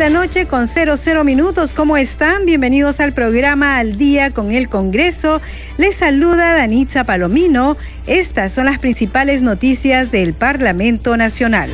La 0.00 0.08
noche 0.08 0.46
con 0.46 0.66
00 0.66 1.24
minutos. 1.24 1.74
¿Cómo 1.74 1.98
están? 1.98 2.46
Bienvenidos 2.46 3.00
al 3.00 3.12
programa 3.12 3.76
Al 3.76 3.96
Día 3.96 4.30
con 4.30 4.50
el 4.50 4.70
Congreso. 4.70 5.42
Les 5.76 5.94
saluda 5.94 6.54
Danitza 6.54 7.04
Palomino. 7.04 7.76
Estas 8.06 8.50
son 8.50 8.64
las 8.64 8.78
principales 8.78 9.42
noticias 9.42 10.10
del 10.10 10.32
Parlamento 10.32 11.18
Nacional. 11.18 11.68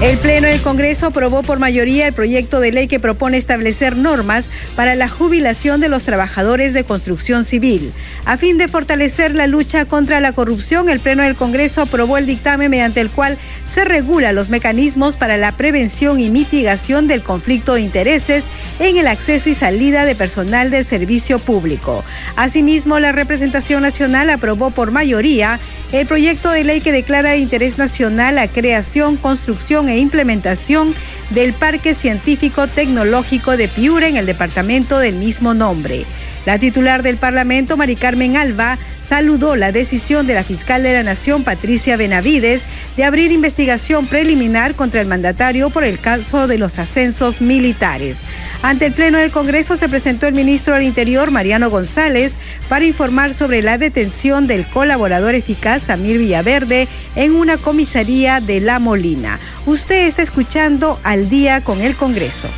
El 0.00 0.16
Pleno 0.18 0.46
del 0.46 0.62
Congreso 0.62 1.06
aprobó 1.06 1.42
por 1.42 1.58
mayoría 1.58 2.06
el 2.06 2.12
proyecto 2.12 2.60
de 2.60 2.70
ley 2.70 2.86
que 2.86 3.00
propone 3.00 3.36
establecer 3.36 3.96
normas 3.96 4.48
para 4.76 4.94
la 4.94 5.08
jubilación 5.08 5.80
de 5.80 5.88
los 5.88 6.04
trabajadores 6.04 6.72
de 6.72 6.84
construcción 6.84 7.42
civil. 7.42 7.92
A 8.24 8.36
fin 8.36 8.58
de 8.58 8.68
fortalecer 8.68 9.34
la 9.34 9.48
lucha 9.48 9.86
contra 9.86 10.20
la 10.20 10.30
corrupción, 10.30 10.88
el 10.88 11.00
Pleno 11.00 11.24
del 11.24 11.34
Congreso 11.34 11.82
aprobó 11.82 12.16
el 12.16 12.26
dictamen 12.26 12.70
mediante 12.70 13.00
el 13.00 13.10
cual 13.10 13.36
se 13.68 13.84
regula 13.84 14.32
los 14.32 14.48
mecanismos 14.48 15.16
para 15.16 15.36
la 15.36 15.52
prevención 15.52 16.20
y 16.20 16.30
mitigación 16.30 17.06
del 17.06 17.22
conflicto 17.22 17.74
de 17.74 17.82
intereses 17.82 18.44
en 18.78 18.96
el 18.96 19.06
acceso 19.06 19.50
y 19.50 19.54
salida 19.54 20.04
de 20.04 20.14
personal 20.14 20.70
del 20.70 20.84
servicio 20.84 21.38
público. 21.38 22.04
Asimismo, 22.36 22.98
la 22.98 23.12
representación 23.12 23.82
nacional 23.82 24.30
aprobó 24.30 24.70
por 24.70 24.90
mayoría 24.90 25.58
el 25.92 26.06
proyecto 26.06 26.50
de 26.50 26.64
ley 26.64 26.80
que 26.80 26.92
declara 26.92 27.30
de 27.30 27.38
interés 27.38 27.78
nacional 27.78 28.36
la 28.36 28.48
creación, 28.48 29.16
construcción 29.16 29.88
e 29.88 29.98
implementación 29.98 30.94
del 31.30 31.52
Parque 31.52 31.94
Científico 31.94 32.66
Tecnológico 32.66 33.56
de 33.56 33.68
Piura 33.68 34.08
en 34.08 34.16
el 34.16 34.26
departamento 34.26 34.98
del 34.98 35.16
mismo 35.16 35.54
nombre. 35.54 36.04
La 36.48 36.58
titular 36.58 37.02
del 37.02 37.18
Parlamento, 37.18 37.76
Mari 37.76 37.94
Carmen 37.94 38.38
Alba, 38.38 38.78
saludó 39.06 39.54
la 39.54 39.70
decisión 39.70 40.26
de 40.26 40.32
la 40.32 40.42
fiscal 40.42 40.82
de 40.82 40.94
la 40.94 41.02
Nación, 41.02 41.44
Patricia 41.44 41.98
Benavides, 41.98 42.64
de 42.96 43.04
abrir 43.04 43.32
investigación 43.32 44.06
preliminar 44.06 44.74
contra 44.74 45.02
el 45.02 45.08
mandatario 45.08 45.68
por 45.68 45.84
el 45.84 46.00
caso 46.00 46.46
de 46.46 46.56
los 46.56 46.78
ascensos 46.78 47.42
militares. 47.42 48.22
Ante 48.62 48.86
el 48.86 48.94
Pleno 48.94 49.18
del 49.18 49.30
Congreso 49.30 49.76
se 49.76 49.90
presentó 49.90 50.26
el 50.26 50.32
ministro 50.32 50.72
del 50.72 50.84
Interior, 50.84 51.30
Mariano 51.30 51.68
González, 51.68 52.36
para 52.70 52.86
informar 52.86 53.34
sobre 53.34 53.60
la 53.60 53.76
detención 53.76 54.46
del 54.46 54.64
colaborador 54.64 55.34
eficaz, 55.34 55.82
Samir 55.82 56.16
Villaverde, 56.16 56.88
en 57.14 57.34
una 57.34 57.58
comisaría 57.58 58.40
de 58.40 58.60
La 58.60 58.78
Molina. 58.78 59.38
Usted 59.66 60.06
está 60.06 60.22
escuchando 60.22 60.98
al 61.02 61.28
día 61.28 61.62
con 61.62 61.82
el 61.82 61.94
Congreso. 61.94 62.48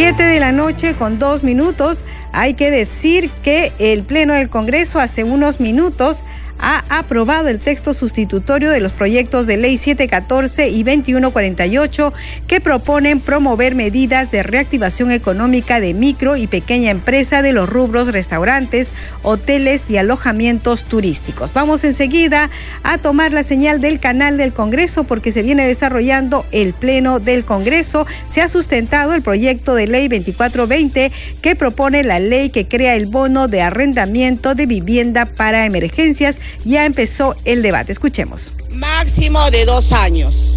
Siete 0.00 0.22
de 0.22 0.40
la 0.40 0.50
noche 0.50 0.94
con 0.94 1.18
dos 1.18 1.42
minutos. 1.42 2.06
Hay 2.32 2.54
que 2.54 2.70
decir 2.70 3.30
que 3.42 3.74
el 3.78 4.02
Pleno 4.02 4.32
del 4.32 4.48
Congreso 4.48 4.98
hace 4.98 5.24
unos 5.24 5.60
minutos 5.60 6.24
ha 6.60 6.84
aprobado 6.88 7.48
el 7.48 7.58
texto 7.58 7.94
sustitutorio 7.94 8.70
de 8.70 8.80
los 8.80 8.92
proyectos 8.92 9.46
de 9.46 9.56
ley 9.56 9.78
714 9.78 10.68
y 10.68 10.82
2148 10.82 12.12
que 12.46 12.60
proponen 12.60 13.20
promover 13.20 13.74
medidas 13.74 14.30
de 14.30 14.42
reactivación 14.42 15.10
económica 15.10 15.80
de 15.80 15.94
micro 15.94 16.36
y 16.36 16.46
pequeña 16.46 16.90
empresa 16.90 17.40
de 17.42 17.52
los 17.52 17.68
rubros 17.68 18.12
restaurantes, 18.12 18.92
hoteles 19.22 19.90
y 19.90 19.96
alojamientos 19.96 20.84
turísticos. 20.84 21.54
Vamos 21.54 21.84
enseguida 21.84 22.50
a 22.82 22.98
tomar 22.98 23.32
la 23.32 23.42
señal 23.42 23.80
del 23.80 23.98
canal 23.98 24.36
del 24.36 24.52
Congreso 24.52 25.04
porque 25.04 25.32
se 25.32 25.42
viene 25.42 25.66
desarrollando 25.66 26.44
el 26.52 26.74
Pleno 26.74 27.20
del 27.20 27.44
Congreso. 27.46 28.06
Se 28.26 28.42
ha 28.42 28.48
sustentado 28.48 29.14
el 29.14 29.22
proyecto 29.22 29.74
de 29.74 29.86
ley 29.86 30.08
2420 30.08 31.10
que 31.40 31.56
propone 31.56 32.04
la 32.04 32.20
ley 32.20 32.50
que 32.50 32.68
crea 32.68 32.94
el 32.94 33.06
bono 33.06 33.48
de 33.48 33.62
arrendamiento 33.62 34.54
de 34.54 34.66
vivienda 34.66 35.24
para 35.24 35.64
emergencias 35.64 36.40
ya 36.64 36.84
empezó 36.84 37.36
el 37.44 37.62
debate. 37.62 37.92
Escuchemos. 37.92 38.52
Máximo 38.70 39.50
de 39.50 39.64
dos 39.64 39.92
años. 39.92 40.56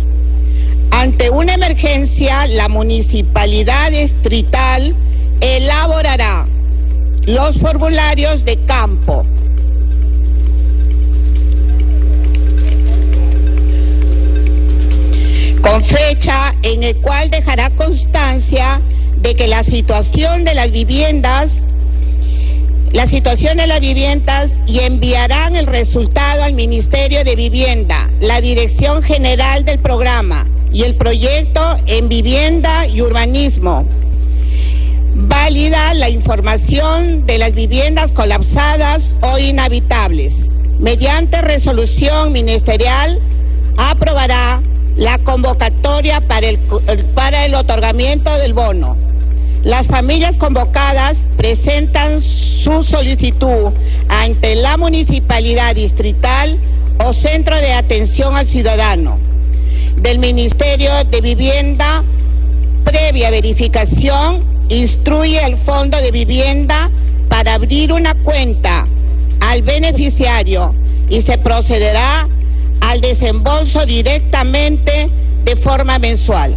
Ante 0.92 1.30
una 1.30 1.56
emergencia, 1.56 2.48
la 2.48 2.70
municipalidad 2.70 3.92
distrital 3.92 4.96
elaborará 5.42 6.46
los 7.26 7.58
formularios 7.58 8.46
de 8.46 8.58
campo. 8.66 9.26
con 15.64 15.82
fecha 15.82 16.54
en 16.62 16.84
el 16.84 16.98
cual 16.98 17.30
dejará 17.30 17.70
constancia 17.70 18.82
de 19.16 19.34
que 19.34 19.48
la 19.48 19.64
situación 19.64 20.44
de 20.44 20.56
las 20.56 20.70
viviendas 20.72 21.68
la 22.94 23.08
situación 23.08 23.58
de 23.58 23.66
las 23.66 23.80
viviendas 23.80 24.60
y 24.68 24.82
enviarán 24.82 25.56
el 25.56 25.66
resultado 25.66 26.44
al 26.44 26.54
Ministerio 26.54 27.24
de 27.24 27.36
Vivienda, 27.36 28.08
la 28.20 28.40
Dirección 28.40 29.02
General 29.02 29.66
del 29.66 29.80
Programa 29.80 30.46
y 30.72 30.84
el 30.84 30.96
proyecto 30.96 31.78
en 31.88 32.08
Vivienda 32.08 32.86
y 32.86 33.02
Urbanismo. 33.02 33.88
Válida 35.16 35.96
la 35.96 36.10
información 36.10 37.26
de 37.26 37.40
las 37.40 37.54
viviendas 37.54 38.12
colapsadas 38.12 39.10
o 39.22 39.40
inhabitables. 39.40 40.36
Mediante 40.80 41.42
resolución 41.42 42.32
ministerial 42.32 43.20
aprobará 43.76 44.62
la 44.96 45.18
convocatoria 45.18 46.22
para 46.22 46.46
el, 46.46 46.60
para 47.16 47.46
el 47.46 47.56
otorgamiento 47.56 48.38
del 48.38 48.54
bono 48.54 49.03
las 49.64 49.88
familias 49.88 50.38
convocadas 50.38 51.30
presentan 51.38 52.22
su 52.22 52.84
solicitud 52.84 53.72
ante 54.10 54.56
la 54.56 54.76
municipalidad 54.76 55.76
distrital 55.76 56.60
o 57.04 57.14
centro 57.14 57.56
de 57.58 57.72
atención 57.72 58.36
al 58.36 58.46
ciudadano 58.46 59.18
del 59.96 60.20
Ministerio 60.20 60.92
de 61.10 61.22
Vivienda. 61.22 62.04
Previa 62.84 63.30
verificación, 63.30 64.44
instruye 64.68 65.40
al 65.40 65.58
Fondo 65.58 65.98
de 66.02 66.12
Vivienda 66.12 66.92
para 67.30 67.54
abrir 67.54 67.94
una 67.94 68.16
cuenta 68.16 68.86
al 69.40 69.62
beneficiario 69.62 70.76
y 71.10 71.22
se 71.22 71.38
procederá 71.38 72.28
al 72.82 73.00
desembolso 73.00 73.86
directamente 73.86 75.10
de 75.46 75.56
forma 75.56 76.00
mensual. 76.00 76.54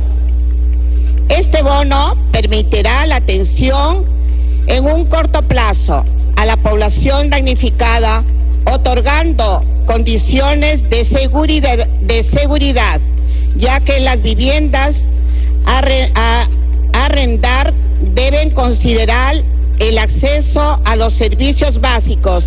Este 1.28 1.62
bono 1.62 2.16
permitirá 2.30 3.04
la 3.06 3.16
atención 3.16 4.06
en 4.66 4.84
un 4.84 5.06
corto 5.06 5.42
plazo 5.42 6.04
a 6.36 6.46
la 6.46 6.56
población 6.56 7.30
damnificada, 7.30 8.22
otorgando 8.72 9.64
condiciones 9.86 10.88
de 10.88 11.04
seguridad, 11.04 13.00
ya 13.56 13.80
que 13.80 14.00
las 14.00 14.22
viviendas 14.22 15.04
a 15.64 16.46
arrendar 16.92 17.72
deben 18.00 18.50
considerar 18.50 19.42
el 19.78 19.98
acceso 19.98 20.80
a 20.84 20.96
los 20.96 21.14
servicios 21.14 21.80
básicos. 21.80 22.44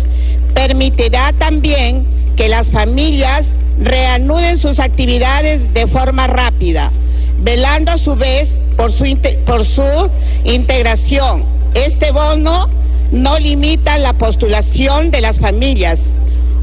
Permitirá 0.54 1.32
también 1.32 2.06
que 2.36 2.48
las 2.48 2.68
familias 2.70 3.52
reanuden 3.78 4.58
sus 4.58 4.78
actividades 4.78 5.72
de 5.74 5.86
forma 5.86 6.26
rápida, 6.26 6.90
velando 7.38 7.92
a 7.92 7.98
su 7.98 8.16
vez 8.16 8.59
por 8.76 8.92
su, 8.92 9.04
por 9.44 9.64
su 9.64 10.10
integración. 10.44 11.44
Este 11.74 12.10
bono 12.12 12.68
no 13.12 13.38
limita 13.38 13.98
la 13.98 14.12
postulación 14.12 15.10
de 15.10 15.20
las 15.20 15.38
familias 15.38 16.00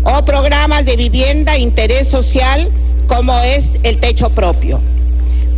o 0.03 0.23
programas 0.23 0.85
de 0.85 0.95
vivienda 0.95 1.57
interés 1.57 2.07
social 2.07 2.71
como 3.07 3.37
es 3.39 3.77
el 3.83 3.97
techo 3.97 4.29
propio. 4.29 4.79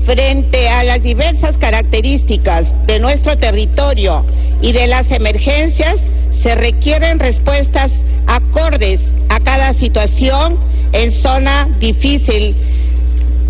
Frente 0.06 0.70
a 0.70 0.84
las 0.84 1.04
diversas 1.04 1.58
características 1.58 2.74
de 2.88 3.00
nuestro 3.00 3.38
territorio 3.38 4.26
y 4.62 4.72
de 4.72 4.88
las 4.88 5.12
emergencias, 5.12 6.02
se 6.32 6.56
requieren 6.56 7.20
respuestas 7.20 8.02
acordes 8.26 9.14
a 9.30 9.40
cada 9.40 9.74
situación 9.74 10.58
en 10.94 11.12
zona 11.12 11.70
difícil 11.80 12.56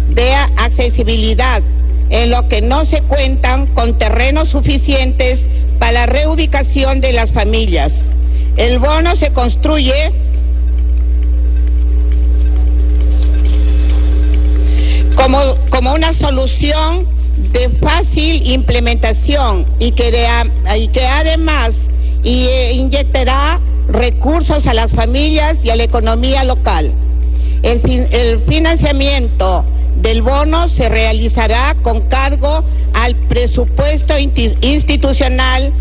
de 0.10 0.34
accesibilidad 0.34 1.62
en 2.10 2.32
lo 2.32 2.48
que 2.48 2.62
no 2.62 2.86
se 2.86 3.02
cuentan 3.02 3.68
con 3.68 3.98
terrenos 3.98 4.50
suficientes 4.50 5.48
para 5.78 5.92
la 5.92 6.06
reubicación 6.08 7.02
de 7.02 7.14
las 7.14 7.32
familias. 7.32 8.06
El 8.58 8.80
bono 8.80 9.16
se 9.16 9.32
construye 9.32 10.12
como, 15.16 15.40
como 15.70 15.94
una 15.94 16.14
solución 16.14 17.08
de 17.54 17.70
fácil 17.82 18.48
implementación 18.50 19.66
y 19.80 19.92
que, 19.92 20.12
que 20.92 21.06
además 21.06 21.88
eh, 22.24 22.74
inyectará 22.76 23.60
recursos 23.88 24.68
a 24.68 24.74
las 24.74 24.92
familias 24.92 25.64
y 25.64 25.70
a 25.70 25.76
la 25.76 25.84
economía 25.84 26.44
local. 26.44 26.92
El 27.64 28.42
financiamiento 28.48 29.66
del 29.98 30.22
bono 30.22 30.70
se 30.70 30.90
realizará 30.90 31.76
con 31.82 32.02
cargo 32.02 32.64
al 32.94 33.16
presupuesto 33.16 34.18
institucional 34.18 35.74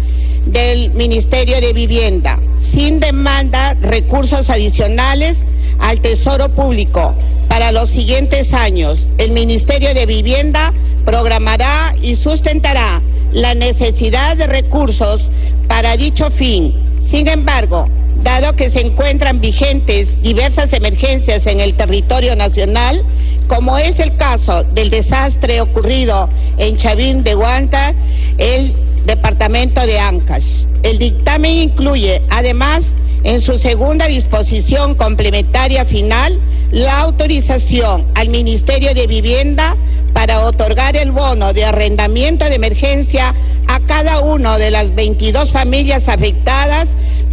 del 0.47 0.91
Ministerio 0.91 1.61
de 1.61 1.73
Vivienda, 1.73 2.39
sin 2.59 3.01
demanda 3.01 3.75
recursos 3.75 4.51
adicionales 4.51 5.45
al 5.79 6.01
Tesoro 6.01 6.49
Público. 6.49 7.15
Para 7.49 7.73
los 7.73 7.91
siguientes 7.91 8.53
años, 8.53 9.07
el 9.19 9.33
Ministerio 9.33 9.95
de 9.95 10.07
Vivienda 10.07 10.73
programará 11.05 11.95
y 12.03 12.17
sustentará 12.17 13.01
la 13.33 13.55
necesidad 13.55 14.37
de 14.37 14.47
recursos 14.47 15.31
para 15.67 15.97
dicho 15.97 16.31
fin. 16.31 16.75
Sin 17.01 17.29
embargo, 17.29 17.87
dado 18.23 18.55
que 18.55 18.71
se 18.71 18.81
encuentran 18.81 19.41
vigentes 19.41 20.21
diversas 20.23 20.73
emergencias 20.73 21.47
en 21.47 21.61
el 21.61 21.75
territorio 21.75 22.37
nacional, 22.37 23.05
como 23.49 23.79
es 23.79 23.99
el 23.99 24.15
caso 24.17 24.63
del 24.63 24.91
desastre 24.91 25.61
ocurrido 25.61 26.29
en 26.59 26.77
Chavín 26.77 27.25
de 27.25 27.35
Guanta, 27.35 27.95
el 28.37 28.75
departamento 29.07 29.81
de 29.87 29.99
Ancash. 29.99 30.65
El 30.83 30.99
dictamen 30.99 31.53
incluye, 31.53 32.23
además, 32.31 32.93
en 33.25 33.41
su 33.41 33.59
segunda 33.59 34.07
disposición 34.07 34.95
complementaria 34.95 35.85
final, 35.85 36.39
la 36.71 37.01
autorización 37.01 38.07
al 38.15 38.29
Ministerio 38.29 38.95
de 38.95 39.07
Vivienda 39.07 39.77
para 40.13 40.45
otorgar 40.45 40.97
el 40.97 41.11
bono 41.11 41.53
de 41.53 41.65
arrendamiento 41.65 42.45
de 42.45 42.57
emergencia 42.57 43.35
a 43.67 43.81
cada 43.81 44.21
una 44.21 44.59
de 44.59 44.71
las 44.71 44.95
22 44.95 45.51
familias 45.51 46.09
afectadas 46.09 46.91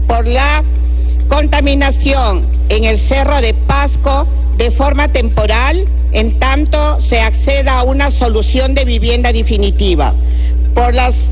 por 0.08 0.26
la 0.26 0.64
contaminación 1.28 2.48
en 2.70 2.86
el 2.86 3.00
Cerro 3.00 3.42
de 3.42 3.54
Pasco 3.54 4.28
de 4.58 4.72
forma 4.72 5.08
temporal, 5.10 5.86
en 6.16 6.40
tanto 6.40 7.02
se 7.02 7.20
acceda 7.20 7.80
a 7.80 7.84
una 7.84 8.10
solución 8.10 8.74
de 8.74 8.86
vivienda 8.86 9.34
definitiva. 9.34 10.14
Por 10.74 10.96
las 10.96 11.32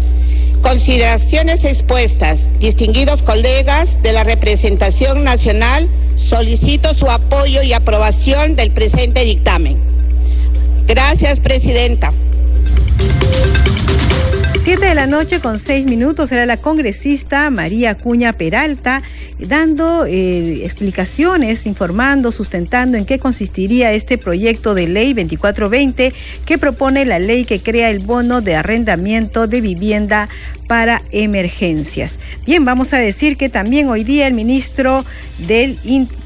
consideraciones 0.61 1.63
expuestas, 1.63 2.49
distinguidos 2.59 3.21
colegas 3.21 4.01
de 4.03 4.11
la 4.11 4.25
representación 4.25 5.23
nacional, 5.23 5.87
solicito 6.17 6.93
su 6.93 7.09
apoyo 7.09 7.63
y 7.63 7.71
aprobación 7.71 8.55
del 8.55 8.71
presente 8.71 9.23
dictamen. 9.23 9.81
Gracias, 10.85 11.39
Presidenta. 11.39 12.11
Siete 14.63 14.85
de 14.85 14.95
la 14.95 15.07
noche 15.07 15.41
con 15.41 15.59
seis 15.59 15.85
minutos 15.85 16.31
era 16.31 16.45
la 16.45 16.55
congresista 16.55 17.49
María 17.49 17.95
Cuña 17.95 18.31
Peralta 18.31 19.03
dando 19.37 20.05
eh, 20.05 20.63
explicaciones, 20.63 21.65
informando, 21.65 22.31
sustentando 22.31 22.97
en 22.97 23.05
qué 23.05 23.19
consistiría 23.19 23.91
este 23.91 24.17
proyecto 24.17 24.73
de 24.73 24.87
ley 24.87 25.13
2420 25.13 26.13
que 26.45 26.57
propone 26.57 27.03
la 27.03 27.19
ley 27.19 27.43
que 27.43 27.61
crea 27.61 27.89
el 27.89 27.99
bono 27.99 28.39
de 28.39 28.55
arrendamiento 28.55 29.47
de 29.47 29.59
vivienda 29.59 30.29
para 30.67 31.01
emergencias. 31.11 32.19
Bien, 32.45 32.63
vamos 32.63 32.93
a 32.93 32.97
decir 32.97 33.35
que 33.35 33.49
también 33.49 33.89
hoy 33.89 34.05
día 34.05 34.27
el 34.27 34.33
ministro 34.33 35.05
del 35.39 35.77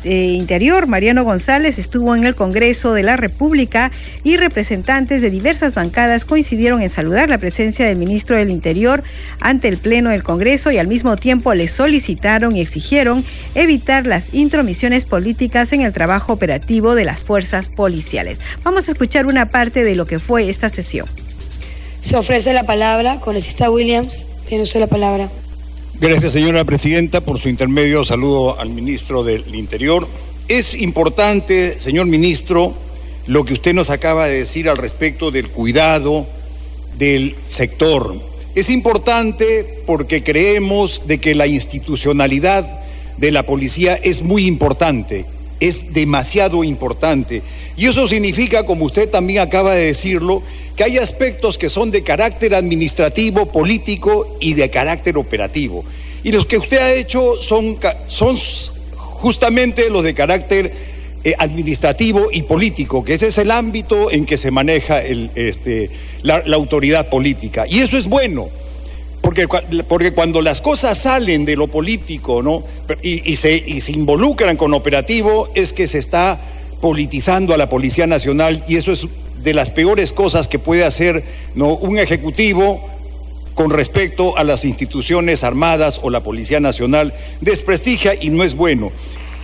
eh, 0.04 0.34
Interior, 0.38 0.86
Mariano 0.86 1.24
González, 1.24 1.80
estuvo 1.80 2.16
en 2.16 2.24
el 2.24 2.36
Congreso 2.36 2.94
de 2.94 3.04
la 3.04 3.18
República 3.18 3.92
y 4.24 4.38
representantes 4.38 5.22
de 5.22 5.30
diversas 5.30 5.76
bancadas 5.76 6.24
coincidieron 6.24 6.82
en 6.82 6.90
saludar 6.90 7.30
la 7.30 7.40
presencia 7.40 7.86
del 7.86 7.98
ministro 7.98 8.27
del 8.36 8.50
Interior 8.50 9.04
ante 9.40 9.68
el 9.68 9.78
Pleno 9.78 10.10
del 10.10 10.24
Congreso 10.24 10.72
y 10.72 10.78
al 10.78 10.88
mismo 10.88 11.18
tiempo 11.18 11.54
le 11.54 11.68
solicitaron 11.68 12.56
y 12.56 12.62
exigieron 12.62 13.24
evitar 13.56 14.06
las 14.06 14.34
intromisiones 14.34 15.06
políticas 15.06 15.74
en 15.74 15.82
el 15.82 15.94
trabajo 15.94 16.34
operativo 16.34 16.96
de 16.96 17.06
las 17.06 17.24
fuerzas 17.24 17.70
policiales. 17.70 18.42
Vamos 18.64 18.88
a 18.88 18.92
escuchar 18.92 19.26
una 19.26 19.50
parte 19.50 19.84
de 19.84 19.96
lo 19.96 20.06
que 20.06 20.20
fue 20.20 20.50
esta 20.50 20.70
sesión. 20.70 21.08
Se 22.02 22.16
ofrece 22.16 22.54
la 22.54 22.66
palabra, 22.66 23.20
congresista 23.20 23.70
Williams, 23.70 24.26
tiene 24.48 24.64
usted 24.64 24.80
la 24.80 24.88
palabra. 24.88 25.30
Gracias, 26.00 26.34
señora 26.34 26.64
presidenta. 26.64 27.22
Por 27.22 27.40
su 27.40 27.50
intermedio, 27.50 28.04
saludo 28.04 28.60
al 28.60 28.70
ministro 28.70 29.24
del 29.24 29.56
Interior. 29.56 30.08
Es 30.48 30.80
importante, 30.80 31.80
señor 31.80 32.06
ministro, 32.06 32.76
lo 33.26 33.44
que 33.44 33.54
usted 33.54 33.74
nos 33.74 33.90
acaba 33.90 34.28
de 34.28 34.40
decir 34.40 34.70
al 34.70 34.78
respecto 34.78 35.32
del 35.32 35.50
cuidado 35.50 36.28
del 36.98 37.36
sector. 37.48 38.16
Es 38.56 38.70
importante 38.70 39.82
porque 39.86 40.24
creemos 40.24 41.04
de 41.06 41.20
que 41.20 41.36
la 41.36 41.48
institucionalidad 41.48 42.82
de 43.18 43.32
la 43.32 43.44
policía 43.44 43.96
es 43.96 44.22
muy 44.22 44.46
importante, 44.46 45.26
es 45.60 45.94
demasiado 45.94 46.64
importante. 46.64 47.44
Y 47.76 47.86
eso 47.86 48.08
significa, 48.08 48.66
como 48.66 48.86
usted 48.86 49.10
también 49.10 49.40
acaba 49.40 49.74
de 49.74 49.86
decirlo, 49.86 50.42
que 50.76 50.84
hay 50.84 50.98
aspectos 50.98 51.58
que 51.58 51.70
son 51.70 51.92
de 51.92 52.04
carácter 52.04 52.56
administrativo, 52.56 53.52
político 53.52 54.38
y 54.40 54.54
de 54.54 54.70
carácter 54.70 55.18
operativo. 55.18 55.84
Y 56.24 56.32
los 56.32 56.46
que 56.46 56.58
usted 56.58 56.78
ha 56.78 56.94
hecho 56.94 57.42
son, 57.42 57.78
son 58.08 58.38
justamente 58.96 59.90
los 59.90 60.04
de 60.04 60.14
carácter 60.14 60.72
eh, 61.28 61.36
administrativo 61.40 62.28
y 62.32 62.44
político, 62.44 63.04
que 63.04 63.16
ese 63.16 63.28
es 63.28 63.38
el 63.38 63.52
ámbito 63.52 64.10
en 64.10 64.26
que 64.26 64.38
se 64.38 64.50
maneja 64.50 65.02
este, 65.02 65.90
la, 66.22 66.42
autoridad 66.54 67.10
política. 67.10 67.66
Y 67.68 67.80
eso 67.80 67.98
es 67.98 68.08
bueno. 68.08 68.48
Porque, 69.20 69.46
porque, 69.90 70.14
cuando 70.14 70.42
las 70.42 70.62
cosas 70.62 71.00
salen 71.00 71.44
de 71.44 71.58
lo 71.58 71.68
político 71.68 72.42
¿no? 72.42 72.64
y, 73.02 73.36
se, 73.36 73.62
involucran 73.90 74.56
con 74.56 74.74
operativo, 74.74 75.50
es 75.54 75.74
que 75.74 75.90
se 75.90 75.98
está 75.98 76.40
politizando 76.80 77.54
a 77.54 77.58
la 77.58 77.68
Policía 77.68 78.08
Nacional 78.08 78.64
y 78.66 78.78
eso 78.78 78.94
es 78.94 79.06
de 79.44 79.54
las 79.54 79.70
peores 79.70 80.14
cosas 80.14 80.48
que 80.48 80.60
puede 80.60 80.86
hacer 80.86 81.26
un 81.58 81.98
ejecutivo 81.98 82.82
con 83.54 83.70
respecto 83.70 84.38
a 84.38 84.46
las 84.46 84.64
instituciones 84.64 85.44
armadas 85.44 86.00
o 86.02 86.10
la 86.10 86.24
Policía 86.24 86.62
Nacional, 86.62 87.14
desprestigia 87.42 88.14
y 88.16 88.30
no 88.30 88.46
es 88.46 88.56
bueno. 88.56 88.94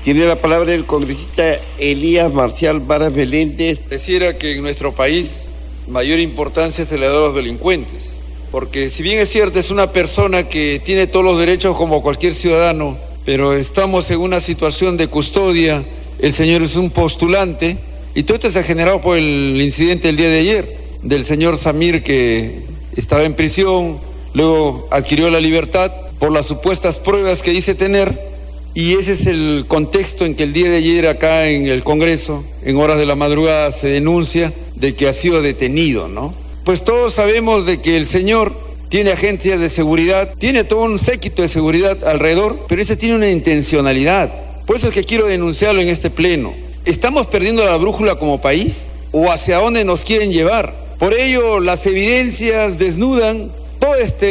Tiene 0.03 0.25
la 0.25 0.35
palabra 0.35 0.73
el 0.73 0.83
congresista 0.83 1.61
Elías 1.77 2.33
Marcial 2.33 2.81
Varas 2.81 3.13
Beléndez. 3.13 3.79
Pareciera 3.79 4.37
que 4.37 4.51
en 4.51 4.61
nuestro 4.61 4.91
país 4.91 5.43
mayor 5.87 6.19
importancia 6.19 6.85
se 6.85 6.97
le 6.97 7.07
da 7.07 7.13
a 7.13 7.27
los 7.27 7.35
delincuentes, 7.35 8.11
porque 8.51 8.89
si 8.89 9.01
bien 9.01 9.21
es 9.21 9.29
cierto, 9.29 9.59
es 9.59 9.69
una 9.71 9.93
persona 9.93 10.49
que 10.49 10.81
tiene 10.83 11.07
todos 11.07 11.23
los 11.23 11.39
derechos 11.39 11.77
como 11.77 12.01
cualquier 12.01 12.33
ciudadano, 12.33 12.97
pero 13.23 13.53
estamos 13.53 14.11
en 14.11 14.19
una 14.19 14.41
situación 14.41 14.97
de 14.97 15.07
custodia, 15.07 15.85
el 16.19 16.33
señor 16.33 16.63
es 16.63 16.75
un 16.75 16.89
postulante, 16.89 17.77
y 18.13 18.23
todo 18.23 18.35
esto 18.35 18.49
se 18.49 18.59
ha 18.59 18.63
generado 18.63 18.99
por 18.99 19.17
el 19.17 19.61
incidente 19.61 20.07
del 20.09 20.17
día 20.17 20.29
de 20.29 20.39
ayer 20.39 20.77
del 21.01 21.23
señor 21.23 21.57
Samir 21.57 22.03
que 22.03 22.63
estaba 22.95 23.23
en 23.23 23.35
prisión, 23.35 23.99
luego 24.33 24.87
adquirió 24.91 25.29
la 25.29 25.39
libertad 25.39 25.93
por 26.19 26.31
las 26.31 26.45
supuestas 26.45 26.97
pruebas 26.97 27.41
que 27.41 27.51
dice 27.51 27.73
tener. 27.73 28.32
Y 28.75 28.93
ese 28.93 29.13
es 29.13 29.27
el 29.27 29.65
contexto 29.67 30.25
en 30.25 30.33
que 30.33 30.43
el 30.43 30.53
día 30.53 30.69
de 30.69 30.77
ayer 30.77 31.07
acá 31.07 31.47
en 31.47 31.67
el 31.67 31.83
Congreso, 31.83 32.43
en 32.63 32.77
horas 32.77 32.97
de 32.97 33.05
la 33.05 33.15
madrugada, 33.15 33.71
se 33.71 33.87
denuncia 33.87 34.51
de 34.75 34.95
que 34.95 35.07
ha 35.07 35.13
sido 35.13 35.43
detenido, 35.43 36.07
¿no? 36.07 36.33
Pues 36.63 36.83
todos 36.83 37.13
sabemos 37.13 37.67
de 37.67 37.81
que 37.81 37.97
el 37.97 38.07
señor 38.07 38.53
tiene 38.89 39.11
agencias 39.11 39.59
de 39.59 39.69
seguridad, 39.69 40.33
tiene 40.39 40.63
todo 40.63 40.83
un 40.83 40.97
séquito 40.97 41.43
de 41.43 41.49
seguridad 41.49 42.03
alrededor, 42.03 42.65
pero 42.67 42.81
este 42.81 42.95
tiene 42.95 43.15
una 43.15 43.29
intencionalidad. 43.29 44.31
Por 44.65 44.77
eso 44.77 44.87
es 44.87 44.93
que 44.93 45.03
quiero 45.03 45.27
denunciarlo 45.27 45.81
en 45.81 45.89
este 45.89 46.09
pleno. 46.09 46.53
¿Estamos 46.85 47.27
perdiendo 47.27 47.63
la 47.65 47.77
brújula 47.77 48.17
como 48.17 48.41
país 48.41 48.87
o 49.11 49.29
hacia 49.29 49.59
dónde 49.59 49.85
nos 49.85 50.03
quieren 50.03 50.31
llevar? 50.31 50.95
Por 50.97 51.13
ello, 51.13 51.59
las 51.59 51.85
evidencias 51.85 52.79
desnudan 52.79 53.51
toda 53.77 53.99
esta 53.99 54.25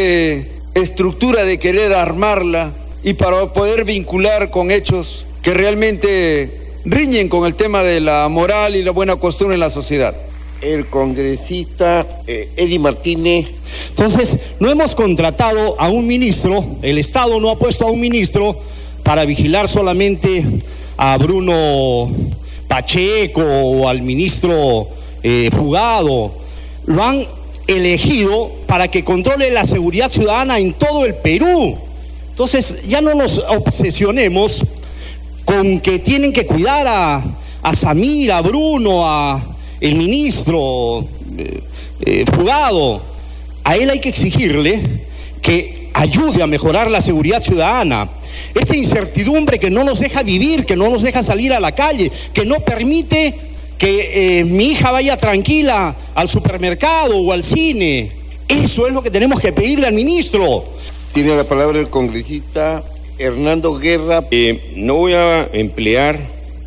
estructura 0.75 1.45
de 1.45 1.59
querer 1.59 1.95
armarla 1.95 2.73
y 3.03 3.15
para 3.15 3.53
poder 3.53 3.85
vincular 3.85 4.51
con 4.51 4.71
hechos 4.71 5.27
que 5.43 5.55
realmente 5.55 6.63
riñen 6.85 7.29
con 7.29 7.47
el 7.47 7.55
tema 7.55 7.83
de 7.83 8.01
la 8.01 8.29
moral 8.29 8.77
y 8.77 8.83
la 8.83 8.91
buena 8.91 9.17
costumbre 9.17 9.55
en 9.55 9.61
la 9.61 9.71
sociedad. 9.71 10.15
El 10.61 10.87
congresista 10.87 12.07
eh, 12.27 12.51
Eddie 12.57 12.79
Martínez. 12.79 13.49
Entonces, 13.89 14.39
no 14.61 14.71
hemos 14.71 14.95
contratado 14.95 15.81
a 15.81 15.89
un 15.89 16.07
ministro, 16.07 16.65
el 16.83 16.99
Estado 16.99 17.41
no 17.41 17.51
ha 17.51 17.59
puesto 17.59 17.87
a 17.87 17.91
un 17.91 18.01
ministro 18.01 18.57
para 19.03 19.25
vigilar 19.25 19.69
solamente 19.69 20.45
a 20.97 21.19
Bruno 21.19 22.13
Pacheco 22.69 23.43
o 23.43 23.89
al 23.89 24.03
ministro 24.03 24.89
eh, 25.23 25.51
Fugado, 25.53 26.33
lo 26.87 27.03
han 27.03 27.27
elegido 27.67 28.53
para 28.67 28.89
que 28.89 29.03
controle 29.03 29.51
la 29.51 29.65
seguridad 29.65 30.11
ciudadana 30.11 30.59
en 30.59 30.73
todo 30.75 31.05
el 31.05 31.15
Perú. 31.15 31.77
Entonces 32.33 32.77
ya 32.89 33.03
no 33.03 33.15
nos 33.15 33.39
obsesionemos 33.39 34.65
con 35.45 35.81
que 35.81 35.99
tienen 35.99 36.33
que 36.33 36.47
cuidar 36.47 36.87
a, 36.89 37.23
a 37.63 37.77
Samir, 37.77 38.33
a 38.33 38.41
Bruno, 38.41 39.07
a 39.07 39.57
el 39.81 39.97
ministro 39.97 41.07
eh, 42.05 42.25
fugado. 42.35 43.03
A 43.65 43.77
él 43.77 43.91
hay 43.91 44.01
que 44.01 44.09
exigirle 44.09 45.05
que 45.43 45.91
ayude 45.93 46.43
a 46.43 46.47
mejorar 46.47 46.91
la 46.91 47.03
seguridad 47.03 47.43
ciudadana. 47.43 48.11
Esa 48.55 48.77
incertidumbre 48.77 49.59
que 49.59 49.71
no 49.71 49.85
nos 49.85 50.01
deja 50.01 50.23
vivir, 50.23 50.65
que 50.65 50.75
no 50.75 50.89
nos 50.89 51.03
deja 51.03 51.23
salir 51.23 51.53
a 51.53 51.61
la 51.61 51.73
calle, 51.73 52.11
que 52.33 52.47
no 52.47 52.61
permite 52.61 53.35
que 53.77 54.39
eh, 54.39 54.45
mi 54.45 54.67
hija 54.69 54.91
vaya 54.91 55.17
tranquila 55.17 55.95
al 56.15 56.29
supermercado 56.29 57.19
o 57.19 57.33
al 57.33 57.45
cine. 57.45 58.13
Eso 58.49 58.87
es 58.87 58.93
lo 58.93 59.03
que 59.03 59.11
tenemos 59.11 59.41
que 59.41 59.53
pedirle 59.53 59.87
al 59.87 59.95
ministro. 59.95 60.65
Tiene 61.13 61.37
la 61.37 61.45
palabra 61.45 61.79
el 61.79 61.91
congresista 61.91 62.83
Hernando 63.19 63.79
Guerra. 63.79 64.25
Eh, 64.31 64.73
no 64.77 64.95
voy 64.95 65.13
a 65.13 65.47
emplear 65.53 66.19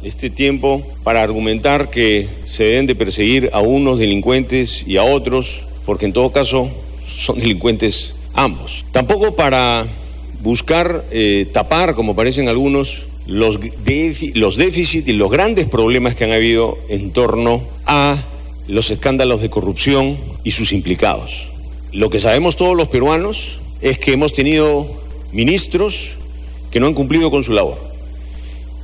este 0.04 0.30
tiempo 0.30 0.86
para 1.04 1.24
argumentar 1.24 1.90
que 1.90 2.28
se 2.46 2.66
deben 2.66 2.86
de 2.86 2.94
perseguir 2.94 3.50
a 3.54 3.62
unos 3.62 3.98
delincuentes 3.98 4.84
y 4.86 4.98
a 4.98 5.04
otros, 5.04 5.64
porque 5.84 6.06
en 6.06 6.14
todo 6.14 6.32
caso 6.32 6.70
son 7.08 7.40
delincuentes 7.40 8.14
ambos. 8.36 8.86
Tampoco 8.92 9.36
para 9.36 9.88
buscar 10.44 11.06
eh, 11.10 11.48
tapar, 11.52 11.96
como 11.96 12.16
parecen 12.16 12.48
algunos, 12.48 13.08
los, 13.26 13.58
los 14.36 14.58
déficits 14.58 15.08
y 15.08 15.14
los 15.14 15.32
grandes 15.32 15.68
problemas 15.68 16.14
que 16.14 16.26
han 16.26 16.34
habido 16.34 16.78
en 16.88 17.10
torno 17.10 17.64
a 17.88 18.24
los 18.68 18.92
escándalos 18.92 19.42
de 19.42 19.50
corrupción 19.50 20.18
y 20.44 20.52
sus 20.52 20.72
implicados. 20.72 21.50
Lo 21.92 22.12
que 22.12 22.20
sabemos 22.20 22.56
todos 22.56 22.78
los 22.78 22.90
peruanos 22.90 23.60
es 23.82 24.00
que 24.00 24.14
hemos 24.14 24.34
tenido 24.34 24.88
ministros 25.32 26.12
que 26.72 26.80
no 26.80 26.88
han 26.88 26.94
cumplido 26.94 27.32
con 27.32 27.44
su 27.44 27.54
labor 27.54 27.80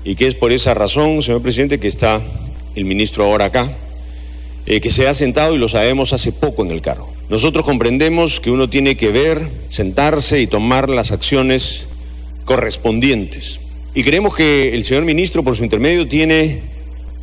y 0.03 0.15
que 0.15 0.27
es 0.27 0.35
por 0.35 0.51
esa 0.51 0.73
razón, 0.73 1.21
señor 1.21 1.41
presidente, 1.41 1.79
que 1.79 1.87
está 1.87 2.21
el 2.75 2.85
ministro 2.85 3.25
ahora 3.25 3.45
acá, 3.45 3.71
eh, 4.65 4.81
que 4.81 4.89
se 4.89 5.07
ha 5.07 5.13
sentado 5.13 5.55
y 5.55 5.57
lo 5.57 5.67
sabemos 5.67 6.13
hace 6.13 6.31
poco 6.31 6.63
en 6.63 6.71
el 6.71 6.81
cargo. 6.81 7.09
Nosotros 7.29 7.65
comprendemos 7.65 8.39
que 8.39 8.51
uno 8.51 8.69
tiene 8.69 8.97
que 8.97 9.11
ver, 9.11 9.47
sentarse 9.69 10.39
y 10.39 10.47
tomar 10.47 10.89
las 10.89 11.11
acciones 11.11 11.87
correspondientes. 12.45 13.59
Y 13.93 14.03
creemos 14.03 14.35
que 14.35 14.73
el 14.73 14.83
señor 14.85 15.05
ministro, 15.05 15.43
por 15.43 15.55
su 15.55 15.63
intermedio, 15.63 16.07
tiene 16.07 16.61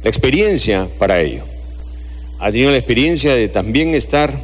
la 0.02 0.10
experiencia 0.10 0.88
para 0.98 1.20
ello. 1.20 1.44
Ha 2.38 2.52
tenido 2.52 2.70
la 2.70 2.78
experiencia 2.78 3.34
de 3.34 3.48
también 3.48 3.94
estar 3.94 4.38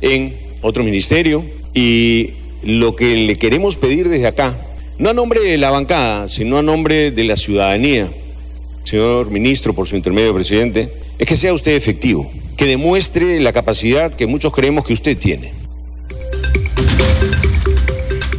en 0.00 0.36
otro 0.62 0.82
ministerio 0.82 1.44
y 1.74 2.30
lo 2.62 2.96
que 2.96 3.16
le 3.16 3.36
queremos 3.36 3.76
pedir 3.76 4.08
desde 4.08 4.26
acá, 4.26 4.56
no 4.98 5.10
a 5.10 5.14
nombre 5.14 5.40
de 5.40 5.58
la 5.58 5.70
bancada, 5.70 6.28
sino 6.28 6.56
a 6.56 6.62
nombre 6.62 7.10
de 7.10 7.24
la 7.24 7.36
ciudadanía, 7.36 8.10
señor 8.84 9.30
ministro, 9.30 9.74
por 9.74 9.88
su 9.88 9.96
intermedio, 9.96 10.32
presidente, 10.32 10.92
es 11.18 11.28
que 11.28 11.36
sea 11.36 11.52
usted 11.52 11.72
efectivo, 11.72 12.30
que 12.56 12.66
demuestre 12.66 13.40
la 13.40 13.52
capacidad 13.52 14.14
que 14.14 14.26
muchos 14.26 14.52
creemos 14.52 14.84
que 14.84 14.92
usted 14.92 15.18
tiene. 15.18 15.63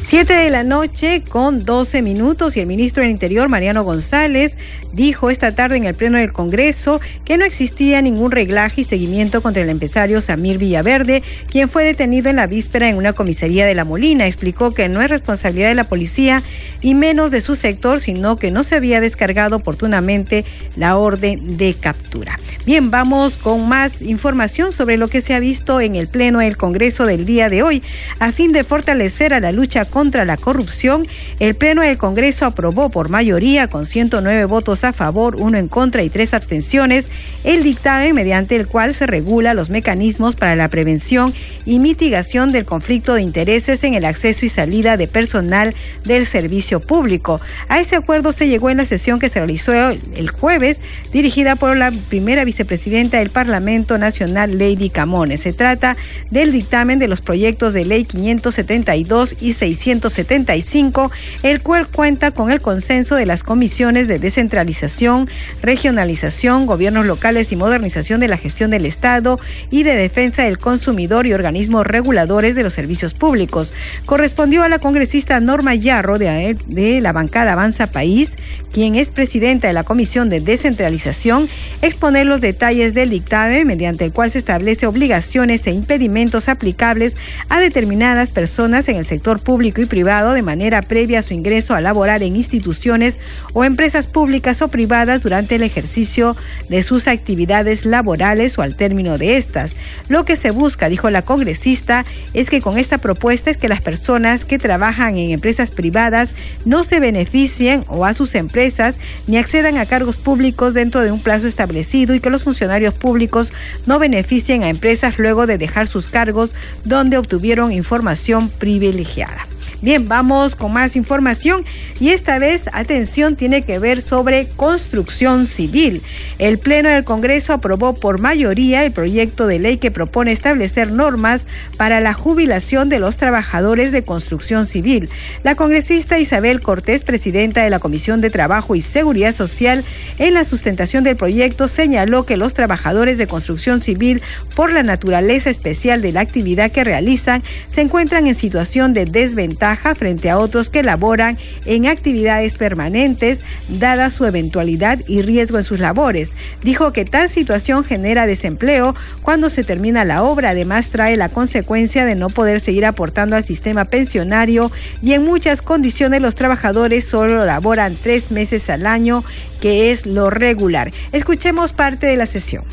Siete 0.08 0.36
de 0.36 0.52
la 0.52 0.64
noche 0.64 1.24
con 1.28 1.66
12 1.66 2.04
minutos 2.04 2.56
y 2.56 2.60
el 2.60 2.68
ministro 2.68 3.02
del 3.02 3.10
Interior, 3.10 3.50
Mariano 3.50 3.84
González, 3.84 4.56
dijo 4.94 5.32
esta 5.32 5.56
tarde 5.56 5.78
en 5.78 5.86
el 5.86 5.96
Pleno 5.96 6.20
del 6.20 6.32
Congreso 6.32 7.02
que 7.26 7.40
no 7.40 7.44
existía 7.44 8.04
ningún 8.04 8.30
reglaje 8.30 8.82
y 8.82 8.84
seguimiento 8.84 9.42
contra 9.42 9.64
el 9.64 9.70
empresario 9.70 10.22
Samir 10.22 10.60
Villaverde, 10.60 11.24
quien 11.50 11.70
fue 11.70 11.86
detenido 11.86 12.30
en 12.30 12.36
la 12.36 12.46
víspera 12.46 12.88
en 12.88 12.98
una 12.98 13.14
comisaría 13.14 13.66
de 13.66 13.74
La 13.74 13.84
Molina. 13.84 14.28
Explicó 14.28 14.76
que 14.76 14.88
no 14.90 15.02
es 15.02 15.10
responsabilidad 15.10 15.70
de 15.70 15.76
la 15.76 15.90
policía 15.90 16.44
y 16.82 16.94
menos 16.94 17.32
de 17.32 17.42
su 17.42 17.56
sector, 17.56 18.00
sino 18.00 18.38
que 18.38 18.52
no 18.52 18.62
se 18.62 18.76
había 18.76 19.02
descargado 19.02 19.56
oportunamente 19.56 20.46
la 20.76 20.98
orden 20.98 21.58
de 21.58 21.74
captura. 21.74 22.40
Bien, 22.68 22.92
vamos 22.92 23.40
con 23.40 23.68
más 23.68 24.04
información 24.04 24.72
sobre 24.72 24.98
lo 24.98 25.08
que 25.08 25.22
se 25.22 25.34
ha 25.34 25.40
visto 25.40 25.82
en 25.82 25.96
el 25.96 26.08
Pleno 26.08 26.40
del 26.40 26.58
Congreso 26.58 27.08
del 27.08 27.26
día 27.26 27.50
de 27.50 27.64
hoy. 27.64 27.82
A 28.20 28.32
fin 28.32 28.52
de 28.52 28.64
fortalecer 28.64 29.34
a 29.34 29.40
la 29.40 29.52
lucha 29.52 29.86
contra 29.96 30.26
la 30.26 30.36
corrupción, 30.36 31.08
el 31.40 31.56
Pleno 31.56 31.82
del 31.82 31.98
Congreso 31.98 32.44
aprobó 32.44 32.90
por 32.90 33.08
mayoría, 33.08 33.70
con 33.70 33.86
109 33.86 34.44
votos 34.44 34.84
a 34.84 34.92
favor, 34.92 35.38
uno 35.38 35.58
en 35.58 35.70
contra 35.70 36.04
y 36.04 36.10
tres 36.10 36.34
abstenciones, 36.34 37.08
el 37.46 37.64
dictamen 37.64 38.14
mediante 38.14 38.58
el 38.58 38.68
cual 38.68 38.94
se 38.94 39.08
regula 39.08 39.54
los 39.54 39.70
mecanismos 39.70 40.36
para 40.36 40.58
la 40.58 40.68
prevención 40.68 41.34
y 41.66 41.80
mitigación 41.80 42.52
del 42.52 42.66
conflicto 42.66 43.14
de 43.14 43.22
intereses 43.22 43.86
en 43.86 43.94
el 43.94 44.04
acceso 44.04 44.46
y 44.46 44.50
salida 44.50 44.98
de 44.98 45.08
personal 45.08 45.74
del 46.04 46.26
servicio 46.26 46.82
público. 46.82 47.40
A 47.70 47.80
ese 47.80 47.96
acuerdo 47.96 48.34
se 48.34 48.50
llegó 48.50 48.70
en 48.70 48.76
la 48.76 48.86
sesión 48.86 49.18
que 49.18 49.30
se 49.30 49.40
realizó 49.40 49.72
el 49.72 50.30
jueves, 50.30 50.82
dirigida 51.14 51.56
por 51.56 51.78
la 51.78 51.94
primera 52.10 52.44
vicepresidenta 52.44 53.20
del 53.20 53.30
Parlamento 53.30 53.98
Nacional, 53.98 54.60
Lady 54.60 54.90
Camones. 54.90 55.40
Se 55.40 55.54
trata 55.54 55.96
del 56.32 56.52
dictamen 56.52 57.00
de 57.00 57.08
los 57.08 57.22
proyectos 57.22 57.74
de 57.74 57.86
ley 57.86 58.04
572 58.04 59.38
y 59.40 59.54
675, 59.86 61.12
el 61.44 61.62
cual 61.62 61.88
cuenta 61.88 62.32
con 62.32 62.52
el 62.52 62.62
consenso 62.62 63.16
de 63.16 63.26
las 63.26 63.44
comisiones 63.44 64.08
de 64.08 64.20
descentralización 64.20 65.30
regionalización, 65.62 66.66
gobiernos 66.66 67.06
locales 67.06 67.52
y 67.52 67.56
modernización 67.56 68.20
de 68.20 68.28
la 68.28 68.38
gestión 68.38 68.72
del 68.72 68.86
Estado 68.86 69.40
y 69.70 69.84
de 69.84 69.96
defensa 69.96 70.44
del 70.44 70.58
consumidor 70.58 71.28
y 71.28 71.34
organismos 71.34 71.86
reguladores 71.86 72.56
de 72.56 72.64
los 72.64 72.74
servicios 72.74 73.14
públicos. 73.14 73.74
Correspondió 74.06 74.64
a 74.64 74.70
la 74.70 74.80
congresista 74.80 75.40
Norma 75.40 75.76
Yarro 75.76 76.18
de, 76.18 76.58
de 76.68 77.02
la 77.02 77.14
bancada 77.14 77.54
Avanza 77.54 77.88
País, 77.88 78.38
quien 78.72 78.96
es 78.96 79.12
presidenta 79.12 79.68
de 79.68 79.74
la 79.74 79.84
Comisión 79.84 80.30
de 80.30 80.42
Descentralización, 80.42 81.48
exponer 81.82 82.26
los 82.26 82.42
detalles 82.42 82.94
del 82.94 83.10
dictamen 83.10 83.68
mediante 83.68 84.06
el 84.06 84.12
cual 84.12 84.32
se 84.32 84.38
establece 84.38 84.88
obligaciones 84.88 85.66
e 85.68 85.72
impedimentos 85.72 86.50
aplicables 86.50 87.18
a 87.50 87.60
determinadas 87.60 88.30
personas 88.30 88.88
en 88.90 88.98
el 88.98 89.06
sector 89.06 89.40
público 89.40 89.75
y 89.82 89.86
privado 89.86 90.34
de 90.34 90.42
manera 90.42 90.82
previa 90.82 91.20
a 91.20 91.24
su 91.24 91.34
ingreso 91.34 91.74
a 91.74 91.82
laborar 91.82 92.24
en 92.24 92.36
instituciones 92.36 93.20
o 93.54 93.64
empresas 93.64 94.08
públicas 94.08 94.62
o 94.62 94.68
privadas 94.68 95.22
durante 95.22 95.56
el 95.56 95.64
ejercicio 95.64 96.36
de 96.70 96.84
sus 96.84 97.08
actividades 97.08 97.86
laborales 97.86 98.58
o 98.58 98.62
al 98.62 98.76
término 98.76 99.18
de 99.18 99.38
estas. 99.38 99.76
Lo 100.08 100.26
que 100.26 100.36
se 100.36 100.52
busca, 100.52 100.90
dijo 100.90 101.10
la 101.10 101.24
congresista, 101.24 102.06
es 102.34 102.50
que 102.50 102.62
con 102.62 102.78
esta 102.78 102.98
propuesta 102.98 103.50
es 103.50 103.58
que 103.58 103.68
las 103.68 103.82
personas 103.82 104.46
que 104.46 104.60
trabajan 104.60 105.18
en 105.18 105.32
empresas 105.32 105.72
privadas 105.72 106.34
no 106.66 106.84
se 106.84 107.00
beneficien 107.00 107.84
o 107.88 108.06
a 108.06 108.14
sus 108.14 108.36
empresas 108.36 108.98
ni 109.28 109.38
accedan 109.38 109.78
a 109.78 109.86
cargos 109.86 110.18
públicos 110.18 110.74
dentro 110.74 111.02
de 111.02 111.12
un 111.12 111.20
plazo 111.20 111.48
establecido 111.48 112.16
y 112.16 112.20
que 112.20 112.30
los 112.30 112.44
funcionarios 112.44 112.94
públicos 112.94 113.54
no 113.86 114.00
beneficien 114.00 114.64
a 114.64 114.70
empresas 114.70 115.18
luego 115.18 115.48
de 115.48 115.58
dejar 115.58 115.88
sus 115.88 116.10
cargos 116.10 116.56
donde 116.84 117.18
obtuvieron 117.18 117.72
información 117.72 118.50
privilegiada. 118.50 119.48
Bien, 119.82 120.08
vamos 120.08 120.56
con 120.56 120.72
más 120.72 120.96
información 120.96 121.66
y 122.00 122.10
esta 122.10 122.40
vez, 122.40 122.70
atención, 122.72 123.36
tiene 123.36 123.64
que 123.64 123.78
ver 123.78 124.02
sobre 124.02 124.48
construcción 124.56 125.46
civil. 125.46 126.02
El 126.40 126.58
Pleno 126.60 126.90
del 126.90 127.04
Congreso 127.04 127.52
aprobó 127.52 127.94
por 127.94 128.20
mayoría 128.20 128.86
el 128.86 128.94
proyecto 128.94 129.48
de 129.48 129.60
ley 129.60 129.78
que 129.78 129.92
propone 129.92 130.32
establecer 130.32 130.92
normas 130.92 131.46
para 131.78 132.00
la 132.00 132.14
jubilación 132.14 132.88
de 132.88 133.00
los 133.00 133.18
trabajadores 133.18 133.92
de 133.92 134.06
construcción 134.06 134.66
civil. 134.66 135.10
La 135.44 135.56
congresista 135.56 136.20
Isabel 136.20 136.62
Cortés, 136.62 137.04
presidenta 137.04 137.62
de 137.62 137.70
la 137.70 137.80
Comisión 137.80 138.22
de 138.22 138.30
Trabajo 138.30 138.76
y 138.76 138.82
Seguridad 138.82 139.34
Social, 139.34 139.84
en 140.18 140.34
la 140.34 140.46
sustentación 140.46 141.04
del 141.04 141.18
proyecto 141.18 141.68
señaló 141.68 142.26
que 142.26 142.38
los 142.38 142.54
trabajadores 142.54 143.18
de 143.18 143.28
construcción 143.28 143.82
civil, 143.82 144.22
por 144.56 144.72
la 144.72 144.84
naturaleza 144.84 145.50
especial 145.50 146.02
de 146.02 146.14
la 146.14 146.22
actividad 146.22 146.72
que 146.72 146.86
realizan, 146.86 147.44
se 147.68 147.82
encuentran 147.82 148.26
en 148.28 148.36
situación 148.36 148.94
de 148.94 149.06
desventaja 149.06 149.65
frente 149.96 150.30
a 150.30 150.38
otros 150.38 150.70
que 150.70 150.84
laboran 150.84 151.38
en 151.66 151.88
actividades 151.88 152.56
permanentes, 152.56 153.40
dada 153.68 154.10
su 154.10 154.26
eventualidad 154.26 155.00
y 155.08 155.22
riesgo 155.22 155.58
en 155.58 155.64
sus 155.64 155.80
labores. 155.80 156.36
Dijo 156.62 156.94
que 156.94 157.06
tal 157.06 157.30
situación 157.30 157.84
genera 157.84 158.28
desempleo 158.28 158.96
cuando 159.24 159.50
se 159.50 159.64
termina 159.64 160.06
la 160.06 160.24
obra. 160.24 160.52
Además, 160.52 160.90
trae 160.90 161.16
la 161.16 161.30
consecuencia 161.30 162.06
de 162.06 162.16
no 162.16 162.30
poder 162.30 162.60
seguir 162.60 162.86
aportando 162.86 163.36
al 163.36 163.44
sistema 163.44 163.86
pensionario 163.86 164.72
y 165.02 165.14
en 165.14 165.24
muchas 165.24 165.62
condiciones 165.62 166.22
los 166.22 166.36
trabajadores 166.36 167.06
solo 167.06 167.44
laboran 167.44 167.98
tres 168.02 168.32
meses 168.32 168.70
al 168.70 168.86
año, 168.86 169.24
que 169.62 169.92
es 169.92 170.06
lo 170.06 170.30
regular. 170.30 170.92
Escuchemos 171.12 171.74
parte 171.74 172.06
de 172.06 172.18
la 172.18 172.28
sesión. 172.28 172.64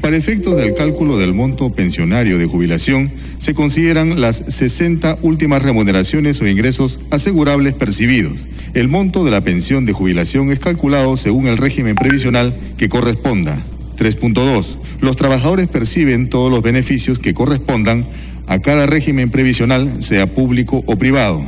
Para 0.00 0.16
efectos 0.16 0.56
del 0.56 0.74
cálculo 0.74 1.18
del 1.18 1.34
monto 1.34 1.72
pensionario 1.74 2.38
de 2.38 2.46
jubilación, 2.46 3.12
se 3.38 3.54
consideran 3.54 4.20
las 4.20 4.42
60 4.48 5.18
últimas 5.22 5.62
remuneraciones 5.62 6.40
o 6.40 6.46
ingresos 6.46 7.00
asegurables 7.10 7.74
percibidos. 7.74 8.46
El 8.74 8.88
monto 8.88 9.24
de 9.24 9.30
la 9.30 9.42
pensión 9.42 9.84
de 9.84 9.92
jubilación 9.92 10.52
es 10.52 10.60
calculado 10.60 11.16
según 11.16 11.46
el 11.46 11.56
régimen 11.56 11.96
previsional 11.96 12.56
que 12.76 12.88
corresponda. 12.88 13.66
3.2. 13.96 14.78
Los 15.00 15.16
trabajadores 15.16 15.68
perciben 15.68 16.28
todos 16.28 16.50
los 16.50 16.62
beneficios 16.62 17.18
que 17.18 17.34
correspondan 17.34 18.06
a 18.46 18.60
cada 18.60 18.86
régimen 18.86 19.30
previsional, 19.30 20.02
sea 20.02 20.32
público 20.32 20.84
o 20.86 20.96
privado. 20.96 21.42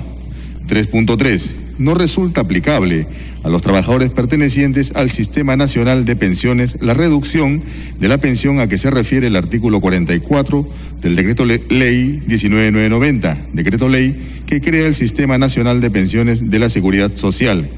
3.3 0.67 1.68
no 1.78 1.94
resulta 1.94 2.42
aplicable 2.42 3.06
a 3.42 3.49
los 3.49 3.62
trabajadores 3.62 4.11
pertenecientes 4.11 4.92
al 4.94 5.11
Sistema 5.11 5.56
Nacional 5.56 6.04
de 6.04 6.16
Pensiones 6.16 6.76
la 6.80 6.94
reducción 6.94 7.62
de 7.99 8.08
la 8.08 8.18
pensión 8.18 8.61
a 8.61 8.68
que 8.68 8.78
se 8.78 8.90
refiere 8.90 9.28
el 9.28 9.37
artículo 9.37 9.80
44 9.80 10.68
del 11.00 11.16
Decreto 11.16 11.44
Ley 11.44 12.23
19990, 12.26 13.38
Decreto 13.52 13.88
Ley 13.88 14.42
que 14.47 14.61
crea 14.61 14.87
el 14.87 14.94
Sistema 14.94 15.38
Nacional 15.38 15.80
de 15.80 15.90
Pensiones 15.90 16.50
de 16.50 16.58
la 16.58 16.68
Seguridad 16.68 17.14
Social, 17.14 17.70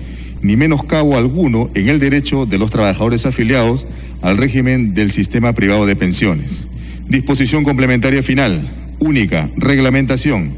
ni 0.43 0.57
menoscabo 0.57 1.19
alguno 1.19 1.71
en 1.75 1.89
el 1.89 2.01
derecho 2.01 2.47
de 2.47 2.59
los 2.59 2.71
trabajadores 2.71 3.27
afiliados 3.27 3.87
al 4.23 4.39
régimen 4.39 4.95
del 4.95 5.11
sistema 5.11 5.53
privado 5.53 5.87
de 5.87 5.97
pensiones. 5.97 6.61
Disposición 7.09 7.65
complementaria 7.65 8.23
final, 8.23 8.69
única, 9.01 9.51
reglamentación. 9.57 10.53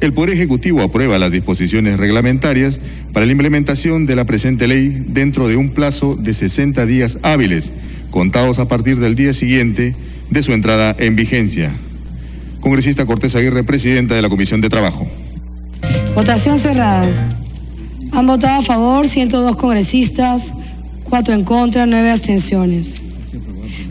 El 0.00 0.12
Poder 0.12 0.30
Ejecutivo 0.30 0.82
aprueba 0.82 1.18
las 1.18 1.30
disposiciones 1.30 1.98
reglamentarias 1.98 2.80
para 3.12 3.24
la 3.24 3.32
implementación 3.32 4.04
de 4.04 4.14
la 4.14 4.26
presente 4.26 4.66
ley 4.66 5.04
dentro 5.08 5.48
de 5.48 5.56
un 5.56 5.70
plazo 5.70 6.16
de 6.16 6.34
60 6.34 6.84
días 6.84 7.18
hábiles, 7.22 7.72
contados 8.10 8.58
a 8.58 8.68
partir 8.68 8.98
del 9.00 9.14
día 9.14 9.32
siguiente 9.32 9.96
de 10.28 10.42
su 10.42 10.52
entrada 10.52 10.94
en 10.98 11.16
vigencia. 11.16 11.72
Congresista 12.60 13.06
Cortés 13.06 13.34
Aguirre, 13.36 13.64
presidenta 13.64 14.14
de 14.14 14.22
la 14.22 14.28
Comisión 14.28 14.60
de 14.60 14.68
Trabajo. 14.68 15.06
Votación 16.14 16.58
cerrada. 16.58 17.08
Han 18.12 18.26
votado 18.26 18.60
a 18.60 18.62
favor 18.62 19.08
102 19.08 19.56
congresistas, 19.56 20.52
4 21.04 21.34
en 21.34 21.44
contra, 21.44 21.86
9 21.86 22.10
abstenciones 22.10 23.00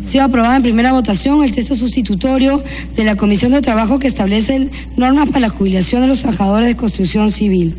sido 0.06 0.24
aprobada 0.24 0.56
en 0.56 0.64
primera 0.64 0.94
votación 0.94 1.44
el 1.44 1.54
texto 1.54 1.76
sustitutorio 1.76 2.64
de 2.96 3.04
la 3.04 3.16
Comisión 3.16 3.52
de 3.52 3.62
Trabajo 3.62 4.00
que 4.00 4.08
establece 4.08 4.70
normas 4.96 5.28
para 5.28 5.42
la 5.42 5.50
jubilación 5.50 6.02
de 6.02 6.08
los 6.08 6.20
trabajadores 6.20 6.68
de 6.68 6.76
construcción 6.76 7.32
civil. 7.32 7.76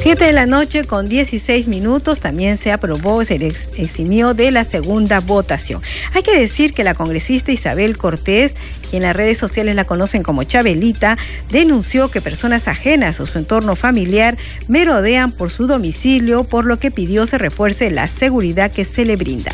Siete 0.00 0.24
de 0.24 0.32
la 0.32 0.46
noche 0.46 0.84
con 0.84 1.10
16 1.10 1.68
minutos 1.68 2.20
también 2.20 2.56
se 2.56 2.72
aprobó, 2.72 3.22
se 3.22 3.34
eximió 3.34 4.32
de 4.32 4.50
la 4.50 4.64
segunda 4.64 5.20
votación. 5.20 5.82
Hay 6.14 6.22
que 6.22 6.38
decir 6.38 6.72
que 6.72 6.84
la 6.84 6.94
congresista 6.94 7.52
Isabel 7.52 7.98
Cortés, 7.98 8.56
quien 8.88 9.02
en 9.02 9.08
las 9.08 9.16
redes 9.16 9.36
sociales 9.36 9.74
la 9.74 9.84
conocen 9.84 10.22
como 10.22 10.42
Chabelita, 10.42 11.18
denunció 11.50 12.10
que 12.10 12.22
personas 12.22 12.66
ajenas 12.66 13.20
a 13.20 13.26
su 13.26 13.38
entorno 13.38 13.76
familiar 13.76 14.38
merodean 14.68 15.32
por 15.32 15.50
su 15.50 15.66
domicilio, 15.66 16.44
por 16.44 16.64
lo 16.64 16.78
que 16.78 16.90
pidió 16.90 17.26
se 17.26 17.36
refuerce 17.36 17.90
la 17.90 18.08
seguridad 18.08 18.72
que 18.72 18.86
se 18.86 19.04
le 19.04 19.16
brinda. 19.16 19.52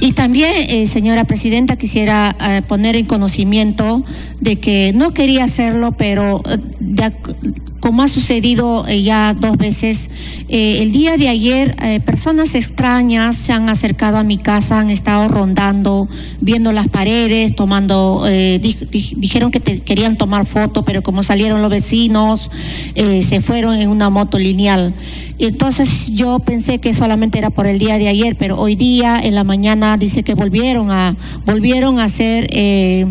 Y 0.00 0.12
también, 0.12 0.52
eh, 0.68 0.86
señora 0.86 1.24
presidenta, 1.24 1.76
quisiera 1.76 2.36
eh, 2.40 2.62
poner 2.62 2.94
en 2.94 3.06
conocimiento 3.06 4.04
de 4.40 4.60
que 4.60 4.92
no 4.94 5.12
quería 5.12 5.44
hacerlo, 5.44 5.92
pero 5.92 6.42
eh, 6.48 6.58
como 7.88 8.02
ha 8.02 8.08
sucedido 8.08 8.86
ya 8.86 9.32
dos 9.32 9.56
veces, 9.56 10.10
el 10.50 10.92
día 10.92 11.16
de 11.16 11.30
ayer 11.30 11.74
personas 12.04 12.54
extrañas 12.54 13.34
se 13.34 13.54
han 13.54 13.70
acercado 13.70 14.18
a 14.18 14.24
mi 14.24 14.36
casa, 14.36 14.78
han 14.78 14.90
estado 14.90 15.26
rondando, 15.28 16.06
viendo 16.42 16.70
las 16.72 16.88
paredes, 16.88 17.56
tomando, 17.56 18.26
dijeron 18.60 19.50
que 19.50 19.60
querían 19.80 20.18
tomar 20.18 20.44
foto, 20.44 20.84
pero 20.84 21.02
como 21.02 21.22
salieron 21.22 21.62
los 21.62 21.70
vecinos, 21.70 22.50
se 22.94 23.40
fueron 23.40 23.78
en 23.78 23.88
una 23.88 24.10
moto 24.10 24.38
lineal. 24.38 24.94
Entonces 25.38 26.12
yo 26.14 26.40
pensé 26.40 26.80
que 26.80 26.92
solamente 26.94 27.38
era 27.38 27.50
por 27.50 27.66
el 27.66 27.78
día 27.78 27.96
de 27.96 28.08
ayer, 28.08 28.36
pero 28.36 28.58
hoy 28.58 28.74
día 28.74 29.20
en 29.22 29.36
la 29.36 29.44
mañana 29.44 29.96
dice 29.96 30.24
que 30.24 30.34
volvieron 30.34 30.90
a 30.90 31.16
volvieron 31.46 32.00
a 32.00 32.04
hacer 32.04 32.48
eh, 32.50 33.06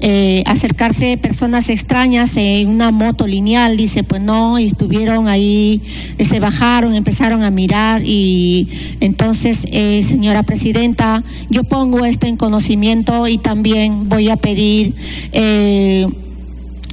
eh, 0.00 0.42
acercarse 0.46 1.18
personas 1.18 1.68
extrañas 1.68 2.36
en 2.36 2.68
una 2.68 2.90
moto 2.92 3.26
lineal, 3.26 3.76
dice 3.76 4.04
pues 4.04 4.15
no, 4.18 4.58
y 4.58 4.66
estuvieron 4.66 5.28
ahí, 5.28 5.82
se 6.18 6.40
bajaron, 6.40 6.94
empezaron 6.94 7.42
a 7.42 7.50
mirar 7.50 8.02
y 8.04 8.68
entonces 9.00 9.66
eh, 9.70 10.02
señora 10.02 10.42
presidenta, 10.42 11.24
yo 11.50 11.64
pongo 11.64 12.04
esto 12.04 12.26
en 12.26 12.36
conocimiento 12.36 13.28
y 13.28 13.38
también 13.38 14.08
voy 14.08 14.28
a 14.30 14.36
pedir 14.36 14.94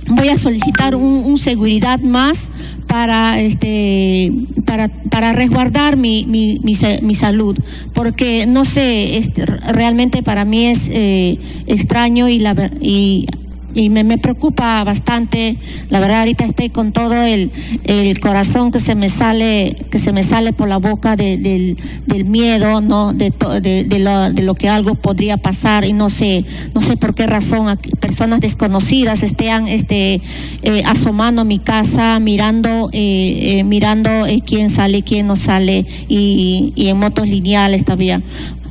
voy 0.07 0.29
a 0.29 0.37
solicitar 0.37 0.95
un, 0.95 1.37
seguridad 1.37 1.99
más 1.99 2.51
para 2.87 3.39
este 3.39 4.31
para 4.65 4.87
para 4.87 5.33
resguardar 5.33 5.97
mi, 5.97 6.25
mi, 6.25 6.59
mi, 6.63 7.15
salud 7.15 7.57
porque 7.93 8.45
no 8.45 8.65
sé 8.65 9.17
este, 9.17 9.45
realmente 9.45 10.23
para 10.23 10.45
mí 10.45 10.67
es 10.67 10.89
eh, 10.91 11.39
extraño 11.67 12.29
y 12.29 12.39
la 12.39 12.71
y 12.81 13.27
y 13.73 13.89
me, 13.89 14.03
me, 14.03 14.17
preocupa 14.17 14.83
bastante. 14.83 15.57
La 15.89 15.99
verdad, 15.99 16.19
ahorita 16.19 16.45
estoy 16.45 16.69
con 16.69 16.91
todo 16.91 17.21
el, 17.23 17.51
el, 17.83 18.19
corazón 18.19 18.71
que 18.71 18.79
se 18.79 18.95
me 18.95 19.09
sale, 19.09 19.85
que 19.89 19.99
se 19.99 20.13
me 20.13 20.23
sale 20.23 20.53
por 20.53 20.67
la 20.67 20.77
boca 20.77 21.15
del, 21.15 21.77
del, 22.05 22.25
miedo, 22.25 22.81
¿no? 22.81 23.13
De, 23.13 23.33
de, 23.61 23.83
de, 23.83 23.99
lo, 23.99 24.31
de 24.31 24.43
lo 24.43 24.55
que 24.55 24.69
algo 24.69 24.95
podría 24.95 25.37
pasar 25.37 25.85
y 25.85 25.93
no 25.93 26.09
sé, 26.09 26.45
no 26.73 26.81
sé 26.81 26.97
por 26.97 27.15
qué 27.15 27.27
razón 27.27 27.77
personas 27.99 28.39
desconocidas 28.39 29.23
estén 29.23 29.67
este, 29.67 30.21
eh, 30.61 30.83
asomando 30.85 31.41
a 31.41 31.45
mi 31.45 31.59
casa, 31.59 32.19
mirando, 32.19 32.89
eh, 32.91 33.59
eh, 33.59 33.63
mirando 33.63 34.09
quién 34.45 34.69
sale, 34.69 35.03
quién 35.03 35.27
no 35.27 35.35
sale 35.35 35.85
y, 36.07 36.73
y 36.75 36.87
en 36.87 36.97
motos 36.97 37.27
lineales 37.27 37.85
todavía. 37.85 38.21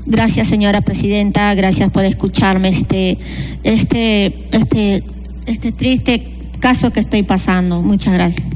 Gracias, 0.07 0.49
señora 0.49 0.81
presidenta. 0.81 1.55
Gracias 1.55 1.91
por 1.91 2.05
escucharme 2.05 2.69
este, 2.69 3.19
este, 3.63 4.49
este, 4.51 5.05
este 5.47 5.73
triste 5.73 6.33
caso 6.61 6.93
que 6.93 7.01
estoy 7.01 7.23
pasando. 7.23 7.83
Muchas 7.83 8.15
gracias. 8.15 8.52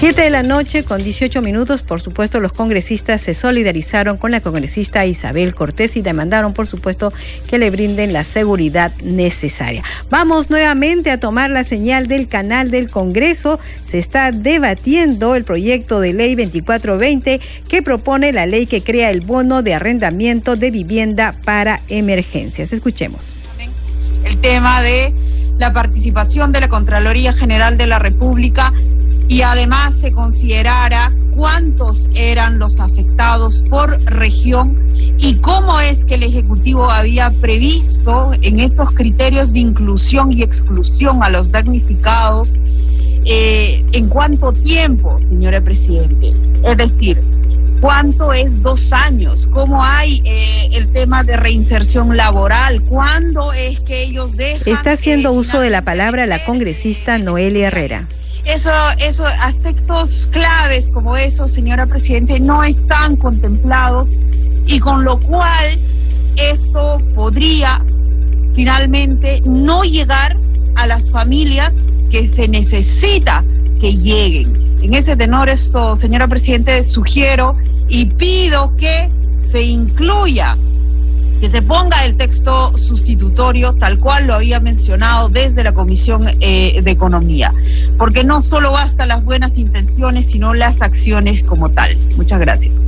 Siete 0.00 0.22
de 0.22 0.30
la 0.30 0.42
noche 0.42 0.82
con 0.82 1.04
18 1.04 1.42
minutos, 1.42 1.82
por 1.82 2.00
supuesto, 2.00 2.40
los 2.40 2.54
congresistas 2.54 3.20
se 3.20 3.34
solidarizaron 3.34 4.16
con 4.16 4.30
la 4.30 4.40
congresista 4.40 5.04
Isabel 5.04 5.54
Cortés 5.54 5.94
y 5.94 6.00
demandaron, 6.00 6.54
por 6.54 6.66
supuesto, 6.66 7.12
que 7.46 7.58
le 7.58 7.68
brinden 7.68 8.14
la 8.14 8.24
seguridad 8.24 8.92
necesaria. 9.04 9.82
Vamos 10.08 10.48
nuevamente 10.48 11.10
a 11.10 11.20
tomar 11.20 11.50
la 11.50 11.64
señal 11.64 12.06
del 12.06 12.28
canal 12.28 12.70
del 12.70 12.88
Congreso. 12.88 13.60
Se 13.86 13.98
está 13.98 14.32
debatiendo 14.32 15.34
el 15.34 15.44
proyecto 15.44 16.00
de 16.00 16.14
ley 16.14 16.34
2420 16.34 17.38
que 17.68 17.82
propone 17.82 18.32
la 18.32 18.46
ley 18.46 18.64
que 18.64 18.82
crea 18.82 19.10
el 19.10 19.20
bono 19.20 19.62
de 19.62 19.74
arrendamiento 19.74 20.56
de 20.56 20.70
vivienda 20.70 21.34
para 21.44 21.82
emergencias. 21.88 22.72
Escuchemos. 22.72 23.36
El 24.24 24.38
tema 24.38 24.80
de 24.80 25.12
la 25.58 25.74
participación 25.74 26.52
de 26.52 26.60
la 26.60 26.68
Contraloría 26.70 27.34
General 27.34 27.76
de 27.76 27.86
la 27.86 27.98
República 27.98 28.72
y 29.30 29.42
además 29.42 29.94
se 29.94 30.10
considerara 30.10 31.12
cuántos 31.36 32.08
eran 32.14 32.58
los 32.58 32.80
afectados 32.80 33.60
por 33.70 33.96
región 34.06 34.76
y 35.18 35.36
cómo 35.36 35.78
es 35.78 36.04
que 36.04 36.16
el 36.16 36.24
Ejecutivo 36.24 36.90
había 36.90 37.30
previsto 37.40 38.32
en 38.42 38.58
estos 38.58 38.90
criterios 38.90 39.52
de 39.52 39.60
inclusión 39.60 40.32
y 40.32 40.42
exclusión 40.42 41.22
a 41.22 41.30
los 41.30 41.52
damnificados 41.52 42.52
eh, 43.24 43.84
en 43.92 44.08
cuánto 44.08 44.52
tiempo, 44.52 45.20
señora 45.20 45.60
Presidente. 45.60 46.32
Es 46.64 46.76
decir, 46.76 47.22
cuánto 47.80 48.32
es 48.32 48.60
dos 48.62 48.92
años, 48.92 49.46
cómo 49.52 49.80
hay 49.80 50.22
eh, 50.24 50.70
el 50.72 50.88
tema 50.92 51.22
de 51.22 51.36
reinserción 51.36 52.16
laboral, 52.16 52.82
cuándo 52.82 53.52
es 53.52 53.78
que 53.82 54.02
ellos 54.02 54.36
dejan... 54.36 54.62
Está 54.66 54.90
haciendo 54.90 55.30
uso 55.30 55.60
de 55.60 55.70
la 55.70 55.82
palabra 55.82 56.26
la 56.26 56.44
congresista 56.44 57.16
Noelia 57.18 57.68
Herrera. 57.68 58.08
Eso, 58.44 58.72
esos 58.98 59.28
aspectos 59.40 60.26
claves 60.32 60.88
como 60.88 61.16
esos, 61.16 61.52
señora 61.52 61.86
Presidente, 61.86 62.40
no 62.40 62.64
están 62.64 63.16
contemplados 63.16 64.08
y 64.66 64.80
con 64.80 65.04
lo 65.04 65.18
cual 65.20 65.78
esto 66.36 66.98
podría 67.14 67.82
finalmente 68.54 69.40
no 69.44 69.82
llegar 69.82 70.36
a 70.76 70.86
las 70.86 71.10
familias 71.10 71.72
que 72.10 72.26
se 72.26 72.48
necesita 72.48 73.44
que 73.80 73.94
lleguen. 73.94 74.78
En 74.82 74.94
ese 74.94 75.16
tenor 75.16 75.48
esto, 75.48 75.94
señora 75.96 76.26
Presidente, 76.26 76.84
sugiero 76.84 77.54
y 77.88 78.06
pido 78.06 78.74
que 78.76 79.10
se 79.46 79.62
incluya 79.62 80.56
que 81.40 81.50
se 81.50 81.62
ponga 81.62 82.04
el 82.04 82.16
texto 82.16 82.76
sustitutorio 82.76 83.74
tal 83.74 83.98
cual 83.98 84.26
lo 84.26 84.34
había 84.34 84.60
mencionado 84.60 85.30
desde 85.30 85.64
la 85.64 85.72
Comisión 85.72 86.28
eh, 86.40 86.80
de 86.82 86.90
Economía, 86.90 87.52
porque 87.96 88.24
no 88.24 88.42
solo 88.42 88.72
basta 88.72 89.06
las 89.06 89.24
buenas 89.24 89.56
intenciones, 89.56 90.30
sino 90.30 90.52
las 90.52 90.82
acciones 90.82 91.42
como 91.42 91.70
tal. 91.70 91.96
Muchas 92.16 92.40
gracias. 92.40 92.86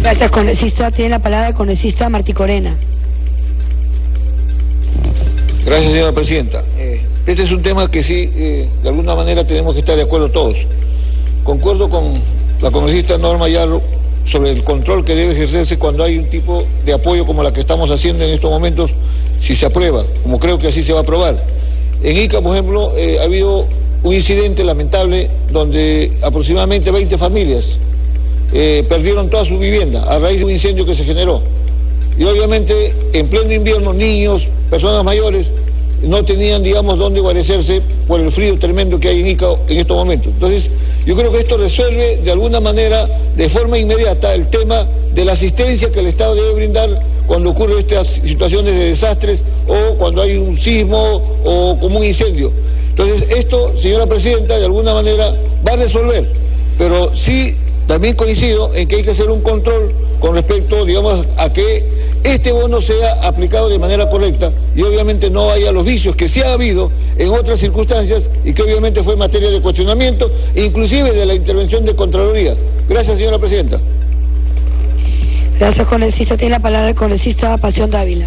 Gracias, 0.00 0.30
congresista. 0.30 0.90
Tiene 0.90 1.10
la 1.10 1.18
palabra 1.18 1.48
el 1.48 1.54
congresista 1.54 2.08
Martí 2.08 2.32
Corena. 2.32 2.74
Gracias, 5.66 5.92
señora 5.92 6.12
presidenta. 6.12 6.62
Eh, 6.78 7.02
este 7.26 7.42
es 7.42 7.50
un 7.50 7.60
tema 7.60 7.90
que 7.90 8.02
sí, 8.02 8.30
eh, 8.34 8.68
de 8.82 8.88
alguna 8.88 9.16
manera 9.16 9.44
tenemos 9.44 9.74
que 9.74 9.80
estar 9.80 9.96
de 9.96 10.02
acuerdo 10.02 10.30
todos. 10.30 10.66
Concuerdo 11.42 11.90
con 11.90 12.22
la 12.62 12.70
congresista 12.70 13.18
Norma 13.18 13.48
Yarro 13.48 13.95
sobre 14.26 14.50
el 14.50 14.62
control 14.64 15.04
que 15.04 15.14
debe 15.14 15.32
ejercerse 15.32 15.78
cuando 15.78 16.04
hay 16.04 16.18
un 16.18 16.28
tipo 16.28 16.64
de 16.84 16.92
apoyo 16.92 17.24
como 17.24 17.42
la 17.42 17.52
que 17.52 17.60
estamos 17.60 17.90
haciendo 17.90 18.24
en 18.24 18.30
estos 18.30 18.50
momentos, 18.50 18.90
si 19.40 19.54
se 19.54 19.66
aprueba, 19.66 20.04
como 20.22 20.38
creo 20.38 20.58
que 20.58 20.68
así 20.68 20.82
se 20.82 20.92
va 20.92 20.98
a 20.98 21.02
aprobar. 21.02 21.36
En 22.02 22.16
Ica, 22.16 22.40
por 22.42 22.52
ejemplo, 22.52 22.92
eh, 22.96 23.18
ha 23.20 23.24
habido 23.24 23.66
un 24.02 24.12
incidente 24.12 24.64
lamentable 24.64 25.30
donde 25.50 26.12
aproximadamente 26.22 26.90
20 26.90 27.16
familias 27.16 27.78
eh, 28.52 28.84
perdieron 28.88 29.30
toda 29.30 29.44
su 29.44 29.58
vivienda 29.58 30.02
a 30.02 30.18
raíz 30.18 30.38
de 30.38 30.44
un 30.44 30.50
incendio 30.50 30.84
que 30.84 30.94
se 30.94 31.04
generó. 31.04 31.42
Y 32.18 32.24
obviamente 32.24 32.94
en 33.12 33.28
pleno 33.28 33.52
invierno 33.52 33.92
niños, 33.92 34.48
personas 34.70 35.04
mayores, 35.04 35.52
no 36.02 36.24
tenían, 36.24 36.62
digamos, 36.62 36.98
dónde 36.98 37.20
guarecerse 37.20 37.80
por 38.06 38.20
el 38.20 38.30
frío 38.30 38.58
tremendo 38.58 39.00
que 39.00 39.08
hay 39.08 39.20
en 39.20 39.26
Ica 39.28 39.46
en 39.68 39.78
estos 39.78 39.96
momentos. 39.96 40.32
Entonces, 40.32 40.70
yo 41.06 41.16
creo 41.16 41.30
que 41.30 41.38
esto 41.38 41.56
resuelve 41.56 42.16
de 42.16 42.32
alguna 42.32 42.58
manera, 42.58 43.08
de 43.36 43.48
forma 43.48 43.78
inmediata, 43.78 44.34
el 44.34 44.48
tema 44.48 44.88
de 45.14 45.24
la 45.24 45.32
asistencia 45.32 45.90
que 45.92 46.00
el 46.00 46.08
Estado 46.08 46.34
debe 46.34 46.52
brindar 46.52 47.00
cuando 47.28 47.50
ocurren 47.50 47.78
estas 47.78 48.08
situaciones 48.08 48.74
de 48.74 48.86
desastres 48.86 49.44
o 49.68 49.96
cuando 49.96 50.20
hay 50.20 50.36
un 50.36 50.56
sismo 50.56 51.22
o 51.44 51.78
como 51.80 51.98
un 51.98 52.04
incendio. 52.04 52.52
Entonces, 52.90 53.28
esto, 53.36 53.76
señora 53.76 54.06
Presidenta, 54.06 54.58
de 54.58 54.64
alguna 54.64 54.94
manera 54.94 55.32
va 55.66 55.72
a 55.74 55.76
resolver, 55.76 56.28
pero 56.76 57.14
sí 57.14 57.54
también 57.86 58.16
coincido 58.16 58.74
en 58.74 58.88
que 58.88 58.96
hay 58.96 59.02
que 59.04 59.12
hacer 59.12 59.30
un 59.30 59.42
control 59.42 59.94
con 60.18 60.34
respecto, 60.34 60.84
digamos, 60.84 61.24
a 61.36 61.52
que 61.52 61.95
este 62.24 62.52
bono 62.52 62.80
sea 62.80 63.12
aplicado 63.22 63.68
de 63.68 63.78
manera 63.78 64.08
correcta 64.10 64.52
y 64.74 64.82
obviamente 64.82 65.30
no 65.30 65.50
haya 65.50 65.72
los 65.72 65.84
vicios 65.84 66.16
que 66.16 66.28
sí 66.28 66.42
ha 66.42 66.52
habido 66.52 66.90
en 67.16 67.30
otras 67.30 67.60
circunstancias 67.60 68.30
y 68.44 68.52
que 68.52 68.62
obviamente 68.62 69.02
fue 69.02 69.16
materia 69.16 69.50
de 69.50 69.60
cuestionamiento, 69.60 70.30
inclusive 70.54 71.12
de 71.12 71.26
la 71.26 71.34
intervención 71.34 71.84
de 71.84 71.94
Contraloría. 71.94 72.54
Gracias, 72.88 73.18
señora 73.18 73.38
Presidenta. 73.38 73.80
Gracias, 75.58 75.86
congresista. 75.86 76.36
Tiene 76.36 76.52
la 76.52 76.60
palabra 76.60 76.90
el 76.90 76.94
congresista 76.94 77.56
Pasión 77.56 77.90
Dávila. 77.90 78.26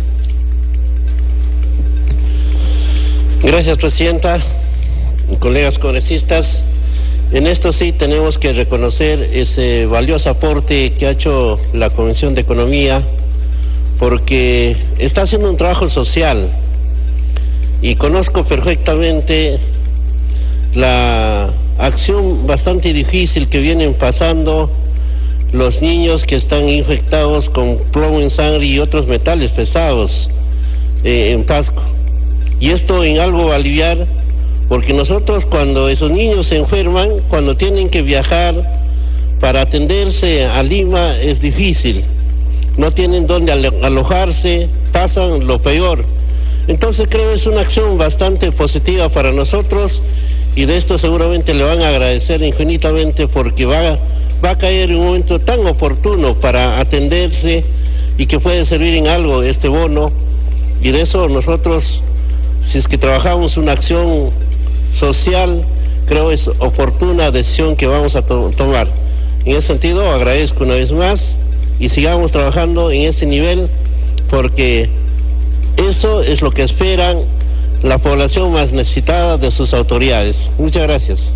Gracias, 3.43 3.77
Presidenta. 3.77 4.39
Colegas 5.39 5.77
congresistas, 5.77 6.63
en 7.31 7.45
esto 7.45 7.71
sí 7.71 7.91
tenemos 7.91 8.39
que 8.39 8.51
reconocer 8.51 9.29
ese 9.31 9.85
valioso 9.85 10.31
aporte 10.31 10.93
que 10.93 11.05
ha 11.05 11.11
hecho 11.11 11.59
la 11.73 11.91
Comisión 11.91 12.33
de 12.33 12.41
Economía 12.41 13.03
porque 13.99 14.77
está 14.97 15.23
haciendo 15.23 15.49
un 15.49 15.57
trabajo 15.57 15.87
social 15.87 16.49
y 17.81 17.95
conozco 17.95 18.43
perfectamente 18.45 19.59
la 20.73 21.49
acción 21.77 22.47
bastante 22.47 22.93
difícil 22.93 23.49
que 23.49 23.59
vienen 23.59 23.93
pasando 23.93 24.71
los 25.51 25.81
niños 25.81 26.23
que 26.23 26.35
están 26.35 26.69
infectados 26.69 27.49
con 27.49 27.77
plomo 27.91 28.21
en 28.21 28.29
sangre 28.29 28.65
y 28.65 28.79
otros 28.79 29.07
metales 29.07 29.51
pesados 29.51 30.29
eh, 31.03 31.31
en 31.31 31.43
Pasco. 31.43 31.81
Y 32.59 32.69
esto 32.69 33.03
en 33.03 33.19
algo 33.19 33.51
aliviar 33.51 34.07
porque 34.67 34.93
nosotros 34.93 35.45
cuando 35.45 35.89
esos 35.89 36.11
niños 36.11 36.47
se 36.47 36.57
enferman, 36.57 37.09
cuando 37.29 37.57
tienen 37.57 37.89
que 37.89 38.01
viajar 38.03 38.79
para 39.39 39.61
atenderse 39.61 40.45
a 40.45 40.61
Lima 40.61 41.15
es 41.17 41.41
difícil. 41.41 42.03
No 42.79 42.91
tienen 42.91 43.27
dónde 43.27 43.51
alojarse, 43.51 44.69
pasan 44.93 45.45
lo 45.45 45.61
peor. 45.61 46.05
Entonces 46.69 47.09
creo 47.09 47.33
es 47.33 47.45
una 47.45 47.59
acción 47.59 47.97
bastante 47.97 48.53
positiva 48.53 49.09
para 49.09 49.33
nosotros 49.33 50.01
y 50.55 50.63
de 50.63 50.77
esto 50.77 50.97
seguramente 50.97 51.53
le 51.53 51.65
van 51.65 51.81
a 51.81 51.89
agradecer 51.89 52.41
infinitamente 52.41 53.27
porque 53.27 53.65
va, 53.65 53.99
va 54.41 54.51
a 54.51 54.57
caer 54.57 54.91
en 54.91 54.95
un 54.95 55.07
momento 55.07 55.41
tan 55.41 55.67
oportuno 55.67 56.35
para 56.35 56.79
atenderse 56.79 57.65
y 58.17 58.27
que 58.27 58.39
puede 58.39 58.65
servir 58.65 58.93
en 58.93 59.07
algo 59.07 59.43
este 59.43 59.67
bono 59.67 60.13
y 60.81 60.91
de 60.91 61.01
eso 61.01 61.27
nosotros, 61.27 62.01
si 62.61 62.77
es 62.77 62.87
que 62.87 62.97
trabajamos 62.97 63.57
una 63.57 63.73
acción 63.73 64.29
social, 64.93 65.65
creo 66.05 66.31
es 66.31 66.47
oportuna 66.47 67.29
decisión 67.29 67.75
que 67.75 67.87
vamos 67.87 68.15
a 68.15 68.21
tomar. 68.21 68.87
En 69.43 69.57
ese 69.57 69.67
sentido, 69.67 70.09
agradezco 70.09 70.63
una 70.63 70.75
vez 70.75 70.93
más 70.93 71.35
y 71.79 71.89
sigamos 71.89 72.31
trabajando 72.31 72.91
en 72.91 73.03
ese 73.03 73.25
nivel 73.25 73.69
porque 74.29 74.89
eso 75.77 76.21
es 76.21 76.41
lo 76.41 76.51
que 76.51 76.63
esperan 76.63 77.19
la 77.83 77.97
población 77.97 78.51
más 78.51 78.73
necesitada 78.73 79.37
de 79.37 79.51
sus 79.51 79.73
autoridades. 79.73 80.49
Muchas 80.57 80.83
gracias. 80.83 81.33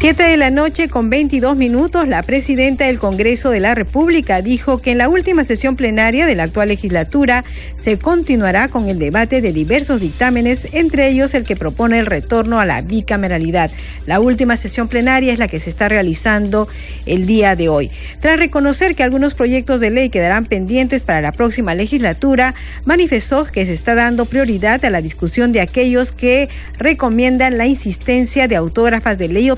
Siete 0.00 0.22
de 0.22 0.38
la 0.38 0.50
noche 0.50 0.88
con 0.88 1.10
22 1.10 1.58
minutos, 1.58 2.08
la 2.08 2.22
presidenta 2.22 2.86
del 2.86 2.98
Congreso 2.98 3.50
de 3.50 3.60
la 3.60 3.74
República 3.74 4.40
dijo 4.40 4.80
que 4.80 4.92
en 4.92 4.96
la 4.96 5.10
última 5.10 5.44
sesión 5.44 5.76
plenaria 5.76 6.24
de 6.24 6.34
la 6.34 6.44
actual 6.44 6.68
legislatura 6.68 7.44
se 7.74 7.98
continuará 7.98 8.68
con 8.68 8.88
el 8.88 8.98
debate 8.98 9.42
de 9.42 9.52
diversos 9.52 10.00
dictámenes, 10.00 10.68
entre 10.72 11.06
ellos 11.08 11.34
el 11.34 11.44
que 11.44 11.54
propone 11.54 11.98
el 11.98 12.06
retorno 12.06 12.60
a 12.60 12.64
la 12.64 12.80
bicameralidad. 12.80 13.70
La 14.06 14.20
última 14.20 14.56
sesión 14.56 14.88
plenaria 14.88 15.34
es 15.34 15.38
la 15.38 15.48
que 15.48 15.60
se 15.60 15.68
está 15.68 15.90
realizando 15.90 16.66
el 17.04 17.26
día 17.26 17.54
de 17.54 17.68
hoy. 17.68 17.90
Tras 18.20 18.38
reconocer 18.38 18.94
que 18.94 19.02
algunos 19.02 19.34
proyectos 19.34 19.80
de 19.80 19.90
ley 19.90 20.08
quedarán 20.08 20.46
pendientes 20.46 21.02
para 21.02 21.20
la 21.20 21.32
próxima 21.32 21.74
legislatura, 21.74 22.54
manifestó 22.86 23.44
que 23.44 23.66
se 23.66 23.74
está 23.74 23.94
dando 23.94 24.24
prioridad 24.24 24.82
a 24.82 24.88
la 24.88 25.02
discusión 25.02 25.52
de 25.52 25.60
aquellos 25.60 26.10
que 26.10 26.48
recomiendan 26.78 27.58
la 27.58 27.66
insistencia 27.66 28.48
de 28.48 28.56
autógrafas 28.56 29.18
de 29.18 29.28
ley 29.28 29.50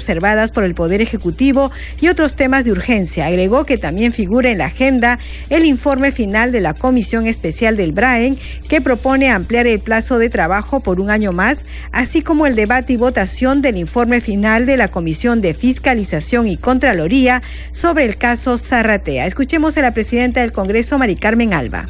por 0.51 0.64
el 0.64 0.75
Poder 0.75 1.03
Ejecutivo 1.03 1.71
y 2.01 2.09
otros 2.09 2.35
temas 2.35 2.64
de 2.64 2.73
urgencia. 2.73 3.27
Agregó 3.27 3.66
que 3.66 3.77
también 3.77 4.12
figura 4.12 4.51
en 4.51 4.59
la 4.59 4.66
agenda 4.66 5.18
el 5.51 5.64
informe 5.64 6.11
final 6.11 6.53
de 6.53 6.61
la 6.61 6.75
Comisión 6.75 7.27
Especial 7.27 7.77
del 7.77 7.92
BRAEN 7.92 8.38
que 8.68 8.81
propone 8.81 9.31
ampliar 9.31 9.66
el 9.66 9.81
plazo 9.81 10.18
de 10.18 10.31
trabajo 10.31 10.81
por 10.81 11.01
un 11.01 11.11
año 11.11 11.33
más, 11.33 11.66
así 11.92 12.23
como 12.23 12.47
el 12.47 12.57
debate 12.57 12.95
y 12.95 12.97
votación 12.97 13.61
del 13.61 13.77
informe 13.77 14.21
final 14.21 14.64
de 14.64 14.79
la 14.79 14.88
Comisión 14.88 15.40
de 15.40 15.53
Fiscalización 15.53 16.49
y 16.49 16.57
Contraloría 16.57 17.42
sobre 17.73 18.07
el 18.07 18.16
caso 18.16 18.57
Zarratea. 18.57 19.27
Escuchemos 19.27 19.77
a 19.77 19.83
la 19.83 19.92
presidenta 19.92 20.40
del 20.40 20.53
Congreso, 20.53 20.99
Mari 20.99 21.16
Carmen 21.16 21.53
Alba. 21.53 21.88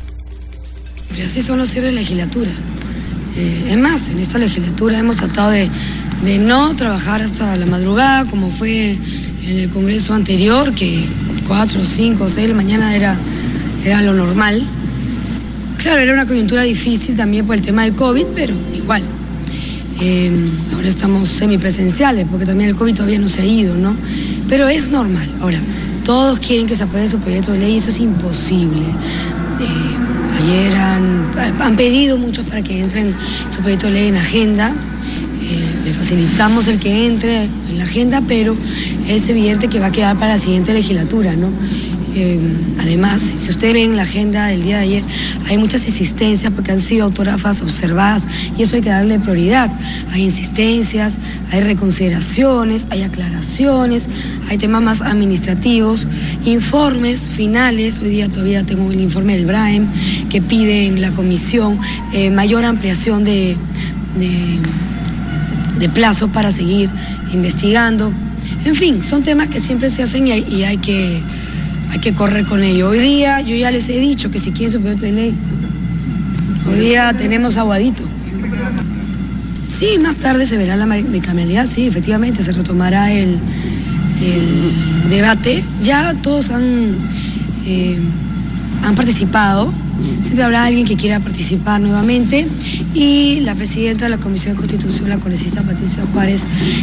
así 1.25 1.43
son 1.43 1.59
los 1.59 1.69
cierres 1.69 1.93
de 1.93 2.01
legislatura. 2.01 2.51
Eh, 3.37 3.69
es 3.71 3.79
más, 3.79 4.11
en 4.11 4.19
esta 4.19 4.39
legislatura 4.39 4.99
hemos 4.99 5.17
tratado 5.17 5.51
de 5.51 5.71
de 6.23 6.39
no 6.39 6.75
trabajar 6.77 7.21
hasta 7.21 7.57
la 7.57 7.67
madrugada, 7.67 8.25
como 8.27 8.51
fue 8.51 8.93
en 9.45 9.59
el 9.59 9.69
Congreso 9.71 10.15
anterior, 10.15 10.73
que 10.73 11.05
4, 11.49 11.85
5, 11.85 12.29
6 12.29 12.37
de 12.37 12.49
la 12.49 12.55
mañana 12.55 12.95
era, 12.95 13.19
era 13.85 14.01
lo 14.03 14.15
normal. 14.15 14.65
Claro, 15.79 16.01
era 16.01 16.13
una 16.13 16.27
coyuntura 16.27 16.63
difícil 16.63 17.17
también 17.17 17.45
por 17.45 17.57
el 17.57 17.63
tema 17.63 17.83
del 17.83 17.95
COVID, 17.95 18.27
pero 18.35 18.55
igual. 18.75 19.03
Em, 20.01 20.49
ahora 20.75 20.89
estamos 20.89 21.29
semipresenciales, 21.29 22.27
porque 22.31 22.47
también 22.47 22.71
el 22.71 22.77
COVID 22.77 22.95
todavía 22.95 23.19
no 23.19 23.29
se 23.29 23.43
ha 23.43 23.45
ido, 23.45 23.75
¿no? 23.75 23.95
Pero 24.49 24.69
es 24.69 24.91
normal. 24.91 25.29
Ahora, 25.41 25.59
todos 26.05 26.39
quieren 26.39 26.67
que 26.67 26.77
se 26.77 26.85
apruebe 26.85 27.09
su 27.09 27.19
proyecto 27.19 27.53
de 27.53 27.59
ley 27.59 27.75
y 27.75 27.79
eso 27.79 27.91
es 27.91 27.99
imposible. 27.99 28.83
Eh, 29.61 30.43
ayer 30.43 30.77
han, 30.77 31.31
han 31.61 31.77
pedido 31.77 32.17
muchos 32.17 32.47
para 32.47 32.63
que 32.63 32.81
entren 32.81 33.13
su 33.51 33.61
proyecto 33.61 33.87
de 33.87 33.93
ley 33.93 34.09
en 34.09 34.17
agenda 34.17 34.75
le 35.85 35.93
facilitamos 35.93 36.69
el 36.69 36.79
que 36.79 37.07
entre 37.07 37.45
en 37.45 37.79
la 37.79 37.85
agenda, 37.85 38.23
pero 38.27 38.57
es 39.09 39.29
evidente 39.29 39.69
que 39.69 39.81
va 39.81 39.87
a 39.87 39.93
quedar 39.93 40.17
para 40.19 40.35
la 40.35 40.39
siguiente 40.39 40.73
legislatura, 40.73 41.35
¿no? 41.37 41.51
Eh, 42.15 42.39
además, 42.79 43.23
si 43.23 43.51
ustedes 43.51 43.73
ven 43.73 43.97
la 43.97 44.03
agenda 44.03 44.47
del 44.47 44.63
día 44.63 44.79
de 44.79 44.83
ayer, 44.83 45.03
hay 45.49 45.57
muchas 45.57 45.87
insistencias 45.87 46.53
porque 46.53 46.73
han 46.73 46.79
sido 46.79 47.07
autógrafas 47.07 47.63
observadas 47.63 48.25
y 48.59 48.63
eso 48.63 48.77
hay 48.77 48.83
que 48.83 48.91
darle 48.91 49.19
prioridad. 49.19 49.71
Hay 50.13 50.23
insistencias, 50.25 51.17
hay 51.51 51.63
reconsideraciones, 51.63 52.87
hay 52.91 53.03
aclaraciones, 53.03 54.09
hay 54.51 54.59
temas 54.59 54.83
más 54.83 55.01
administrativos, 55.01 56.07
informes 56.45 57.31
finales. 57.31 57.99
Hoy 58.01 58.11
día 58.11 58.29
todavía 58.29 58.63
tengo 58.63 58.93
el 58.93 59.01
informe 59.01 59.37
del 59.37 59.47
BRAEM 59.47 59.87
que 60.29 60.43
pide 60.43 60.89
en 60.89 61.01
la 61.01 61.13
comisión 61.13 61.79
eh, 62.13 62.31
mayor 62.31 62.67
ampliación 62.67 63.25
de 63.25 63.57
plazo 65.89 66.29
para 66.29 66.51
seguir 66.51 66.91
investigando. 67.33 68.13
En 68.65 68.75
fin, 68.75 69.03
son 69.03 69.23
temas 69.23 69.49
que 69.49 69.61
siempre 69.61 69.91
se 69.91 70.03
hacen 70.03 70.29
y 70.29 70.33
hay, 70.33 70.77
que, 70.79 71.21
hay 71.91 71.99
que 71.99 72.13
correr 72.13 72.45
con 72.45 72.63
ello. 72.63 72.89
Hoy 72.89 72.99
día 72.99 73.41
yo 73.41 73.57
ya 73.57 73.71
les 73.71 73.89
he 73.89 73.99
dicho 73.99 74.31
que 74.31 74.39
si 74.39 74.53
quieren 74.53 74.73
su 74.73 74.81
proyecto 74.81 75.07
de 75.07 75.13
ley, 75.13 75.35
hoy 76.71 76.81
día 76.81 77.13
tenemos 77.15 77.57
aguadito. 77.57 78.03
Sí, 79.67 79.99
más 80.01 80.17
tarde 80.17 80.47
se 80.47 80.57
verá 80.57 80.77
la 80.77 80.87
bicameralidad, 80.87 81.67
sí, 81.67 81.87
efectivamente 81.87 82.43
se 82.43 82.53
retomará 82.53 83.13
el, 83.13 83.39
debate. 85.09 85.65
Ya 85.83 86.15
todos 86.23 86.51
han, 86.51 86.97
eh, 87.67 87.99
han 88.85 88.95
participado 88.95 89.73
Siempre 90.21 90.43
habrá 90.45 90.65
alguien 90.65 90.87
que 90.87 90.97
quiera 90.97 91.21
participar 91.21 91.81
nuevamente 91.81 92.49
y 92.95 93.41
la 93.41 93.55
presidenta 93.55 94.05
de 94.05 94.11
la 94.11 94.19
Comisión 94.19 94.55
de 94.55 94.59
Constitución, 94.59 95.09
la 95.09 95.19
congresista 95.19 95.63
Patricia 95.63 96.03
Juárez, 96.13 96.43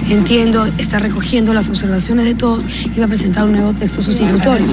entiendo, 0.09 0.65
está 0.77 0.99
recogiendo 0.99 1.53
las 1.53 1.69
observaciones 1.69 2.25
de 2.25 2.35
todos 2.35 2.65
y 2.95 2.99
va 2.99 3.05
a 3.05 3.09
presentar 3.09 3.45
un 3.45 3.53
nuevo 3.53 3.73
texto 3.73 4.01
sustitutorio. 4.01 4.65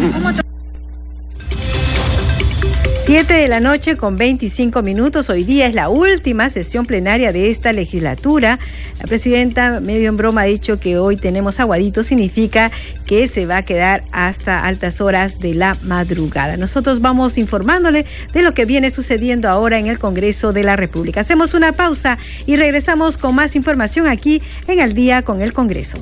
Siete 3.07 3.35
de 3.35 3.47
la 3.47 3.61
noche 3.61 3.97
con 3.97 4.17
25 4.17 4.83
minutos. 4.83 5.31
Hoy 5.31 5.45
día 5.45 5.69
es 5.69 5.75
la 5.75 5.89
última 5.89 6.51
sesión 6.51 6.87
plenaria 6.87 7.31
de 7.31 7.51
esta 7.51 7.73
legislatura. 7.73 8.59
La 8.99 9.07
presidenta, 9.07 9.79
medio 9.79 10.09
en 10.09 10.17
broma, 10.17 10.41
ha 10.41 10.47
dicho 10.47 10.81
que 10.81 10.99
hoy 10.99 11.17
tenemos 11.17 11.61
aguadito. 11.61 12.03
Significa 12.03 12.73
que 13.07 13.29
se 13.29 13.47
va 13.47 13.59
a 13.59 13.63
quedar 13.63 14.03
hasta 14.11 14.67
altas 14.67 15.01
horas 15.01 15.39
de 15.39 15.55
la 15.55 15.77
madrugada. 15.83 16.57
Nosotros 16.57 17.01
vamos 17.01 17.39
informándole 17.39 18.07
de 18.33 18.43
lo 18.43 18.51
que 18.51 18.65
viene 18.65 18.91
sucediendo 18.91 19.49
ahora 19.49 19.79
en 19.79 19.87
el 19.87 20.01
Congreso 20.01 20.53
de 20.53 20.65
la 20.65 20.75
República. 20.75 21.21
Hacemos 21.21 21.55
una 21.55 21.71
pausa 21.71 22.19
y 22.45 22.57
regresamos 22.57 23.19
con 23.19 23.37
más 23.37 23.55
información 23.55 24.09
aquí 24.09 24.43
en 24.67 24.81
Al 24.81 24.95
día 24.95 25.23
con 25.23 25.43
el 25.43 25.53
Congreso. 25.53 25.99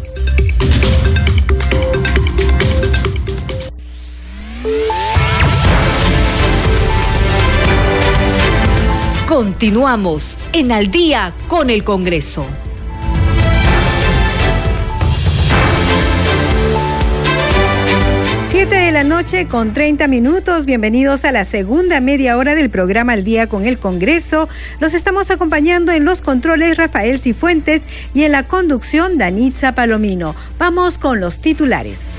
Continuamos 9.35 10.39
en 10.53 10.71
Al 10.71 10.93
día 10.93 11.35
con 11.49 11.69
el 11.69 11.83
Congreso. 11.83 12.47
Siete 18.47 18.77
de 18.77 18.93
la 18.93 19.03
noche 19.03 19.49
con 19.49 19.73
30 19.73 20.07
minutos. 20.07 20.67
Bienvenidos 20.67 21.25
a 21.25 21.33
la 21.33 21.45
segunda 21.45 22.01
media 22.01 22.37
hora 22.37 22.55
del 22.55 22.71
programa 22.71 23.15
Al 23.15 23.25
Día 23.25 23.49
con 23.49 23.67
el 23.67 23.77
Congreso. 23.77 24.49
Los 24.79 24.95
estamos 24.95 25.33
acompañando 25.33 25.91
en 25.91 26.05
los 26.05 26.23
controles 26.23 26.77
Rafael 26.77 27.19
Cifuentes 27.19 27.83
y 28.15 28.23
en 28.23 28.31
la 28.31 28.47
conducción 28.47 29.19
Danitza 29.19 29.75
Palomino. 29.75 30.37
Vamos 30.61 30.97
con 30.97 31.19
los 31.19 31.41
titulares. 31.41 32.13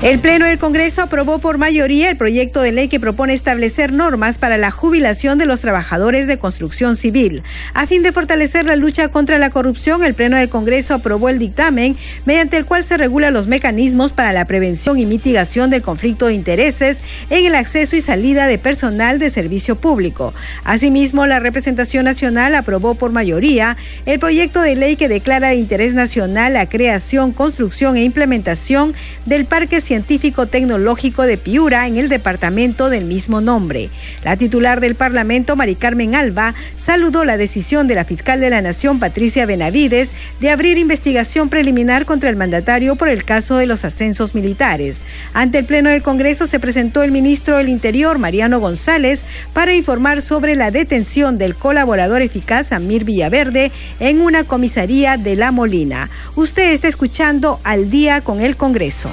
El 0.00 0.20
Pleno 0.20 0.46
del 0.46 0.60
Congreso 0.60 1.02
aprobó 1.02 1.40
por 1.40 1.58
mayoría 1.58 2.08
el 2.08 2.16
proyecto 2.16 2.60
de 2.60 2.70
ley 2.70 2.86
que 2.86 3.00
propone 3.00 3.34
establecer 3.34 3.92
normas 3.92 4.38
para 4.38 4.56
la 4.56 4.70
jubilación 4.70 5.38
de 5.38 5.46
los 5.46 5.60
trabajadores 5.60 6.28
de 6.28 6.38
construcción 6.38 6.94
civil. 6.94 7.42
A 7.74 7.84
fin 7.88 8.04
de 8.04 8.12
fortalecer 8.12 8.64
la 8.64 8.76
lucha 8.76 9.08
contra 9.08 9.40
la 9.40 9.50
corrupción, 9.50 10.04
el 10.04 10.14
Pleno 10.14 10.36
del 10.36 10.50
Congreso 10.50 10.94
aprobó 10.94 11.28
el 11.28 11.40
dictamen 11.40 11.96
mediante 12.26 12.56
el 12.56 12.64
cual 12.64 12.84
se 12.84 12.96
regulan 12.96 13.34
los 13.34 13.48
mecanismos 13.48 14.12
para 14.12 14.32
la 14.32 14.44
prevención 14.44 15.00
y 15.00 15.06
mitigación 15.06 15.68
del 15.68 15.82
conflicto 15.82 16.26
de 16.26 16.34
intereses 16.34 16.98
en 17.28 17.44
el 17.46 17.56
acceso 17.56 17.96
y 17.96 18.00
salida 18.00 18.46
de 18.46 18.58
personal 18.58 19.18
de 19.18 19.30
servicio 19.30 19.74
público. 19.74 20.32
Asimismo, 20.62 21.26
la 21.26 21.40
representación 21.40 22.04
nacional 22.04 22.54
aprobó 22.54 22.94
por 22.94 23.10
mayoría 23.10 23.76
el 24.06 24.20
proyecto 24.20 24.62
de 24.62 24.76
ley 24.76 24.94
que 24.94 25.08
declara 25.08 25.48
de 25.48 25.56
interés 25.56 25.94
nacional 25.94 26.52
la 26.52 26.68
creación, 26.68 27.32
construcción 27.32 27.96
e 27.96 28.04
implementación 28.04 28.94
del 29.26 29.44
Parque 29.44 29.80
Científico 29.88 30.46
Tecnológico 30.46 31.22
de 31.22 31.38
Piura 31.38 31.86
en 31.86 31.96
el 31.96 32.10
departamento 32.10 32.90
del 32.90 33.06
mismo 33.06 33.40
nombre. 33.40 33.88
La 34.22 34.36
titular 34.36 34.82
del 34.82 34.96
Parlamento, 34.96 35.56
Mari 35.56 35.76
Carmen 35.76 36.14
Alba, 36.14 36.54
saludó 36.76 37.24
la 37.24 37.38
decisión 37.38 37.88
de 37.88 37.94
la 37.94 38.04
fiscal 38.04 38.38
de 38.38 38.50
la 38.50 38.60
Nación, 38.60 38.98
Patricia 38.98 39.46
Benavides, 39.46 40.10
de 40.40 40.50
abrir 40.50 40.76
investigación 40.76 41.48
preliminar 41.48 42.04
contra 42.04 42.28
el 42.28 42.36
mandatario 42.36 42.96
por 42.96 43.08
el 43.08 43.24
caso 43.24 43.56
de 43.56 43.64
los 43.64 43.86
ascensos 43.86 44.34
militares. 44.34 45.04
Ante 45.32 45.56
el 45.56 45.64
Pleno 45.64 45.88
del 45.88 46.02
Congreso 46.02 46.46
se 46.46 46.60
presentó 46.60 47.02
el 47.02 47.10
ministro 47.10 47.56
del 47.56 47.70
Interior, 47.70 48.18
Mariano 48.18 48.60
González, 48.60 49.24
para 49.54 49.74
informar 49.74 50.20
sobre 50.20 50.54
la 50.54 50.70
detención 50.70 51.38
del 51.38 51.54
colaborador 51.54 52.20
eficaz 52.20 52.72
Amir 52.72 53.04
Villaverde 53.04 53.72
en 54.00 54.20
una 54.20 54.44
comisaría 54.44 55.16
de 55.16 55.34
La 55.34 55.50
Molina. 55.50 56.10
Usted 56.36 56.72
está 56.72 56.88
escuchando 56.88 57.58
al 57.64 57.88
día 57.88 58.20
con 58.20 58.42
el 58.42 58.58
Congreso. 58.58 59.10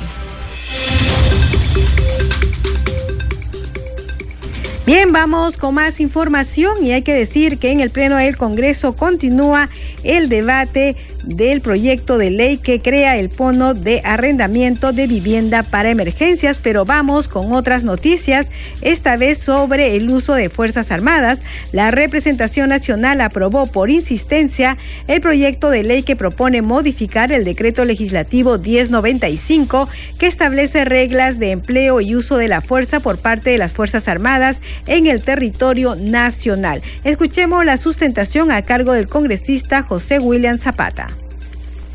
Bien, 4.86 5.12
vamos 5.12 5.58
con 5.58 5.74
más 5.74 6.00
información 6.00 6.86
y 6.86 6.92
hay 6.92 7.02
que 7.02 7.16
decir 7.16 7.58
que 7.58 7.72
en 7.72 7.80
el 7.80 7.90
Pleno 7.90 8.18
del 8.18 8.38
Congreso 8.38 8.96
continúa 8.96 9.68
el 10.04 10.30
debate 10.30 10.96
del 11.26 11.62
proyecto 11.62 12.18
de 12.18 12.32
ley 12.32 12.58
que 12.58 12.82
crea 12.82 13.18
el 13.18 13.30
fondo 13.30 13.74
de 13.74 14.02
arrendamiento 14.04 14.94
de 14.94 15.08
vivienda 15.08 15.64
para 15.64 15.90
emergencias, 15.90 16.60
pero 16.62 16.86
vamos 16.86 17.28
con 17.28 17.52
otras 17.52 17.84
noticias, 17.84 18.50
esta 18.82 19.18
vez 19.18 19.40
sobre 19.40 19.96
el 19.96 20.10
uso 20.10 20.34
de 20.34 20.50
Fuerzas 20.50 20.92
Armadas. 20.92 21.42
La 21.72 21.92
representación 21.92 22.70
nacional 22.70 23.22
aprobó 23.22 23.68
por 23.68 23.90
insistencia 23.90 24.78
el 25.08 25.22
proyecto 25.22 25.70
de 25.70 25.84
ley 25.84 26.04
que 26.04 26.16
propone 26.16 26.62
modificar 26.62 27.32
el 27.32 27.44
decreto 27.44 27.86
legislativo 27.86 28.58
1095 28.58 29.90
que 30.20 30.28
establece 30.28 30.86
reglas 30.86 31.40
de 31.40 31.52
empleo 31.52 32.02
y 32.02 32.16
uso 32.16 32.38
de 32.38 32.48
la 32.48 32.62
fuerza 32.62 33.00
por 33.00 33.18
parte 33.18 33.50
de 33.50 33.58
las 33.58 33.74
Fuerzas 33.74 34.08
Armadas 34.08 34.62
en 34.86 35.08
el 35.08 35.22
territorio 35.22 35.96
nacional. 35.96 36.82
Escuchemos 37.04 37.66
la 37.66 37.78
sustentación 37.78 38.52
a 38.52 38.64
cargo 38.64 38.94
del 38.94 39.08
congresista 39.08 39.84
José 39.84 40.20
William 40.20 40.58
Zapata. 40.58 41.15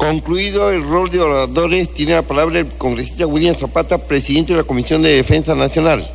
Concluido 0.00 0.70
el 0.70 0.82
rol 0.82 1.10
de 1.10 1.20
oradores, 1.20 1.92
tiene 1.92 2.14
la 2.14 2.22
palabra 2.22 2.58
el 2.58 2.68
congresista 2.68 3.26
William 3.26 3.54
Zapata, 3.54 3.98
presidente 3.98 4.54
de 4.54 4.56
la 4.60 4.64
Comisión 4.64 5.02
de 5.02 5.10
Defensa 5.10 5.54
Nacional. 5.54 6.10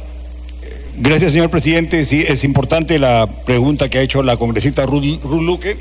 Gracias, 0.98 1.34
señor 1.34 1.52
presidente. 1.52 2.04
Sí, 2.08 2.26
es 2.28 2.44
importante 2.44 2.98
la 2.98 3.28
pregunta 3.46 3.88
que 3.88 4.00
ha 4.00 4.02
hecho 4.02 4.24
la 4.24 4.38
congresista 4.38 4.88
Ruth, 4.88 5.24
Luque 5.24 5.78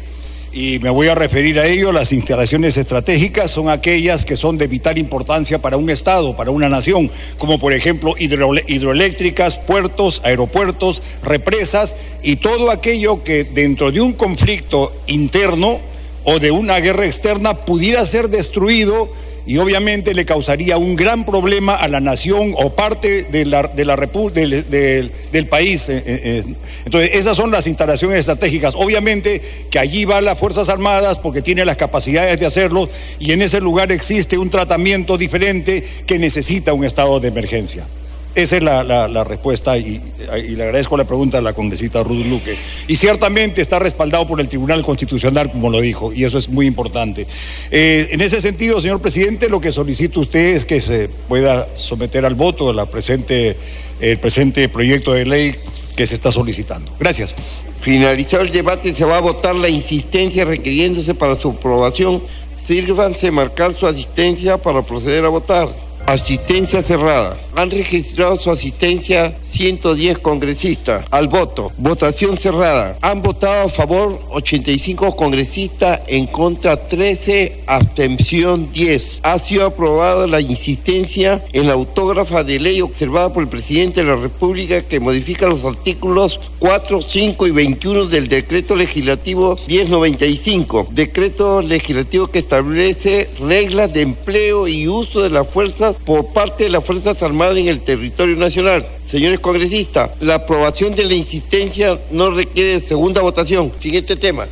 y 0.53 0.81
me 0.81 0.91
voy 0.91 1.09
a 1.09 1.15
referir 1.15 1.59
a 1.59 1.67
ello. 1.67 1.93
Las 1.93 2.13
instalaciones 2.13 2.77
estratégicas 2.77 3.51
son 3.51 3.71
aquellas 3.71 4.27
que 4.27 4.37
son 4.37 4.59
de 4.59 4.67
vital 4.67 4.99
importancia 4.99 5.63
para 5.63 5.79
un 5.79 5.89
Estado, 5.89 6.37
para 6.37 6.51
una 6.51 6.69
nación, 6.69 7.11
como 7.39 7.59
por 7.59 7.73
ejemplo 7.73 8.17
hidroeléctricas, 8.19 9.57
puertos, 9.57 10.21
aeropuertos, 10.25 11.03
represas 11.23 11.97
y 12.23 12.37
todo 12.37 12.71
aquello 12.71 13.25
que 13.25 13.45
dentro 13.45 13.91
de 13.91 14.03
un 14.03 14.13
conflicto 14.13 14.95
interno 15.07 15.94
o 16.25 16.39
de 16.39 16.51
una 16.51 16.79
guerra 16.81 17.07
externa 17.07 17.65
pudiera 17.65 18.05
ser 18.07 18.29
destruido 18.29 19.11
y 19.47 19.59
obviamente 19.59 20.15
le 20.15 20.25
causaría 20.25 20.79
un 20.79 20.97
gran 20.97 21.27
problema 21.27 21.75
a 21.75 21.89
la 21.89 22.01
nación 22.01 22.55
o 22.57 22.75
parte 22.75 23.25
de 23.25 23.45
la, 23.45 23.65
de 23.65 23.85
la 23.85 23.97
del, 23.97 25.13
del, 25.31 25.47
país. 25.49 25.89
Eh, 25.89 26.03
eh, 26.07 26.21
eh. 26.25 26.55
Entonces, 26.87 27.11
esas 27.15 27.37
son 27.37 27.51
las 27.51 27.67
instalaciones 27.67 28.21
estratégicas. 28.21 28.75
Obviamente 28.75 29.43
que 29.71 29.79
allí 29.79 30.05
van 30.07 30.25
las 30.25 30.39
Fuerzas 30.39 30.69
Armadas 30.69 31.19
porque 31.19 31.43
tiene 31.43 31.65
las 31.65 31.77
capacidades 31.77 32.41
de 32.41 32.47
hacerlo 32.47 32.89
y 33.19 33.33
en 33.33 33.43
ese 33.43 33.61
lugar 33.61 33.93
existe 33.93 34.39
un 34.39 34.49
tratamiento 34.49 35.19
diferente 35.19 35.85
que 36.07 36.19
necesita 36.19 36.73
un 36.73 36.85
estado 36.85 37.21
de 37.21 37.29
emergencia. 37.29 37.87
Esa 38.35 38.57
es 38.57 38.63
la, 38.63 39.25
respuesta 39.25 39.79
y, 39.79 40.01
le 40.19 40.63
agradezco 40.65 40.97
la 40.97 41.05
pregunta 41.05 41.39
a 41.39 41.41
la 41.41 41.53
congresista 41.53 42.03
Ruth 42.03 42.27
Luque. 42.27 42.59
Y 42.89 42.97
ciertamente 42.97 43.63
está 43.63 43.79
respaldado 43.79 44.27
por 44.27 44.41
el 44.41 44.49
Tribunal 44.49 44.83
Constitucional, 44.85 45.53
como 45.53 45.71
lo 45.71 45.81
dijo, 45.81 46.13
y 46.13 46.25
eso 46.25 46.39
es 46.39 46.49
muy 46.49 46.67
importante. 46.67 47.27
Eh, 47.71 48.09
en 48.11 48.21
ese 48.21 48.41
sentido, 48.41 48.81
señor 48.81 49.01
presidente, 49.01 49.49
lo 49.49 49.61
que 49.61 49.71
solicito 49.71 50.21
usted 50.21 50.57
es 50.57 50.65
que 50.65 50.81
se 50.81 51.09
pueda 51.09 51.69
someter 51.77 52.27
al 52.27 52.35
voto 52.35 52.73
la 52.73 52.87
presente, 52.87 53.57
el 54.01 54.19
presente 54.19 54.69
proyecto 54.69 55.13
de 55.13 55.27
ley 55.27 55.55
que 55.95 56.07
se 56.07 56.15
está 56.15 56.33
solicitando. 56.33 56.91
Gracias. 56.99 57.37
Finalizado 57.79 58.43
el 58.43 58.51
debate, 58.51 58.95
se 58.95 59.05
va 59.05 59.19
a 59.19 59.21
votar 59.21 59.55
la 59.55 59.69
insistencia 59.69 60.45
requiriéndose 60.45 61.15
para 61.15 61.37
su 61.37 61.51
aprobación. 61.51 62.21
Sírvanse 62.67 63.31
marcar 63.31 63.75
su 63.75 63.87
asistencia 63.87 64.59
para 64.59 64.83
proceder 64.83 65.25
a 65.25 65.29
votar. 65.29 65.84
Asistencia 66.07 66.83
cerrada. 66.83 67.39
Han 67.57 67.71
registrado 67.71 68.37
su 68.37 68.51
asistencia 68.51 69.39
110 69.49 70.19
congresistas 70.19 71.07
al 71.11 71.29
voto. 71.29 71.73
Votación 71.79 72.37
cerrada. 72.37 72.99
Han 73.01 73.23
votado 73.23 73.67
a 73.67 73.69
favor 73.69 74.21
85 74.31 75.17
congresistas, 75.17 76.01
en 76.07 76.27
contra 76.27 76.77
13, 76.77 77.63
abstención 77.67 78.71
10. 78.71 79.21
Ha 79.23 79.39
sido 79.39 79.67
aprobada 79.67 80.27
la 80.27 80.41
insistencia 80.41 81.45
en 81.53 81.69
la 81.69 81.73
autógrafa 81.73 82.45
de 82.45 82.61
ley 82.61 82.83
observada 82.83 83.33
por 83.33 83.43
el 83.43 83.49
presidente 83.49 84.03
de 84.03 84.11
la 84.11 84.17
República 84.17 84.83
que 84.83 85.01
modifica 85.01 85.47
los 85.47 85.65
artículos 85.65 86.39
4, 86.59 87.01
5 87.01 87.47
y 87.47 87.51
21 87.51 88.07
del 88.07 88.29
decreto 88.29 88.77
legislativo 88.77 89.57
1095. 89.69 90.89
Decreto 90.91 91.63
legislativo 91.63 92.27
que 92.27 92.41
establece 92.41 93.31
reglas 93.41 93.93
de 93.93 94.03
empleo 94.03 94.69
y 94.69 94.89
uso 94.89 95.23
de 95.23 95.31
las 95.31 95.49
fuerzas 95.49 95.94
por 95.95 96.33
parte 96.33 96.65
de 96.65 96.71
las 96.71 96.85
Fuerzas 96.85 97.23
Armadas 97.23 97.57
en 97.57 97.69
el 97.69 97.81
territorio 97.81 98.37
nacional. 98.37 98.87
Señores 99.07 99.41
congresistas, 99.41 100.11
la 100.21 100.37
aprobación 100.37 100.95
de 100.95 101.05
la 101.05 101.15
insistencia 101.15 101.99
no 102.11 102.31
requiere 102.31 102.81
segunda 102.81 103.21
votación. 103.23 103.73
Siguiente 103.79 104.17
tema. 104.17 104.47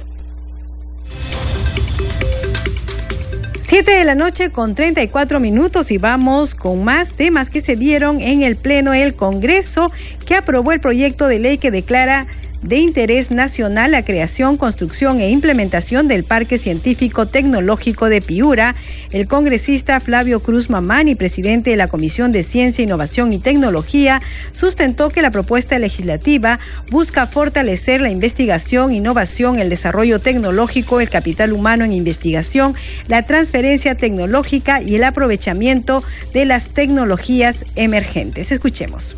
Siete 3.72 3.92
de 3.92 4.05
la 4.05 4.14
noche 4.14 4.50
con 4.50 4.74
34 4.74 5.40
minutos 5.40 5.90
y 5.92 5.96
vamos 5.96 6.55
con 6.55 6.85
más 6.85 7.12
temas 7.12 7.48
que 7.48 7.62
se 7.62 7.74
vieron 7.74 8.20
en 8.20 8.42
el 8.42 8.57
Pleno 8.57 8.90
del 8.90 9.14
Congreso 9.14 9.90
que 10.26 10.35
aprobó 10.35 10.72
el 10.72 10.81
proyecto 10.81 11.26
de 11.26 11.38
ley 11.38 11.57
que 11.57 11.70
declara 11.70 12.26
de 12.62 12.77
interés 12.77 13.31
nacional 13.31 13.90
la 13.90 14.05
creación, 14.05 14.57
construcción 14.57 15.20
e 15.20 15.31
implementación 15.31 16.09
del 16.09 16.25
Parque 16.25 16.59
Científico 16.59 17.27
Tecnológico 17.27 18.09
de 18.09 18.22
Piura, 18.22 18.77
el 19.11 19.27
congresista 19.27 20.01
Flavio 20.01 20.40
Cruz 20.40 20.70
Mamani, 20.70 21.14
presidente 21.14 21.70
de 21.70 21.77
la 21.77 21.88
Comisión 21.88 22.33
de 22.33 22.42
Ciencia, 22.42 22.85
Innovación 22.85 23.33
y 23.33 23.38
Tecnología, 23.38 24.22
sustentó 24.53 25.11
que 25.11 25.22
la 25.22 25.31
propuesta 25.31 25.79
legislativa 25.79 26.61
busca 26.90 27.27
fortalecer 27.27 28.01
la 28.01 28.11
investigación, 28.11 28.92
innovación, 28.92 29.59
el 29.59 29.68
desarrollo 29.68 30.20
tecnológico, 30.20 31.01
el 31.01 31.11
capital 31.11 31.53
humano 31.53 31.85
en 31.85 31.92
investigación, 31.92 32.75
la 33.09 33.22
transferencia 33.22 33.96
tecnológica 33.96 34.81
y 34.81 34.94
el 34.94 35.05
aprovechamiento 35.05 36.05
de 36.33 36.44
las 36.44 36.68
tecnologías 36.68 37.64
emergentes. 37.75 38.53
Escuchemos. 38.53 39.16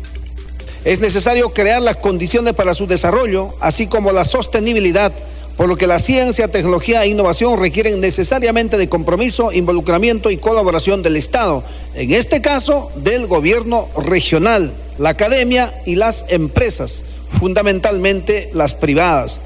Es 0.85 0.99
necesario 0.99 1.49
crear 1.49 1.81
las 1.81 1.97
condiciones 1.97 2.53
para 2.53 2.75
su 2.75 2.85
desarrollo, 2.85 3.55
así 3.59 3.87
como 3.87 4.11
la 4.11 4.23
sostenibilidad, 4.23 5.11
por 5.57 5.67
lo 5.67 5.77
que 5.77 5.87
la 5.87 5.97
ciencia, 5.97 6.47
tecnología 6.47 7.03
e 7.03 7.07
innovación 7.07 7.59
requieren 7.59 7.99
necesariamente 7.99 8.77
de 8.77 8.87
compromiso, 8.87 9.51
involucramiento 9.51 10.29
y 10.29 10.37
colaboración 10.37 11.01
del 11.01 11.15
Estado, 11.15 11.63
en 11.95 12.11
este 12.11 12.39
caso 12.39 12.91
del 12.97 13.25
gobierno 13.25 13.89
regional, 13.97 14.73
la 14.99 15.09
academia 15.09 15.73
y 15.87 15.95
las 15.95 16.23
empresas, 16.27 17.03
fundamentalmente 17.39 18.51
las 18.53 18.75
privadas. 18.75 19.39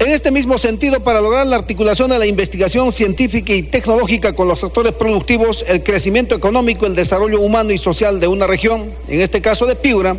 En 0.00 0.08
este 0.08 0.32
mismo 0.32 0.58
sentido, 0.58 0.98
para 1.04 1.20
lograr 1.20 1.46
la 1.46 1.54
articulación 1.54 2.10
de 2.10 2.18
la 2.18 2.26
investigación 2.26 2.90
científica 2.90 3.52
y 3.52 3.62
tecnológica 3.62 4.34
con 4.34 4.48
los 4.48 4.58
sectores 4.58 4.94
productivos, 4.94 5.64
el 5.68 5.84
crecimiento 5.84 6.34
económico, 6.34 6.86
el 6.86 6.96
desarrollo 6.96 7.40
humano 7.40 7.70
y 7.70 7.78
social 7.78 8.18
de 8.18 8.26
una 8.26 8.48
región, 8.48 8.90
en 9.06 9.20
este 9.20 9.40
caso 9.40 9.66
de 9.66 9.76
Piura, 9.76 10.16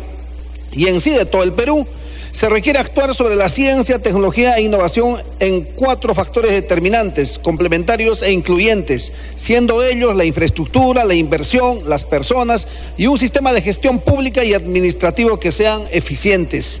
y 0.72 0.86
en 0.88 1.00
sí 1.00 1.10
de 1.10 1.26
todo 1.26 1.42
el 1.42 1.52
Perú, 1.52 1.86
se 2.32 2.48
requiere 2.48 2.78
actuar 2.78 3.14
sobre 3.14 3.36
la 3.36 3.50
ciencia, 3.50 3.98
tecnología 3.98 4.56
e 4.56 4.62
innovación 4.62 5.22
en 5.38 5.64
cuatro 5.64 6.14
factores 6.14 6.50
determinantes, 6.50 7.38
complementarios 7.38 8.22
e 8.22 8.32
incluyentes, 8.32 9.12
siendo 9.36 9.82
ellos 9.82 10.16
la 10.16 10.24
infraestructura, 10.24 11.04
la 11.04 11.14
inversión, 11.14 11.80
las 11.86 12.06
personas 12.06 12.68
y 12.96 13.06
un 13.06 13.18
sistema 13.18 13.52
de 13.52 13.60
gestión 13.60 14.00
pública 14.00 14.44
y 14.44 14.54
administrativo 14.54 15.38
que 15.38 15.52
sean 15.52 15.82
eficientes. 15.92 16.80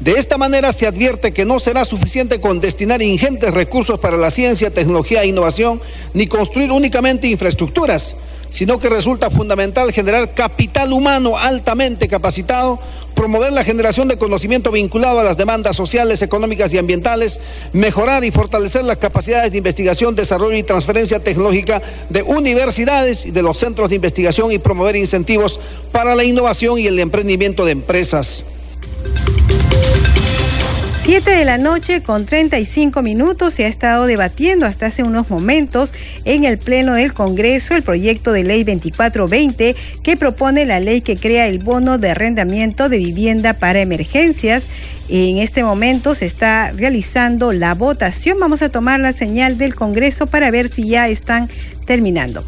De 0.00 0.12
esta 0.12 0.38
manera 0.38 0.72
se 0.72 0.86
advierte 0.86 1.32
que 1.32 1.44
no 1.44 1.60
será 1.60 1.84
suficiente 1.84 2.40
con 2.40 2.60
destinar 2.60 3.00
ingentes 3.00 3.54
recursos 3.54 4.00
para 4.00 4.16
la 4.16 4.30
ciencia, 4.32 4.72
tecnología 4.72 5.22
e 5.22 5.28
innovación, 5.28 5.80
ni 6.14 6.26
construir 6.26 6.72
únicamente 6.72 7.28
infraestructuras, 7.28 8.16
sino 8.50 8.78
que 8.78 8.88
resulta 8.88 9.30
fundamental 9.30 9.92
generar 9.92 10.34
capital 10.34 10.92
humano 10.92 11.38
altamente 11.38 12.08
capacitado 12.08 12.80
promover 13.20 13.52
la 13.52 13.64
generación 13.64 14.08
de 14.08 14.16
conocimiento 14.16 14.72
vinculado 14.72 15.20
a 15.20 15.24
las 15.24 15.36
demandas 15.36 15.76
sociales, 15.76 16.22
económicas 16.22 16.72
y 16.72 16.78
ambientales, 16.78 17.38
mejorar 17.74 18.24
y 18.24 18.30
fortalecer 18.30 18.82
las 18.82 18.96
capacidades 18.96 19.52
de 19.52 19.58
investigación, 19.58 20.14
desarrollo 20.14 20.56
y 20.56 20.62
transferencia 20.62 21.22
tecnológica 21.22 21.82
de 22.08 22.22
universidades 22.22 23.26
y 23.26 23.30
de 23.30 23.42
los 23.42 23.58
centros 23.58 23.90
de 23.90 23.96
investigación 23.96 24.52
y 24.52 24.58
promover 24.58 24.96
incentivos 24.96 25.60
para 25.92 26.14
la 26.14 26.24
innovación 26.24 26.78
y 26.78 26.86
el 26.86 26.98
emprendimiento 26.98 27.66
de 27.66 27.72
empresas. 27.72 28.46
7 31.02 31.30
de 31.30 31.46
la 31.46 31.56
noche 31.56 32.02
con 32.02 32.26
35 32.26 33.00
minutos 33.00 33.54
se 33.54 33.64
ha 33.64 33.68
estado 33.68 34.04
debatiendo 34.04 34.66
hasta 34.66 34.86
hace 34.86 35.02
unos 35.02 35.30
momentos 35.30 35.94
en 36.26 36.44
el 36.44 36.58
Pleno 36.58 36.92
del 36.92 37.14
Congreso 37.14 37.74
el 37.74 37.82
proyecto 37.82 38.32
de 38.32 38.44
ley 38.44 38.64
2420 38.64 39.76
que 40.02 40.16
propone 40.18 40.66
la 40.66 40.78
ley 40.78 41.00
que 41.00 41.16
crea 41.16 41.46
el 41.46 41.58
bono 41.58 41.96
de 41.96 42.10
arrendamiento 42.10 42.90
de 42.90 42.98
vivienda 42.98 43.54
para 43.54 43.80
emergencias. 43.80 44.68
En 45.08 45.38
este 45.38 45.64
momento 45.64 46.14
se 46.14 46.26
está 46.26 46.70
realizando 46.72 47.52
la 47.54 47.74
votación. 47.74 48.38
Vamos 48.38 48.60
a 48.60 48.68
tomar 48.68 49.00
la 49.00 49.12
señal 49.12 49.56
del 49.56 49.74
Congreso 49.74 50.26
para 50.26 50.50
ver 50.50 50.68
si 50.68 50.86
ya 50.86 51.08
están 51.08 51.48
terminando. 51.86 52.44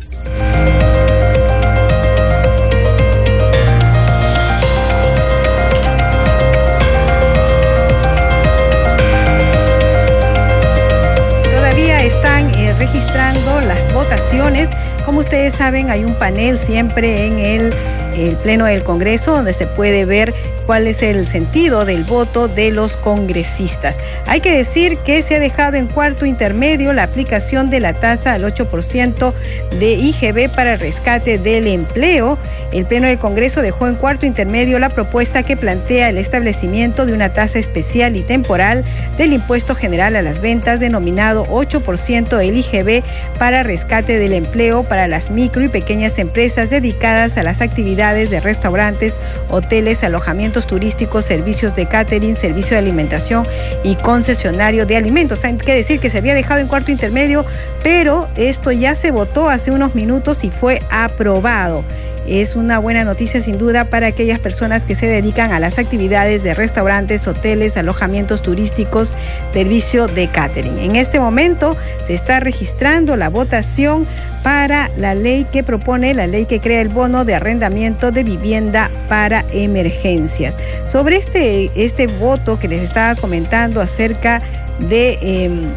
Registrando 12.82 13.60
las 13.60 13.94
votaciones. 13.94 14.68
Como 15.04 15.20
ustedes 15.20 15.54
saben, 15.54 15.88
hay 15.88 16.04
un 16.04 16.18
panel 16.18 16.58
siempre 16.58 17.26
en 17.26 17.38
el, 17.38 17.72
el 18.16 18.34
Pleno 18.38 18.64
del 18.64 18.82
Congreso 18.82 19.36
donde 19.36 19.52
se 19.52 19.68
puede 19.68 20.04
ver 20.04 20.34
cuál 20.66 20.86
es 20.86 21.02
el 21.02 21.26
sentido 21.26 21.84
del 21.84 22.04
voto 22.04 22.48
de 22.48 22.70
los 22.70 22.96
congresistas. 22.96 23.98
Hay 24.26 24.40
que 24.40 24.56
decir 24.56 24.98
que 24.98 25.22
se 25.22 25.36
ha 25.36 25.40
dejado 25.40 25.76
en 25.76 25.86
cuarto 25.86 26.26
intermedio 26.26 26.92
la 26.92 27.04
aplicación 27.04 27.70
de 27.70 27.80
la 27.80 27.92
tasa 27.94 28.34
al 28.34 28.44
8% 28.44 29.32
de 29.78 29.92
IGB 29.92 30.48
para 30.54 30.76
rescate 30.76 31.38
del 31.38 31.66
empleo. 31.66 32.38
El 32.72 32.86
Pleno 32.86 33.06
del 33.08 33.18
Congreso 33.18 33.62
dejó 33.62 33.86
en 33.86 33.96
cuarto 33.96 34.26
intermedio 34.26 34.78
la 34.78 34.88
propuesta 34.88 35.42
que 35.42 35.56
plantea 35.56 36.08
el 36.08 36.18
establecimiento 36.18 37.06
de 37.06 37.12
una 37.12 37.32
tasa 37.32 37.58
especial 37.58 38.16
y 38.16 38.22
temporal 38.22 38.84
del 39.18 39.32
impuesto 39.32 39.74
general 39.74 40.16
a 40.16 40.22
las 40.22 40.40
ventas 40.40 40.80
denominado 40.80 41.46
8% 41.46 42.36
del 42.36 42.56
IGB 42.56 43.02
para 43.38 43.62
rescate 43.62 44.18
del 44.18 44.32
empleo 44.32 44.84
para 44.84 45.08
las 45.08 45.30
micro 45.30 45.64
y 45.64 45.68
pequeñas 45.68 46.18
empresas 46.18 46.70
dedicadas 46.70 47.36
a 47.36 47.42
las 47.42 47.60
actividades 47.60 48.30
de 48.30 48.40
restaurantes, 48.40 49.18
hoteles, 49.48 50.02
alojamientos 50.04 50.51
turísticos, 50.60 51.24
servicios 51.24 51.74
de 51.74 51.86
catering, 51.86 52.36
servicio 52.36 52.74
de 52.74 52.78
alimentación 52.78 53.46
y 53.82 53.96
concesionario 53.96 54.86
de 54.86 54.96
alimentos. 54.96 55.44
Hay 55.44 55.56
que 55.56 55.74
decir 55.74 56.00
que 56.00 56.10
se 56.10 56.18
había 56.18 56.34
dejado 56.34 56.60
en 56.60 56.68
cuarto 56.68 56.90
intermedio, 56.90 57.44
pero 57.82 58.28
esto 58.36 58.70
ya 58.70 58.94
se 58.94 59.10
votó 59.10 59.48
hace 59.48 59.70
unos 59.70 59.94
minutos 59.94 60.44
y 60.44 60.50
fue 60.50 60.82
aprobado. 60.90 61.84
Es 62.26 62.54
una 62.56 62.78
buena 62.78 63.04
noticia 63.04 63.40
sin 63.40 63.58
duda 63.58 63.86
para 63.86 64.06
aquellas 64.06 64.38
personas 64.38 64.86
que 64.86 64.94
se 64.94 65.06
dedican 65.06 65.52
a 65.52 65.58
las 65.58 65.78
actividades 65.78 66.42
de 66.42 66.54
restaurantes, 66.54 67.26
hoteles, 67.26 67.76
alojamientos 67.76 68.42
turísticos, 68.42 69.12
servicio 69.50 70.06
de 70.06 70.28
catering. 70.28 70.78
En 70.78 70.96
este 70.96 71.18
momento 71.18 71.76
se 72.06 72.14
está 72.14 72.40
registrando 72.40 73.16
la 73.16 73.28
votación 73.28 74.06
para 74.42 74.90
la 74.96 75.14
ley 75.14 75.46
que 75.52 75.62
propone, 75.62 76.14
la 76.14 76.26
ley 76.26 76.46
que 76.46 76.60
crea 76.60 76.80
el 76.80 76.88
bono 76.88 77.24
de 77.24 77.34
arrendamiento 77.34 78.10
de 78.10 78.24
vivienda 78.24 78.90
para 79.08 79.44
emergencias. 79.52 80.56
Sobre 80.86 81.16
este, 81.16 81.70
este 81.74 82.06
voto 82.06 82.58
que 82.58 82.68
les 82.68 82.82
estaba 82.82 83.14
comentando 83.14 83.80
acerca 83.80 84.42
de... 84.78 85.72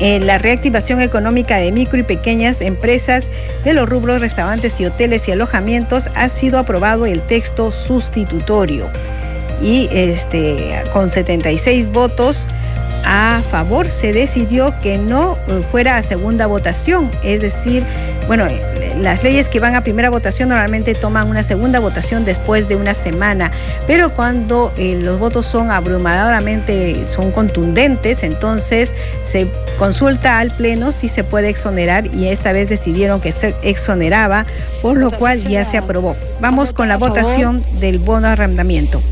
Em, 0.00 0.22
la 0.22 0.38
reactivación 0.38 1.02
económica 1.02 1.58
de 1.58 1.72
micro 1.72 1.98
y 1.98 2.02
pequeñas 2.02 2.62
empresas 2.62 3.30
de 3.64 3.74
los 3.74 3.86
rubros 3.86 4.22
restaurantes 4.22 4.80
y 4.80 4.86
hoteles 4.86 5.28
y 5.28 5.32
alojamientos 5.32 6.08
ha 6.14 6.30
sido 6.30 6.58
aprobado 6.58 7.04
el 7.04 7.20
texto 7.20 7.70
sustitutorio. 7.70 8.90
Y 9.62 9.90
este 9.92 10.82
con 10.94 11.10
76 11.10 11.92
votos 11.92 12.46
a 13.04 13.42
favor 13.50 13.90
se 13.90 14.12
decidió 14.12 14.74
que 14.82 14.98
no 14.98 15.36
eh, 15.48 15.62
fuera 15.70 15.96
a 15.96 16.02
segunda 16.02 16.46
votación, 16.46 17.10
es 17.22 17.40
decir, 17.40 17.84
bueno, 18.26 18.46
eh, 18.46 18.96
las 19.00 19.22
leyes 19.22 19.48
que 19.48 19.60
van 19.60 19.74
a 19.74 19.82
primera 19.82 20.10
votación 20.10 20.48
normalmente 20.48 20.94
toman 20.94 21.28
una 21.28 21.42
segunda 21.42 21.80
votación 21.80 22.24
después 22.24 22.68
de 22.68 22.76
una 22.76 22.94
semana, 22.94 23.50
pero 23.86 24.14
cuando 24.14 24.72
eh, 24.76 24.98
los 25.00 25.18
votos 25.18 25.46
son 25.46 25.70
abrumadoramente, 25.70 27.06
son 27.06 27.32
contundentes, 27.32 28.22
entonces 28.22 28.94
se 29.24 29.48
consulta 29.78 30.38
al 30.38 30.50
Pleno 30.50 30.92
si 30.92 31.08
se 31.08 31.24
puede 31.24 31.48
exonerar 31.48 32.06
y 32.14 32.28
esta 32.28 32.52
vez 32.52 32.68
decidieron 32.68 33.20
que 33.20 33.32
se 33.32 33.54
exoneraba, 33.62 34.46
por 34.82 34.96
lo 34.98 35.10
cual 35.10 35.38
ya 35.38 35.64
se 35.64 35.78
aprobó. 35.78 36.16
Vamos 36.40 36.72
con 36.72 36.88
la 36.88 36.96
votación 36.96 37.64
del 37.80 37.98
bono 37.98 38.28
arrendamiento. 38.28 39.02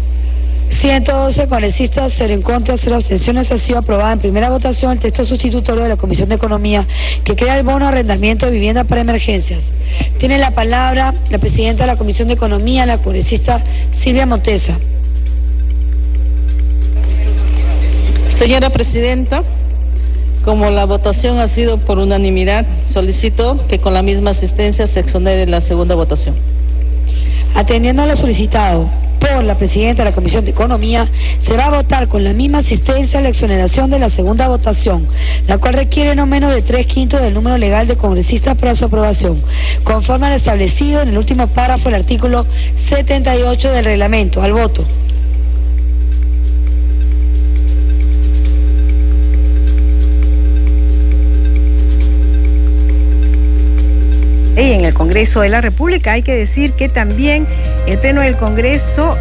112 0.70 1.48
congresistas, 1.48 2.12
0 2.16 2.34
en 2.34 2.42
contra, 2.42 2.76
0 2.76 2.96
abstenciones. 2.96 3.50
Ha 3.50 3.56
sido 3.58 3.78
aprobada 3.78 4.12
en 4.12 4.18
primera 4.18 4.50
votación 4.50 4.92
el 4.92 5.00
texto 5.00 5.24
sustitutorio 5.24 5.82
de 5.82 5.88
la 5.88 5.96
Comisión 5.96 6.28
de 6.28 6.36
Economía 6.36 6.86
que 7.24 7.34
crea 7.36 7.56
el 7.56 7.64
bono 7.64 7.86
arrendamiento 7.86 8.46
de 8.46 8.52
vivienda 8.52 8.84
para 8.84 9.00
emergencias. 9.00 9.72
Tiene 10.18 10.38
la 10.38 10.52
palabra 10.52 11.14
la 11.30 11.38
presidenta 11.38 11.84
de 11.84 11.88
la 11.88 11.96
Comisión 11.96 12.28
de 12.28 12.34
Economía, 12.34 12.86
la 12.86 12.98
congresista 12.98 13.62
Silvia 13.92 14.26
Montesa. 14.26 14.78
Señora 18.28 18.70
presidenta, 18.70 19.42
como 20.44 20.70
la 20.70 20.84
votación 20.84 21.38
ha 21.40 21.48
sido 21.48 21.78
por 21.78 21.98
unanimidad, 21.98 22.64
solicito 22.86 23.58
que 23.68 23.80
con 23.80 23.94
la 23.94 24.02
misma 24.02 24.30
asistencia 24.30 24.86
se 24.86 25.00
exonere 25.00 25.46
la 25.46 25.60
segunda 25.60 25.94
votación. 25.94 26.36
Atendiendo 27.54 28.02
a 28.02 28.06
lo 28.06 28.14
solicitado, 28.14 28.88
por 29.18 29.44
la 29.44 29.56
presidenta 29.56 30.04
de 30.04 30.10
la 30.10 30.14
Comisión 30.14 30.44
de 30.44 30.50
Economía, 30.50 31.06
se 31.38 31.56
va 31.56 31.66
a 31.66 31.70
votar 31.70 32.08
con 32.08 32.24
la 32.24 32.32
misma 32.32 32.58
asistencia 32.58 33.20
la 33.20 33.28
exoneración 33.28 33.90
de 33.90 33.98
la 33.98 34.08
segunda 34.08 34.48
votación, 34.48 35.08
la 35.46 35.58
cual 35.58 35.74
requiere 35.74 36.14
no 36.14 36.26
menos 36.26 36.54
de 36.54 36.62
tres 36.62 36.86
quintos 36.86 37.20
del 37.20 37.34
número 37.34 37.56
legal 37.56 37.86
de 37.86 37.96
congresistas 37.96 38.54
para 38.56 38.74
su 38.74 38.84
aprobación, 38.84 39.42
conforme 39.84 40.26
al 40.26 40.34
establecido 40.34 41.02
en 41.02 41.08
el 41.10 41.18
último 41.18 41.46
párrafo 41.46 41.84
del 41.84 41.96
artículo 42.00 42.46
78 42.76 43.72
del 43.72 43.84
reglamento. 43.84 44.42
Al 44.42 44.52
voto. 44.52 44.84
El 54.58 54.92
Congreso 54.92 55.42
de 55.42 55.48
la 55.48 55.60
República. 55.60 56.12
Hay 56.12 56.22
que 56.22 56.34
decir 56.34 56.72
que 56.72 56.88
también 56.88 57.46
el 57.86 57.98
Pleno 57.98 58.22
del 58.22 58.36
Congreso 58.36 59.16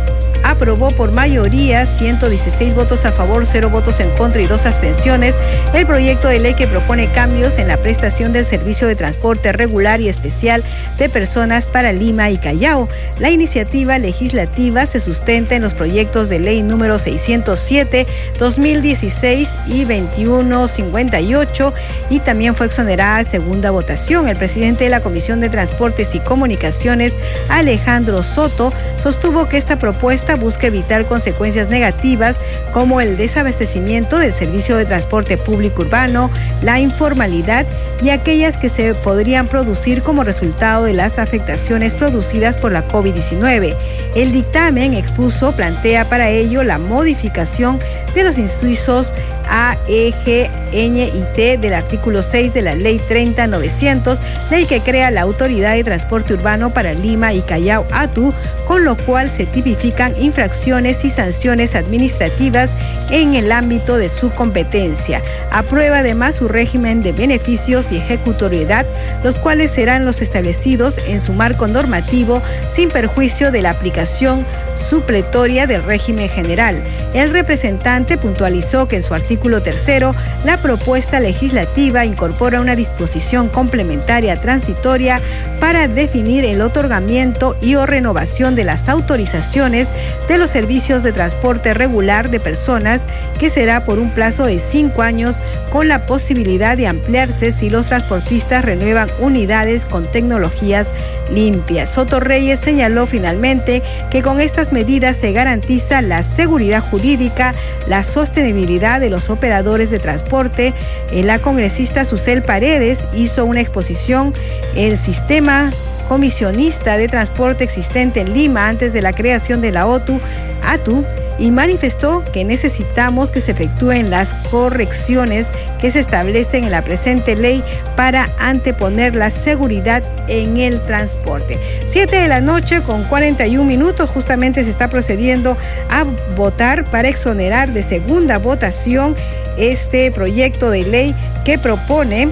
aprobó 0.50 0.92
por 0.92 1.12
mayoría 1.12 1.86
116 1.86 2.74
votos 2.76 3.06
a 3.06 3.12
favor, 3.12 3.46
0 3.46 3.70
votos 3.70 4.00
en 4.00 4.10
contra 4.12 4.42
y 4.42 4.48
2 4.48 4.66
abstenciones 4.66 5.38
el 5.74 5.86
proyecto 5.86 6.28
de 6.28 6.40
ley 6.40 6.54
que 6.54 6.68
propone 6.68 7.12
cambios 7.12 7.58
en 7.58 7.68
la 7.68 7.78
prestación 7.78 8.32
del 8.32 8.46
servicio 8.46 8.88
de 8.88 8.96
transporte 8.96 9.52
regular 9.52 10.00
y 10.00 10.08
especial 10.08 10.64
de 10.98 11.10
personas 11.10 11.68
para 11.68 11.92
Lima 11.92 12.30
y 12.30 12.38
Callao. 12.38 12.88
La 13.20 13.30
iniciativa 13.30 13.98
legislativa 14.00 14.86
se 14.86 15.00
sustenta 15.00 15.56
en 15.56 15.64
los 15.64 15.74
proyectos 15.74 16.30
de 16.30 16.40
ley 16.40 16.64
número 16.64 16.98
607, 16.98 18.08
2016 18.40 19.58
y 19.68 19.84
2158 19.84 21.74
y 22.10 22.20
también 22.20 22.56
fue 22.56 22.68
exonerada 22.68 23.24
segunda 23.24 23.72
votación. 23.72 24.30
El 24.30 24.38
presidente 24.38 24.86
de 24.86 24.90
la 24.90 25.02
Comisión 25.02 25.42
de 25.42 25.50
Transportes 25.50 26.16
y 26.16 26.20
Comunicaciones, 26.20 27.20
Alejandro 27.50 28.24
Soto, 28.24 28.72
sostuvo 28.98 29.50
que 29.50 29.58
esta 29.58 29.78
propuesta 29.78 30.37
busca 30.38 30.68
evitar 30.68 31.06
consecuencias 31.06 31.70
negativas 31.70 32.40
como 32.74 33.02
el 33.02 33.18
desabastecimiento 33.18 34.18
del 34.18 34.34
servicio 34.34 34.78
de 34.78 34.86
transporte 34.86 35.38
público 35.38 35.82
urbano, 35.82 36.32
la 36.62 36.80
informalidad 36.80 37.66
y 38.02 38.10
aquellas 38.10 38.58
que 38.58 38.70
se 38.70 38.94
podrían 38.94 39.48
producir 39.48 40.04
como 40.04 40.24
resultado 40.24 40.86
de 40.86 40.94
las 40.94 41.20
afectaciones 41.20 41.94
producidas 41.94 42.58
por 42.58 42.72
la 42.72 42.88
COVID-19. 42.88 43.76
El 44.16 44.32
dictamen 44.32 44.94
expuso 44.94 45.52
plantea 45.52 46.06
para 46.06 46.30
ello 46.30 46.64
la 46.64 46.78
modificación 46.78 47.80
de 48.14 48.24
los 48.24 48.38
incisos 48.38 49.14
A, 49.50 49.78
E, 49.88 50.12
G, 50.26 50.50
Ñ 50.74 51.08
y 51.08 51.34
T 51.34 51.58
del 51.58 51.74
artículo 51.74 52.22
6 52.22 52.54
de 52.54 52.62
la 52.62 52.76
Ley 52.76 53.00
30900, 53.08 54.20
ley 54.52 54.66
que 54.66 54.82
crea 54.82 55.12
la 55.12 55.22
Autoridad 55.22 55.74
de 55.76 55.84
Transporte 55.84 56.34
Urbano 56.34 56.72
para 56.72 56.94
Lima 56.94 57.34
y 57.34 57.42
Callao 57.42 57.86
ATU, 57.92 58.34
con 58.68 58.84
lo 58.84 58.98
cual 58.98 59.30
se 59.30 59.46
tipifican 59.46 60.14
infracciones 60.22 61.06
y 61.06 61.10
sanciones 61.10 61.76
administrativas 61.76 62.70
en 63.10 63.36
el 63.36 63.52
ámbito 63.52 63.98
de 63.98 64.10
su 64.10 64.32
competencia. 64.32 65.22
Aprueba 65.52 66.00
además 66.00 66.36
su 66.36 66.48
régimen 66.48 67.02
de 67.02 67.14
beneficios 67.14 67.87
y 67.92 67.98
ejecutoriedad, 67.98 68.86
los 69.24 69.40
cuales 69.40 69.72
serán 69.72 70.06
los 70.06 70.22
establecidos 70.22 71.00
en 71.08 71.20
su 71.20 71.34
marco 71.34 71.68
normativo 71.68 72.42
sin 72.72 72.90
perjuicio 72.90 73.52
de 73.52 73.62
la 73.62 73.72
aplicación 73.72 74.46
supletoria 74.76 75.68
del 75.68 75.84
régimen 75.84 76.30
general. 76.30 76.82
El 77.14 77.32
representante 77.32 78.18
puntualizó 78.18 78.88
que 78.88 78.98
en 78.98 79.04
su 79.04 79.14
artículo 79.14 79.62
tercero, 79.62 80.14
la 80.46 80.58
propuesta 80.58 81.20
legislativa 81.20 82.06
incorpora 82.06 82.62
una 82.62 82.76
disposición 82.76 83.50
complementaria 83.50 84.40
transitoria 84.40 85.22
para 85.60 85.88
definir 85.88 86.46
el 86.46 86.62
otorgamiento 86.62 87.56
y 87.62 87.76
o 87.76 87.86
renovación 87.86 88.56
de 88.56 88.64
las 88.64 88.90
autorizaciones 88.90 89.92
de 90.28 90.38
los 90.38 90.50
servicios 90.50 91.04
de 91.04 91.12
transporte 91.12 91.74
regular 91.74 92.30
de 92.30 92.40
personas, 92.40 93.06
que 93.40 93.50
será 93.50 93.86
por 93.86 94.00
un 94.00 94.12
plazo 94.12 94.46
de 94.46 94.60
cinco 94.60 95.02
años 95.02 95.38
con 95.72 95.88
la 95.88 96.06
posibilidad 96.06 96.78
de 96.78 96.88
ampliarse 96.88 97.52
si 97.52 97.70
los 97.70 97.77
transportistas 97.86 98.66
renuevan 98.66 99.12
unidades 99.20 99.86
con 99.86 100.10
tecnologías 100.12 100.90
limpias. 101.32 101.94
Soto 101.94 102.20
Reyes 102.20 102.60
señaló 102.60 103.06
finalmente 103.06 103.84
que 104.10 104.24
con 104.24 104.42
estas 104.42 104.72
medidas 104.72 105.18
se 105.18 105.32
garantiza 105.34 106.02
la 106.02 106.24
seguridad 106.24 106.82
jurídica, 106.82 107.54
la 107.88 108.02
sostenibilidad 108.02 109.00
de 109.00 109.12
los 109.12 109.30
operadores 109.30 109.92
de 109.92 110.00
transporte. 110.00 110.74
La 111.12 111.38
congresista 111.38 112.06
Susel 112.06 112.42
Paredes 112.42 113.08
hizo 113.14 113.46
una 113.46 113.62
exposición 113.62 114.34
el 114.76 114.98
sistema 114.98 115.72
comisionista 116.08 116.98
de 116.98 117.08
transporte 117.08 117.64
existente 117.64 118.22
en 118.22 118.34
Lima 118.34 118.68
antes 118.68 118.94
de 118.94 119.02
la 119.02 119.14
creación 119.14 119.62
de 119.62 119.72
la 119.72 119.86
OTU, 119.86 120.20
ATU, 120.64 121.04
y 121.40 121.52
manifestó 121.52 122.24
que 122.34 122.44
necesitamos 122.44 123.32
que 123.32 123.42
se 123.42 123.52
efectúen 123.52 124.10
las 124.10 124.34
correcciones 124.50 125.50
que 125.80 125.92
se 125.92 126.00
establecen 126.00 126.64
en 126.64 126.72
la 126.72 126.84
presente 126.84 127.36
ley 127.36 127.64
para 127.96 128.32
anteponer 128.40 129.16
la 129.16 129.30
seguridad 129.30 130.04
en 130.28 130.58
el 130.58 130.82
transporte. 130.82 131.60
Siete 131.86 132.18
de 132.18 132.28
la 132.28 132.42
noche 132.42 132.82
con 132.82 133.04
41 133.04 133.64
minutos 133.64 134.10
justamente 134.10 134.64
se 134.64 134.70
está 134.70 134.90
procediendo 134.90 135.58
a 135.90 136.06
votar 136.36 136.86
para 136.86 137.08
exonerar 137.08 137.72
de 137.72 137.84
segunda 137.84 138.40
votación 138.40 139.16
este 139.58 140.12
proyecto 140.12 140.70
de 140.70 140.84
ley 140.84 141.16
que 141.46 141.60
propone 141.60 142.30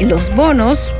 los 0.00 0.34
bonos. 0.34 0.92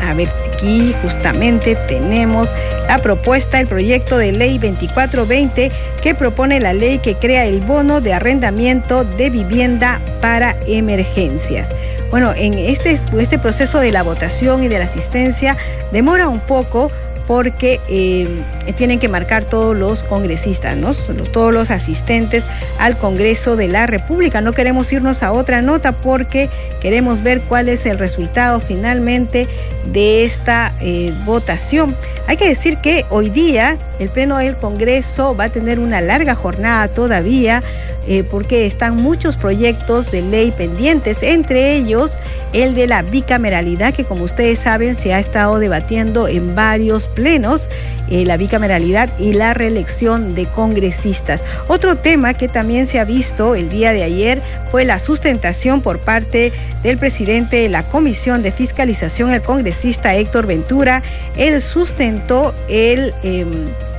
A 0.00 0.14
ver, 0.14 0.28
aquí 0.60 0.94
justamente 1.02 1.74
tenemos 1.88 2.48
la 2.86 2.98
propuesta, 2.98 3.60
el 3.60 3.66
proyecto 3.66 4.18
de 4.18 4.32
ley 4.32 4.58
2420 4.58 5.72
que 6.02 6.14
propone 6.14 6.60
la 6.60 6.74
ley 6.74 6.98
que 6.98 7.14
crea 7.16 7.46
el 7.46 7.60
bono 7.60 8.00
de 8.00 8.12
arrendamiento 8.12 9.04
de 9.04 9.30
vivienda 9.30 10.00
para 10.20 10.56
emergencias. 10.66 11.74
Bueno, 12.10 12.34
en 12.36 12.58
este, 12.58 12.92
este 12.92 13.38
proceso 13.38 13.80
de 13.80 13.92
la 13.92 14.02
votación 14.02 14.62
y 14.62 14.68
de 14.68 14.78
la 14.78 14.84
asistencia 14.84 15.56
demora 15.92 16.28
un 16.28 16.40
poco 16.40 16.90
porque 17.30 17.80
eh, 17.88 18.26
tienen 18.76 18.98
que 18.98 19.06
marcar 19.06 19.44
todos 19.44 19.76
los 19.76 20.02
congresistas, 20.02 20.76
¿no? 20.76 20.94
todos 21.26 21.54
los 21.54 21.70
asistentes 21.70 22.44
al 22.80 22.98
Congreso 22.98 23.54
de 23.54 23.68
la 23.68 23.86
República. 23.86 24.40
No 24.40 24.52
queremos 24.52 24.92
irnos 24.92 25.22
a 25.22 25.30
otra 25.30 25.62
nota 25.62 25.92
porque 25.92 26.50
queremos 26.80 27.22
ver 27.22 27.42
cuál 27.42 27.68
es 27.68 27.86
el 27.86 28.00
resultado 28.00 28.58
finalmente 28.58 29.46
de 29.92 30.24
esta 30.24 30.74
eh, 30.80 31.14
votación. 31.24 31.94
Hay 32.26 32.36
que 32.36 32.48
decir 32.48 32.78
que 32.78 33.04
hoy 33.10 33.30
día 33.30 33.78
el 34.00 34.08
Pleno 34.08 34.38
del 34.38 34.56
Congreso 34.56 35.36
va 35.36 35.44
a 35.44 35.48
tener 35.50 35.78
una 35.78 36.00
larga 36.00 36.34
jornada 36.34 36.88
todavía 36.88 37.62
eh, 38.08 38.24
porque 38.24 38.66
están 38.66 38.96
muchos 38.96 39.36
proyectos 39.36 40.10
de 40.10 40.22
ley 40.22 40.50
pendientes, 40.50 41.22
entre 41.22 41.76
ellos 41.76 42.18
el 42.52 42.74
de 42.74 42.86
la 42.88 43.02
bicameralidad, 43.02 43.94
que 43.94 44.04
como 44.04 44.24
ustedes 44.24 44.58
saben 44.58 44.94
se 44.94 45.12
ha 45.12 45.20
estado 45.20 45.58
debatiendo 45.58 46.26
en 46.26 46.54
varios 46.54 47.06
plenos, 47.06 47.19
eh, 47.22 48.24
la 48.24 48.36
bicameralidad 48.36 49.08
y 49.18 49.32
la 49.32 49.54
reelección 49.54 50.34
de 50.34 50.46
congresistas. 50.46 51.44
Otro 51.68 51.96
tema 51.96 52.34
que 52.34 52.48
también 52.48 52.86
se 52.86 52.98
ha 52.98 53.04
visto 53.04 53.54
el 53.54 53.68
día 53.68 53.92
de 53.92 54.02
ayer 54.02 54.42
fue 54.70 54.84
la 54.84 54.98
sustentación 54.98 55.80
por 55.80 56.00
parte 56.00 56.52
del 56.82 56.98
presidente 56.98 57.56
de 57.56 57.68
la 57.68 57.82
Comisión 57.82 58.42
de 58.42 58.52
Fiscalización, 58.52 59.32
el 59.32 59.42
congresista 59.42 60.14
Héctor 60.14 60.46
Ventura. 60.46 61.02
Él 61.36 61.60
sustentó 61.60 62.54
el... 62.68 63.14
Em, 63.22 63.89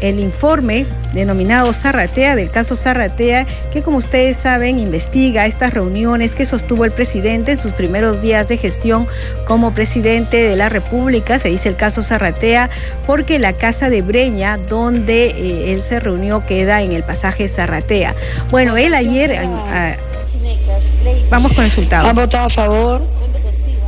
el 0.00 0.20
informe 0.20 0.86
denominado 1.12 1.72
Zarratea, 1.72 2.36
del 2.36 2.50
caso 2.50 2.76
Zarratea, 2.76 3.46
que 3.72 3.82
como 3.82 3.98
ustedes 3.98 4.36
saben 4.36 4.78
investiga 4.78 5.46
estas 5.46 5.74
reuniones 5.74 6.34
que 6.34 6.44
sostuvo 6.46 6.84
el 6.84 6.92
presidente 6.92 7.52
en 7.52 7.56
sus 7.58 7.72
primeros 7.72 8.20
días 8.22 8.48
de 8.48 8.56
gestión 8.56 9.06
como 9.46 9.72
presidente 9.72 10.36
de 10.36 10.56
la 10.56 10.68
República, 10.68 11.38
se 11.38 11.48
dice 11.48 11.68
el 11.68 11.76
caso 11.76 12.02
Zarratea, 12.02 12.70
porque 13.06 13.38
la 13.38 13.52
casa 13.52 13.90
de 13.90 14.02
Breña, 14.02 14.56
donde 14.56 15.26
eh, 15.26 15.72
él 15.72 15.82
se 15.82 16.00
reunió, 16.00 16.44
queda 16.46 16.82
en 16.82 16.92
el 16.92 17.02
pasaje 17.02 17.48
Zarratea. 17.48 18.14
Bueno, 18.50 18.76
él 18.76 18.94
ayer... 18.94 19.36
Ah, 19.72 19.96
vamos 21.30 21.52
con 21.52 21.64
el 21.64 21.70
resultado. 21.70 22.08
¿Han 22.08 22.16
votado 22.16 22.46
a 22.46 22.50
favor? 22.50 23.19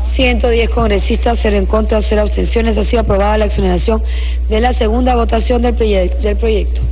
110 0.02 0.68
congresistas, 0.68 1.38
cero 1.40 1.56
en 1.56 1.66
contra, 1.66 2.02
cero 2.02 2.22
abstenciones. 2.22 2.76
Ha 2.76 2.82
sido 2.82 3.00
aprobada 3.00 3.38
la 3.38 3.46
exoneración 3.46 4.02
de 4.48 4.60
la 4.60 4.72
segunda 4.72 5.14
votación 5.16 5.62
del, 5.62 5.76
del 5.76 6.36
proyecto. 6.36 6.82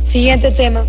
Siguiente 0.00 0.52
tema. 0.52 0.84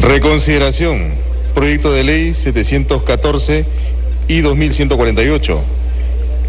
Reconsideración. 0.00 1.12
Proyecto 1.54 1.92
de 1.92 2.04
ley 2.04 2.34
714 2.34 3.64
y 4.28 4.40
2148. 4.40 5.60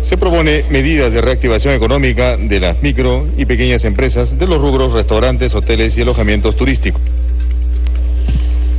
Se 0.01 0.17
propone 0.17 0.65
medidas 0.69 1.13
de 1.13 1.21
reactivación 1.21 1.73
económica 1.73 2.35
de 2.35 2.59
las 2.59 2.81
micro 2.81 3.25
y 3.37 3.45
pequeñas 3.45 3.85
empresas 3.85 4.37
de 4.37 4.47
los 4.47 4.61
rubros 4.61 4.91
restaurantes, 4.91 5.55
hoteles 5.55 5.97
y 5.97 6.01
alojamientos 6.01 6.57
turísticos. 6.57 7.01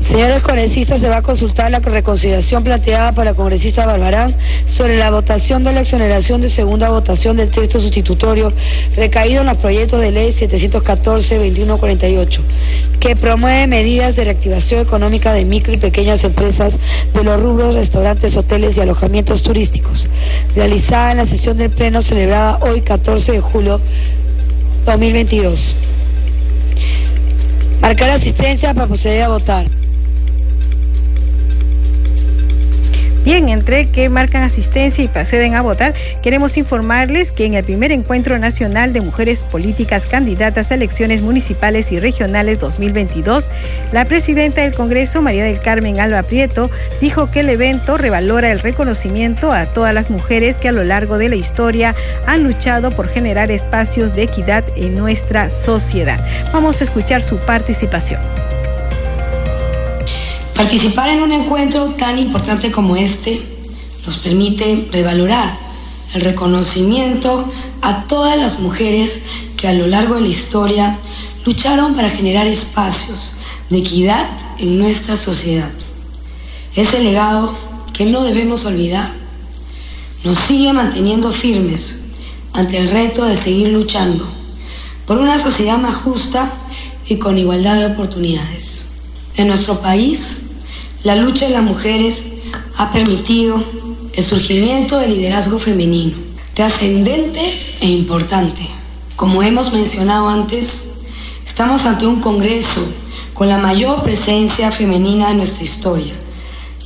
Señores 0.05 0.43
congresistas, 0.43 1.01
se 1.01 1.09
va 1.09 1.17
a 1.17 1.23
consultar 1.23 1.71
la 1.71 1.79
reconsideración 1.79 2.63
planteada 2.63 3.13
por 3.13 3.25
la 3.25 3.33
congresista 3.33 3.87
Barbarán 3.87 4.37
sobre 4.67 4.99
la 4.99 5.11
votación 5.11 5.65
de 5.65 5.73
la 5.73 5.81
exoneración 5.81 6.43
de 6.43 6.51
segunda 6.51 6.91
votación 6.91 7.39
del 7.39 7.51
texto 7.51 7.81
sustitutorio 7.81 8.53
recaído 8.97 9.41
en 9.41 9.47
los 9.47 9.57
proyectos 9.57 10.03
de 10.03 10.13
ley 10.13 10.31
714-2148, 10.31 12.41
que 13.01 13.17
promueve 13.17 13.67
medidas 13.67 14.15
de 14.15 14.25
reactivación 14.25 14.83
económica 14.83 15.33
de 15.33 15.47
micro 15.47 15.73
y 15.73 15.79
pequeñas 15.79 16.23
empresas 16.23 16.79
de 17.15 17.25
los 17.25 17.41
rubros, 17.41 17.75
restaurantes, 17.75 18.37
hoteles 18.37 18.77
y 18.77 18.83
alojamientos 18.83 19.43
turísticos, 19.43 20.07
realizada 20.55 21.13
en 21.13 21.17
la 21.17 21.25
sesión 21.25 21.57
del 21.57 21.71
Pleno 21.71 22.03
celebrada 22.03 22.59
hoy 22.61 22.83
14 22.83 23.33
de 23.33 23.41
julio 23.41 23.81
2022. 24.85 25.75
Marcar 27.81 28.11
asistencia 28.11 28.75
para 28.75 28.87
proceder 28.87 29.23
a 29.23 29.29
votar. 29.29 29.84
Bien, 33.25 33.49
entre 33.49 33.89
que 33.89 34.11
marcan 34.11 34.43
asistencia 34.43 35.03
y 35.03 35.09
proceden 35.09 35.55
a 35.55 35.63
votar, 35.63 35.95
queremos 36.23 36.59
informarles 36.59 37.33
que 37.33 37.47
en 37.47 37.55
el 37.55 37.65
primer 37.65 37.91
encuentro 37.91 38.39
nacional 38.39 38.93
de 38.93 39.01
mujeres 39.01 39.41
políticas 39.41 40.07
candidatas 40.07 40.71
a 40.71 40.75
elecciones 40.75 41.23
municipales 41.23 41.91
y 41.91 41.99
regionales 41.99 42.59
2022, 42.59 43.49
la 43.93 44.05
presidenta 44.05 44.61
del 44.61 44.75
Congreso, 44.75 45.23
María 45.23 45.45
del 45.45 45.59
Carmen 45.59 46.01
Alba 46.01 46.23
Prieto, 46.23 46.71
dijo 47.01 47.31
que 47.31 47.41
el 47.41 47.49
evento 47.49 47.97
revalora 47.97 48.53
el 48.53 48.61
reconocimiento 48.61 49.53
a 49.53 49.65
todas 49.65 49.95
las 49.95 50.11
mujeres 50.11 50.59
que 50.59 50.69
a 50.69 50.73
lo 50.73 50.85
largo 50.85 51.17
de 51.17 51.31
la 51.31 51.37
historia 51.37 51.95
han 52.27 52.45
luchado 52.45 52.91
por 52.91 53.09
generar 53.09 53.51
espacios 53.51 54.15
de 54.15 54.25
equidad 54.25 54.65
en 54.77 54.99
nuestra 54.99 55.49
sociedad. 55.49 56.21
Vamos 56.53 56.83
a 56.83 56.85
escuchar 56.85 57.23
su 57.23 57.39
participación. 57.39 58.21
Participar 60.55 61.09
en 61.09 61.21
un 61.21 61.33
encuentro 61.33 61.87
tan 61.99 62.17
importante 62.17 62.71
como 62.71 62.95
este 62.95 63.43
nos 64.07 64.19
permite 64.19 64.89
revalorar 64.93 65.59
el 66.15 66.21
reconocimiento 66.21 67.51
a 67.83 68.05
todas 68.07 68.39
las 68.39 68.61
mujeres 68.61 69.25
que 69.57 69.67
a 69.67 69.75
lo 69.75 69.89
largo 69.89 70.15
de 70.15 70.21
la 70.21 70.29
historia 70.29 70.99
lucharon 71.45 71.95
para 71.95 72.09
generar 72.09 72.47
espacios 72.47 73.33
de 73.69 73.79
equidad 73.79 74.29
en 74.59 74.79
nuestra 74.79 75.17
sociedad. 75.17 75.73
Ese 76.77 77.03
legado 77.03 77.57
que 77.93 78.07
no 78.07 78.23
debemos 78.23 78.65
olvidar 78.65 79.13
nos 80.23 80.39
sigue 80.39 80.73
manteniendo 80.73 81.33
firmes 81.33 82.01
ante 82.53 82.79
el 82.79 82.91
reto 82.91 83.25
de 83.25 83.35
seguir 83.35 83.71
luchando 83.71 84.29
por 85.05 85.19
una 85.19 85.37
sociedad 85.37 85.79
más 85.79 85.97
justa 85.97 86.53
y 87.09 87.17
con 87.17 87.39
igualdad 87.39 87.77
de 87.77 87.87
oportunidades. 87.87 88.87
En 89.37 89.49
nuestro 89.49 89.81
país, 89.81 90.44
la 91.05 91.17
lucha 91.17 91.47
de 91.47 91.53
las 91.53 91.63
mujeres 91.63 92.23
ha 92.77 92.91
permitido 92.91 93.63
el 94.15 94.25
surgimiento 94.25 94.99
del 94.99 95.13
liderazgo 95.15 95.59
femenino, 95.59 96.17
trascendente 96.55 97.41
e 97.81 97.89
importante. 97.89 98.67
Como 99.15 99.43
hemos 99.43 99.73
mencionado 99.73 100.29
antes, 100.29 100.93
estamos 101.45 101.85
ante 101.85 102.07
un 102.07 102.21
Congreso 102.21 102.89
con 103.35 103.49
la 103.49 103.59
mayor 103.59 104.03
presencia 104.03 104.73
femenina 104.73 105.29
de 105.29 105.35
nuestra 105.35 105.65
historia 105.65 106.15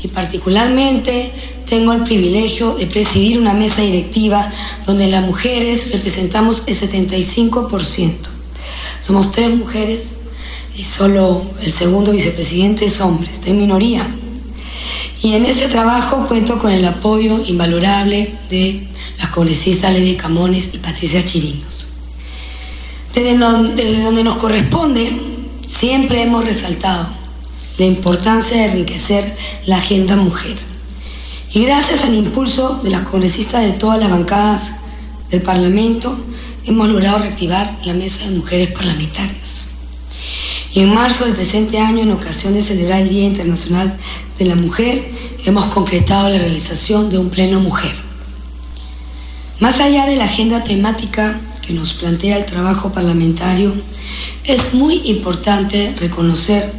y 0.03 0.09
particularmente 0.09 1.33
tengo 1.69 1.93
el 1.93 2.03
privilegio 2.03 2.75
de 2.75 2.87
presidir 2.87 3.39
una 3.39 3.55
mesa 3.55 3.83
directiva 3.83 4.51
donde 4.85 5.07
las 5.07 5.25
mujeres 5.25 5.93
representamos 5.93 6.65
el 6.67 6.75
75%. 6.75 8.15
Somos 9.01 9.31
tres 9.31 9.55
mujeres 9.55 10.15
y 10.79 10.85
solo 10.85 11.43
el 11.61 11.73
segundo 11.73 12.13
vicepresidente 12.13 12.85
es 12.85 13.01
hombre, 13.01 13.29
está 13.31 13.51
en 13.51 13.59
minoría. 13.59 14.07
Y 15.21 15.35
en 15.35 15.45
este 15.45 15.67
trabajo 15.67 16.29
cuento 16.29 16.61
con 16.61 16.71
el 16.71 16.85
apoyo 16.85 17.45
invalorable 17.45 18.33
de 18.49 18.87
las 19.19 19.31
congresistas 19.31 19.93
Lady 19.93 20.15
Camones 20.15 20.73
y 20.75 20.79
Patricia 20.79 21.25
Chirinos. 21.25 21.89
Desde, 23.13 23.37
desde 23.75 24.05
donde 24.05 24.23
nos 24.23 24.37
corresponde, 24.37 25.11
siempre 25.69 26.23
hemos 26.23 26.45
resaltado 26.45 27.09
la 27.77 27.85
importancia 27.85 28.59
de 28.59 28.67
enriquecer 28.67 29.37
la 29.67 29.79
agenda 29.79 30.15
mujer. 30.15 30.57
Y 31.53 31.65
gracias 31.65 32.05
al 32.05 32.15
impulso 32.15 32.81
de 32.85 32.91
las 32.91 33.01
congresistas 33.01 33.65
de 33.65 33.73
todas 33.73 33.99
las 33.99 34.11
bancadas 34.11 34.77
del 35.29 35.43
Parlamento, 35.43 36.17
hemos 36.65 36.89
logrado 36.89 37.19
reactivar 37.19 37.79
la 37.85 37.95
mesa 37.95 38.27
de 38.27 38.37
mujeres 38.37 38.71
parlamentarias. 38.71 39.68
Y 40.73 40.81
en 40.81 40.95
marzo 40.95 41.25
del 41.25 41.35
presente 41.35 41.79
año, 41.79 42.03
en 42.03 42.13
ocasión 42.13 42.55
de 42.55 42.61
celebrar 42.61 43.01
el 43.01 43.09
Día 43.09 43.25
Internacional 43.25 43.99
de 44.39 44.45
la 44.45 44.55
Mujer, 44.55 45.11
hemos 45.45 45.67
concretado 45.67 46.29
la 46.29 46.39
realización 46.39 47.09
de 47.09 47.19
un 47.19 47.31
pleno 47.31 47.61
mujer. 47.61 47.93
Más 49.61 49.81
allá 49.81 50.07
de 50.07 50.17
la 50.17 50.25
agenda 50.25 50.63
temática 50.63 51.41
que 51.67 51.73
nos 51.73 51.95
plantea 51.95 52.37
el 52.37 52.47
trabajo 52.47 52.93
parlamentario, 52.93 53.75
es 54.45 54.75
muy 54.75 55.03
importante 55.07 55.95
reconocer 55.99 56.73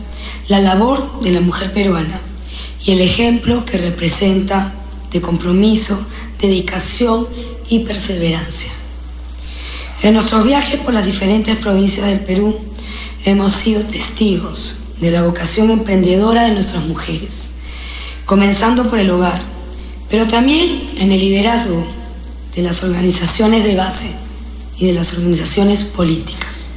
la 0.48 0.60
labor 0.60 1.20
de 1.22 1.32
la 1.32 1.42
mujer 1.42 1.74
peruana 1.74 2.22
y 2.84 2.92
el 2.92 3.02
ejemplo 3.02 3.66
que 3.66 3.78
representa 3.78 4.76
de 5.12 5.22
compromiso, 5.22 6.06
dedicación 6.40 7.28
y 7.70 7.80
perseverancia. 7.80 8.72
En 10.02 10.14
nuestro 10.14 10.44
viaje 10.44 10.78
por 10.78 10.94
las 10.94 11.06
diferentes 11.06 11.58
provincias 11.58 12.08
del 12.08 12.22
Perú, 12.22 12.69
hemos 13.26 13.54
sido 13.54 13.84
testigos 13.84 14.76
de 15.00 15.12
la 15.12 15.24
vocación 15.24 15.72
emprendedora 15.72 16.44
de 16.44 16.52
nuestras 16.52 16.86
mujeres, 16.86 17.52
comenzando 18.26 18.90
por 18.90 19.00
el 19.00 19.10
hogar, 19.10 19.42
pero 20.10 20.28
también 20.28 20.90
en 20.98 21.12
el 21.12 21.20
liderazgo 21.20 21.86
de 22.56 22.62
las 22.62 22.84
organizaciones 22.84 23.64
de 23.64 23.76
base 23.76 24.12
y 24.78 24.88
de 24.88 24.94
las 24.94 25.14
organizaciones 25.14 25.84
políticas. 25.84 26.68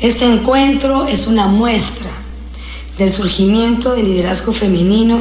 Este 0.00 0.26
encuentro 0.26 1.06
es 1.06 1.26
una 1.26 1.46
muestra 1.46 2.10
del 2.98 3.10
surgimiento 3.10 3.94
del 3.94 4.06
liderazgo 4.06 4.52
femenino 4.52 5.20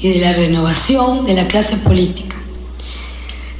y 0.00 0.08
de 0.08 0.20
la 0.20 0.32
renovación 0.32 1.24
de 1.24 1.34
la 1.34 1.48
clase 1.48 1.76
política. 1.76 2.36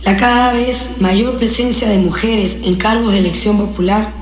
La 0.05 0.17
cada 0.17 0.53
vez 0.53 1.01
mayor 1.01 1.37
presencia 1.37 1.89
de 1.89 1.99
mujeres 1.99 2.61
en 2.65 2.77
cargos 2.77 3.13
de 3.13 3.19
elección 3.19 3.59
popular 3.59 4.20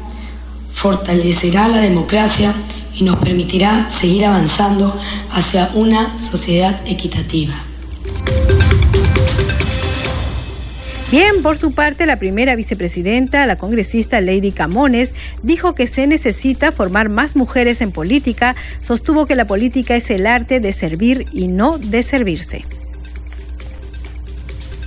fortalecerá 0.79 1.67
la 1.67 1.79
democracia 1.79 2.55
y 2.95 3.03
nos 3.03 3.17
permitirá 3.17 3.91
seguir 3.91 4.25
avanzando 4.25 4.97
hacia 5.33 5.71
una 5.75 6.17
sociedad 6.17 6.81
equitativa. 6.87 7.55
Bien, 11.11 11.43
por 11.43 11.59
su 11.59 11.73
parte, 11.73 12.07
la 12.07 12.17
primera 12.17 12.55
vicepresidenta, 12.55 13.45
la 13.47 13.57
congresista 13.57 14.21
Lady 14.21 14.53
Camones, 14.53 15.15
dijo 15.43 15.75
que 15.75 15.89
se 15.89 16.07
necesita 16.07 16.71
formar 16.71 17.09
más 17.09 17.35
mujeres 17.35 17.81
en 17.81 17.91
política, 17.91 18.55
sostuvo 18.81 19.27
que 19.27 19.35
la 19.35 19.49
política 19.49 19.97
es 19.97 20.11
el 20.11 20.29
arte 20.29 20.61
de 20.61 20.73
servir 20.73 21.27
y 21.33 21.49
no 21.49 21.79
de 21.79 22.05
servirse. 22.05 22.65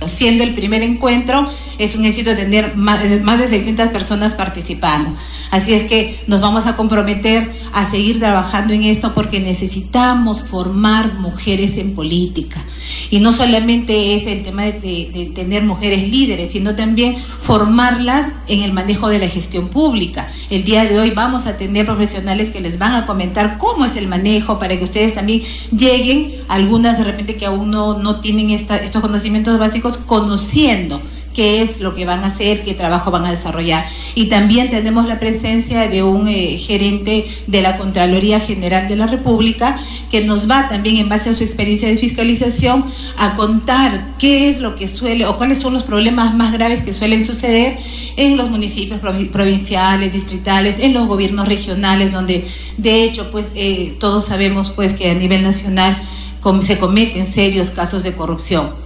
Siendo 0.06 0.42
el 0.42 0.54
primer 0.54 0.82
encuentro, 0.82 1.50
es 1.84 1.96
un 1.96 2.04
éxito 2.04 2.34
tener 2.34 2.76
más, 2.76 3.02
de 3.02 3.48
600 3.48 3.88
personas 3.88 4.34
participando. 4.34 5.14
Así 5.50 5.74
es 5.74 5.84
que 5.84 6.18
nos 6.26 6.40
vamos 6.40 6.66
a 6.66 6.76
comprometer 6.76 7.52
a 7.72 7.90
seguir 7.90 8.18
trabajando 8.18 8.72
en 8.72 8.84
esto 8.84 9.12
porque 9.14 9.40
necesitamos 9.40 10.42
formar 10.42 11.14
mujeres 11.14 11.76
en 11.76 11.94
política. 11.94 12.64
Y 13.10 13.20
no 13.20 13.32
solamente 13.32 14.14
es 14.14 14.26
el 14.26 14.42
tema 14.42 14.64
de, 14.64 15.32
tener 15.34 15.64
mujeres 15.64 16.08
líderes, 16.08 16.52
sino 16.52 16.74
también 16.74 17.16
formarlas 17.40 18.32
en 18.48 18.62
el 18.62 18.72
manejo 18.72 19.08
de 19.08 19.18
la 19.18 19.28
gestión 19.28 19.68
pública. 19.68 20.30
El 20.50 20.64
día 20.64 20.84
de 20.84 20.98
hoy 20.98 21.10
vamos 21.10 21.46
a 21.46 21.58
tener 21.58 21.86
profesionales 21.86 22.50
que 22.50 22.60
les 22.60 22.78
van 22.78 22.94
a 22.94 23.06
comentar 23.06 23.58
cómo 23.58 23.84
es 23.84 23.96
el 23.96 24.08
manejo 24.08 24.58
para 24.58 24.78
que 24.78 24.84
ustedes 24.84 25.14
también 25.14 25.42
lleguen, 25.76 26.32
algunas 26.48 26.98
de 26.98 27.04
repente 27.04 27.36
que 27.36 27.46
aún 27.46 27.70
no, 27.70 27.98
no 27.98 28.20
tienen 28.20 28.50
estos 28.50 29.00
conocimientos 29.00 29.58
básicos, 29.58 29.98
conociendo 29.98 31.02
qué 31.34 31.62
es 31.62 31.80
lo 31.80 31.94
que 31.94 32.04
van 32.04 32.24
a 32.24 32.28
hacer, 32.28 32.64
qué 32.64 32.74
trabajo 32.74 33.10
van 33.10 33.24
a 33.24 33.30
desarrollar. 33.30 33.86
Y 34.14 34.26
también 34.26 34.70
tenemos 34.70 35.06
la 35.06 35.18
presencia 35.18 35.88
de 35.88 36.02
un 36.02 36.28
eh, 36.28 36.58
gerente 36.58 37.26
de 37.46 37.62
la 37.62 37.76
Contraloría 37.76 38.40
General 38.40 38.88
de 38.88 38.96
la 38.96 39.06
República 39.06 39.78
que 40.10 40.24
nos 40.24 40.50
va 40.50 40.68
también 40.68 40.96
en 40.96 41.08
base 41.08 41.30
a 41.30 41.34
su 41.34 41.42
experiencia 41.42 41.88
de 41.88 41.96
fiscalización 41.96 42.84
a 43.16 43.34
contar 43.34 44.14
qué 44.18 44.50
es 44.50 44.60
lo 44.60 44.76
que 44.76 44.88
suele 44.88 45.26
o 45.26 45.36
cuáles 45.36 45.58
son 45.58 45.72
los 45.72 45.84
problemas 45.84 46.34
más 46.34 46.52
graves 46.52 46.82
que 46.82 46.92
suelen 46.92 47.24
suceder 47.24 47.78
en 48.16 48.36
los 48.36 48.50
municipios 48.50 49.00
provinciales, 49.00 50.12
distritales, 50.12 50.76
en 50.78 50.92
los 50.92 51.06
gobiernos 51.06 51.48
regionales, 51.48 52.12
donde 52.12 52.46
de 52.76 53.04
hecho 53.04 53.30
pues 53.30 53.52
eh, 53.54 53.96
todos 53.98 54.26
sabemos 54.26 54.70
pues 54.70 54.92
que 54.92 55.10
a 55.10 55.14
nivel 55.14 55.42
nacional 55.42 56.00
se 56.60 56.78
cometen 56.78 57.26
serios 57.26 57.70
casos 57.70 58.02
de 58.02 58.14
corrupción. 58.14 58.81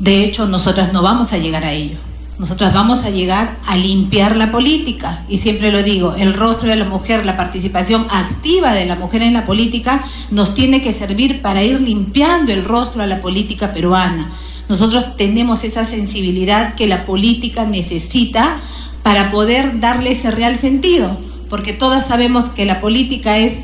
De 0.00 0.24
hecho, 0.24 0.48
nosotras 0.48 0.94
no 0.94 1.02
vamos 1.02 1.34
a 1.34 1.38
llegar 1.38 1.62
a 1.62 1.72
ello. 1.72 1.98
Nosotras 2.38 2.72
vamos 2.72 3.04
a 3.04 3.10
llegar 3.10 3.58
a 3.66 3.76
limpiar 3.76 4.34
la 4.34 4.50
política. 4.50 5.26
Y 5.28 5.36
siempre 5.36 5.70
lo 5.70 5.82
digo, 5.82 6.14
el 6.16 6.32
rostro 6.32 6.70
de 6.70 6.76
la 6.76 6.86
mujer, 6.86 7.26
la 7.26 7.36
participación 7.36 8.06
activa 8.08 8.72
de 8.72 8.86
la 8.86 8.96
mujer 8.96 9.20
en 9.20 9.34
la 9.34 9.44
política 9.44 10.02
nos 10.30 10.54
tiene 10.54 10.80
que 10.80 10.94
servir 10.94 11.42
para 11.42 11.62
ir 11.62 11.82
limpiando 11.82 12.50
el 12.50 12.64
rostro 12.64 13.02
a 13.02 13.06
la 13.06 13.20
política 13.20 13.74
peruana. 13.74 14.32
Nosotros 14.70 15.18
tenemos 15.18 15.64
esa 15.64 15.84
sensibilidad 15.84 16.76
que 16.76 16.86
la 16.86 17.04
política 17.04 17.66
necesita 17.66 18.56
para 19.02 19.30
poder 19.30 19.80
darle 19.80 20.12
ese 20.12 20.30
real 20.30 20.56
sentido, 20.58 21.18
porque 21.50 21.74
todas 21.74 22.06
sabemos 22.06 22.46
que 22.46 22.64
la 22.64 22.80
política 22.80 23.36
es 23.36 23.58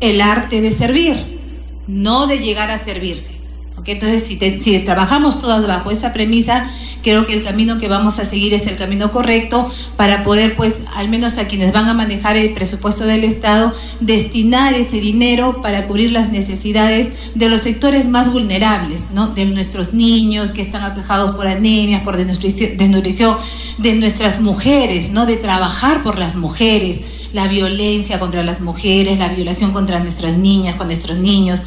el 0.00 0.20
arte 0.20 0.60
de 0.60 0.70
servir, 0.70 1.40
no 1.88 2.28
de 2.28 2.38
llegar 2.38 2.70
a 2.70 2.78
servirse. 2.78 3.41
Entonces, 3.84 4.24
si, 4.24 4.38
si 4.60 4.78
trabajamos 4.80 5.40
todas 5.40 5.66
bajo 5.66 5.90
esa 5.90 6.12
premisa, 6.12 6.70
creo 7.02 7.26
que 7.26 7.34
el 7.34 7.42
camino 7.42 7.78
que 7.78 7.88
vamos 7.88 8.18
a 8.18 8.24
seguir 8.24 8.54
es 8.54 8.66
el 8.66 8.76
camino 8.76 9.10
correcto 9.10 9.70
para 9.96 10.24
poder, 10.24 10.54
pues, 10.54 10.82
al 10.94 11.08
menos 11.08 11.38
a 11.38 11.46
quienes 11.48 11.72
van 11.72 11.88
a 11.88 11.94
manejar 11.94 12.36
el 12.36 12.54
presupuesto 12.54 13.04
del 13.04 13.24
Estado, 13.24 13.74
destinar 14.00 14.74
ese 14.74 15.00
dinero 15.00 15.60
para 15.62 15.86
cubrir 15.86 16.12
las 16.12 16.30
necesidades 16.30 17.08
de 17.34 17.48
los 17.48 17.62
sectores 17.62 18.08
más 18.08 18.32
vulnerables, 18.32 19.06
¿no? 19.12 19.28
De 19.28 19.44
nuestros 19.44 19.94
niños 19.94 20.52
que 20.52 20.62
están 20.62 20.84
aquejados 20.84 21.34
por 21.34 21.46
anemia, 21.46 22.04
por 22.04 22.16
desnutrición, 22.16 23.36
de 23.78 23.94
nuestras 23.94 24.40
mujeres, 24.40 25.10
¿no? 25.10 25.26
De 25.26 25.36
trabajar 25.36 26.02
por 26.02 26.18
las 26.18 26.36
mujeres 26.36 27.00
la 27.32 27.48
violencia 27.48 28.20
contra 28.20 28.42
las 28.42 28.60
mujeres, 28.60 29.18
la 29.18 29.28
violación 29.28 29.72
contra 29.72 30.00
nuestras 30.00 30.36
niñas, 30.36 30.76
con 30.76 30.88
nuestros 30.88 31.16
niños. 31.16 31.62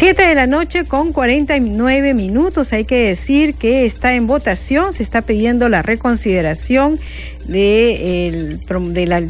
Siete 0.00 0.22
de 0.22 0.34
la 0.34 0.46
noche 0.46 0.86
con 0.86 1.12
49 1.12 2.14
minutos. 2.14 2.72
Hay 2.72 2.86
que 2.86 3.08
decir 3.08 3.52
que 3.52 3.84
está 3.84 4.14
en 4.14 4.26
votación, 4.26 4.94
se 4.94 5.02
está 5.02 5.20
pidiendo 5.20 5.68
la 5.68 5.82
reconsideración 5.82 6.98
del 7.44 8.60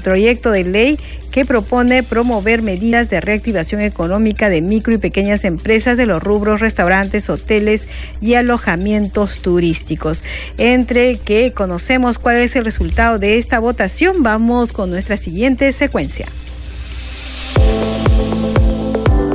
proyecto 0.05 0.53
de 0.53 0.62
ley 0.62 1.01
que 1.33 1.45
propone 1.45 2.05
promover 2.05 2.62
medidas 2.62 3.11
de 3.11 3.21
reactivación 3.21 3.81
económica 3.81 4.49
de 4.49 4.62
micro 4.62 4.95
y 4.95 4.99
pequeñas 4.99 5.45
empresas 5.45 5.97
de 5.97 6.07
los 6.07 6.23
rubros 6.23 6.61
restaurantes, 6.61 7.29
hoteles 7.31 7.89
y 8.21 8.35
alojamientos 8.35 9.41
turísticos. 9.41 10.23
Entre 10.57 11.18
que 11.18 11.53
conocemos 11.53 12.21
cuál 12.21 12.37
es 12.37 12.55
el 12.55 12.64
resultado 12.64 13.18
de 13.18 13.39
esta 13.39 13.59
votación, 13.59 14.23
vamos 14.23 14.73
con 14.73 14.89
nuestra 14.89 15.16
siguiente 15.16 15.73
secuencia. 15.73 16.27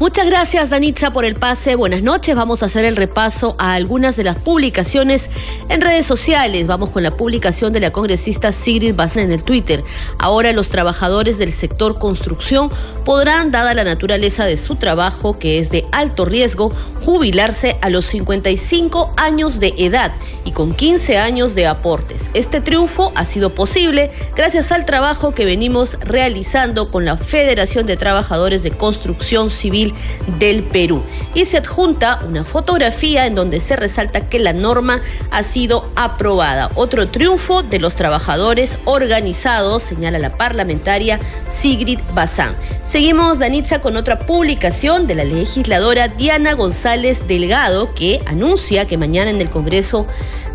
Muchas 0.00 0.24
gracias, 0.24 0.70
Danitza, 0.70 1.12
por 1.12 1.26
el 1.26 1.34
pase. 1.34 1.74
Buenas 1.74 2.02
noches. 2.02 2.34
Vamos 2.34 2.62
a 2.62 2.66
hacer 2.66 2.86
el 2.86 2.96
repaso 2.96 3.54
a 3.58 3.74
algunas 3.74 4.16
de 4.16 4.24
las 4.24 4.36
publicaciones 4.36 5.28
en 5.68 5.82
redes 5.82 6.06
sociales. 6.06 6.66
Vamos 6.66 6.88
con 6.88 7.02
la 7.02 7.18
publicación 7.18 7.70
de 7.74 7.80
la 7.80 7.92
congresista 7.92 8.50
Sigrid 8.50 8.94
Bazán 8.94 9.24
en 9.24 9.32
el 9.32 9.42
Twitter. 9.42 9.84
Ahora 10.16 10.52
los 10.52 10.70
trabajadores 10.70 11.36
del 11.36 11.52
sector 11.52 11.98
construcción 11.98 12.70
podrán, 13.04 13.50
dada 13.50 13.74
la 13.74 13.84
naturaleza 13.84 14.46
de 14.46 14.56
su 14.56 14.76
trabajo, 14.76 15.38
que 15.38 15.58
es 15.58 15.70
de 15.70 15.84
alto 15.92 16.24
riesgo, 16.24 16.72
jubilarse 17.04 17.76
a 17.82 17.90
los 17.90 18.06
55 18.06 19.12
años 19.18 19.60
de 19.60 19.74
edad 19.76 20.12
y 20.46 20.52
con 20.52 20.72
15 20.72 21.18
años 21.18 21.54
de 21.54 21.66
aportes. 21.66 22.30
Este 22.32 22.62
triunfo 22.62 23.12
ha 23.16 23.26
sido 23.26 23.54
posible 23.54 24.10
gracias 24.34 24.72
al 24.72 24.86
trabajo 24.86 25.32
que 25.32 25.44
venimos 25.44 25.98
realizando 26.00 26.90
con 26.90 27.04
la 27.04 27.18
Federación 27.18 27.84
de 27.84 27.98
Trabajadores 27.98 28.62
de 28.62 28.70
Construcción 28.70 29.50
Civil 29.50 29.89
del 30.38 30.64
Perú. 30.64 31.02
Y 31.34 31.44
se 31.44 31.58
adjunta 31.58 32.20
una 32.26 32.44
fotografía 32.44 33.26
en 33.26 33.34
donde 33.34 33.60
se 33.60 33.76
resalta 33.76 34.28
que 34.28 34.38
la 34.38 34.52
norma 34.52 35.02
ha 35.30 35.42
sido 35.42 35.90
aprobada. 35.96 36.70
Otro 36.74 37.08
triunfo 37.08 37.62
de 37.62 37.78
los 37.78 37.94
trabajadores 37.94 38.78
organizados, 38.84 39.82
señala 39.82 40.18
la 40.18 40.36
parlamentaria 40.36 41.20
Sigrid 41.48 41.98
Bazán. 42.14 42.54
Seguimos, 42.84 43.38
Danitza, 43.38 43.80
con 43.80 43.96
otra 43.96 44.18
publicación 44.18 45.06
de 45.06 45.14
la 45.14 45.24
legisladora 45.24 46.08
Diana 46.08 46.54
González 46.54 47.26
Delgado, 47.28 47.94
que 47.94 48.20
anuncia 48.26 48.86
que 48.86 48.96
mañana 48.96 49.30
en 49.30 49.40
el 49.40 49.50
Congreso 49.50 50.06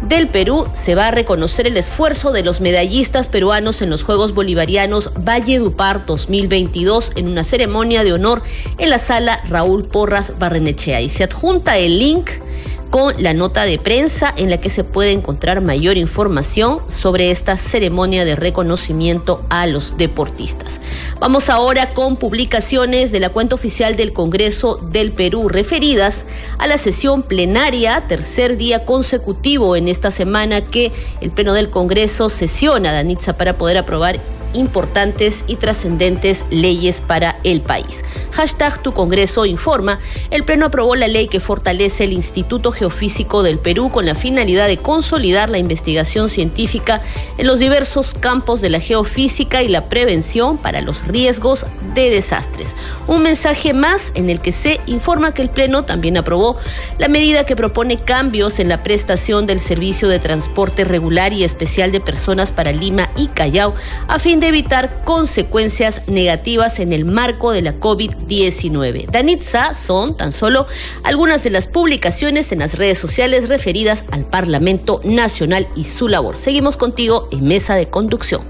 del 0.02 0.28
Perú 0.28 0.68
se 0.74 0.94
va 0.94 1.08
a 1.08 1.12
reconocer 1.12 1.68
el 1.68 1.78
esfuerzo 1.78 2.32
de 2.32 2.44
los 2.44 2.62
medallistas 2.62 3.28
peruanos 3.28 3.82
en 3.82 3.90
los 3.90 4.04
Juegos 4.04 4.34
Bolivarianos 4.34 5.12
Valle 5.18 5.58
Dupar 5.58 6.06
2022 6.06 7.14
en 7.16 7.28
una 7.28 7.44
ceremonia 7.44 8.04
de 8.04 8.14
honor 8.14 8.44
en 8.78 8.90
la 8.90 9.00
sala 9.00 9.25
Raúl 9.50 9.84
Porras 9.84 10.34
Barrenechea. 10.40 11.02
Y 11.02 11.10
se 11.10 11.24
adjunta 11.24 11.78
el 11.78 12.00
link 12.00 12.30
con 12.96 13.22
la 13.22 13.34
nota 13.34 13.66
de 13.66 13.78
prensa 13.78 14.34
en 14.38 14.50
la 14.50 14.58
que 14.58 14.70
se 14.70 14.86
puede 14.86 15.12
encontrar 15.12 15.60
mayor 15.60 15.98
información 15.98 16.80
sobre 16.88 17.30
esta 17.30 17.58
ceremonia 17.58 18.24
de 18.24 18.38
reconocimiento 18.38 19.46
a 19.50 19.68
los 19.68 19.98
deportistas. 19.98 20.80
Vamos 21.20 21.50
ahora 21.50 21.94
con 21.94 22.16
publicaciones 22.16 23.12
de 23.12 23.20
la 23.20 23.30
cuenta 23.30 23.56
oficial 23.56 23.98
del 23.98 24.14
Congreso 24.14 24.78
del 24.78 25.12
Perú 25.12 25.50
referidas 25.50 26.26
a 26.58 26.68
la 26.68 26.78
sesión 26.78 27.22
plenaria, 27.24 28.06
tercer 28.08 28.56
día 28.56 28.86
consecutivo 28.86 29.76
en 29.76 29.90
esta 29.90 30.10
semana 30.10 30.62
que 30.62 30.94
el 31.20 31.32
Pleno 31.32 31.54
del 31.54 31.70
Congreso 31.70 32.30
sesiona, 32.30 32.94
Danitza, 32.94 33.38
para 33.38 33.58
poder 33.58 33.78
aprobar 33.78 34.20
importantes 34.56 35.44
y 35.48 35.58
trascendentes 35.58 36.46
leyes 36.50 37.02
para 37.02 37.40
el 37.44 37.62
país. 37.62 38.04
Hashtag 38.32 38.82
Tu 38.82 38.94
Congreso 38.94 39.46
informa, 39.46 40.00
el 40.32 40.44
Pleno 40.44 40.66
aprobó 40.66 40.96
la 40.96 41.08
ley 41.08 41.28
que 41.28 41.40
fortalece 41.40 42.06
el 42.06 42.14
Instituto 42.14 42.72
Geofísico 42.72 43.44
del 43.44 43.60
Perú 43.60 43.92
con 43.92 44.06
la 44.06 44.16
finalidad 44.16 44.68
de 44.68 44.78
consolidar 44.78 45.50
la 45.50 45.58
investigación 45.58 46.30
científica 46.30 47.02
en 47.38 47.48
los 47.48 47.60
diversos 47.60 48.14
campos 48.14 48.62
de 48.62 48.70
la 48.70 48.80
geofísica 48.80 49.64
y 49.64 49.68
la 49.68 49.90
prevención 49.90 50.58
para 50.58 50.82
los 50.82 51.08
riesgos 51.08 51.66
de 51.94 52.10
desastres. 52.10 52.76
Un 53.08 53.22
mensaje 53.22 53.74
más 53.74 54.12
en 54.16 54.30
el 54.30 54.42
que 54.42 54.52
se 54.52 54.82
informa 54.86 55.34
que 55.34 55.42
el 55.42 55.50
Pleno 55.50 55.86
también 55.86 56.18
aprobó 56.18 56.58
la 56.98 57.08
medida 57.08 57.46
que 57.46 57.56
propone 57.56 57.98
cambios 57.98 58.60
en 58.60 58.70
la 58.70 58.84
prestación 58.84 59.46
del 59.46 59.60
servicio 59.60 60.08
de 60.08 60.20
transporte 60.20 60.84
regular 60.84 61.34
y 61.34 61.44
especial 61.44 61.92
de 61.92 62.02
personas 62.02 62.52
para 62.52 62.72
Lima 62.72 63.10
y 63.16 63.28
Callao 63.28 63.76
a 64.08 64.20
fin 64.20 64.40
de 64.40 64.45
evitar 64.48 65.04
consecuencias 65.04 66.08
negativas 66.08 66.80
en 66.80 66.94
el 66.94 67.06
marco 67.06 67.52
de 67.52 67.62
la 67.62 67.80
COVID-19. 67.80 69.10
Danitza 69.10 69.74
son 69.74 70.16
tan 70.16 70.32
solo 70.32 70.68
algunas 71.04 71.44
de 71.44 71.50
las 71.50 71.68
publicaciones 71.68 72.52
en 72.52 72.60
las 72.60 72.78
redes 72.78 72.98
sociales 72.98 73.50
referidas 73.50 74.06
al 74.12 74.26
Parlamento 74.26 75.02
Nacional 75.04 75.68
y 75.76 75.86
su 75.86 76.08
labor. 76.08 76.38
Seguimos 76.38 76.78
contigo 76.78 77.28
en 77.32 77.46
Mesa 77.46 77.76
de 77.76 77.90
Conducción. 77.90 78.42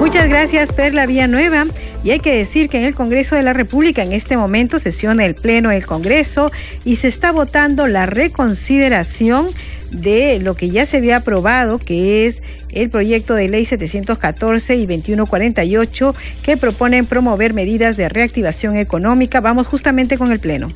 Muchas 0.00 0.28
gracias, 0.28 0.70
Perla 0.72 1.06
Villanueva. 1.06 1.66
Y 2.04 2.10
hay 2.12 2.20
que 2.20 2.36
decir 2.36 2.68
que 2.68 2.78
en 2.78 2.84
el 2.84 2.94
Congreso 2.94 3.34
de 3.34 3.42
la 3.42 3.52
República 3.52 4.02
en 4.02 4.12
este 4.12 4.36
momento 4.36 4.78
sesiona 4.78 5.24
el 5.24 5.34
Pleno 5.34 5.70
del 5.70 5.86
Congreso 5.86 6.52
y 6.84 6.96
se 6.96 7.08
está 7.08 7.32
votando 7.32 7.88
la 7.88 8.06
reconsideración 8.06 9.48
de 9.90 10.38
lo 10.40 10.54
que 10.54 10.70
ya 10.70 10.86
se 10.86 10.98
había 10.98 11.16
aprobado, 11.16 11.78
que 11.78 12.26
es 12.26 12.42
el 12.70 12.90
proyecto 12.90 13.34
de 13.34 13.48
ley 13.48 13.64
714 13.64 14.76
y 14.76 14.86
2148, 14.86 16.14
que 16.42 16.56
proponen 16.56 17.06
promover 17.06 17.54
medidas 17.54 17.96
de 17.96 18.08
reactivación 18.08 18.76
económica. 18.76 19.40
Vamos 19.40 19.66
justamente 19.66 20.18
con 20.18 20.32
el 20.32 20.40
Pleno 20.40 20.70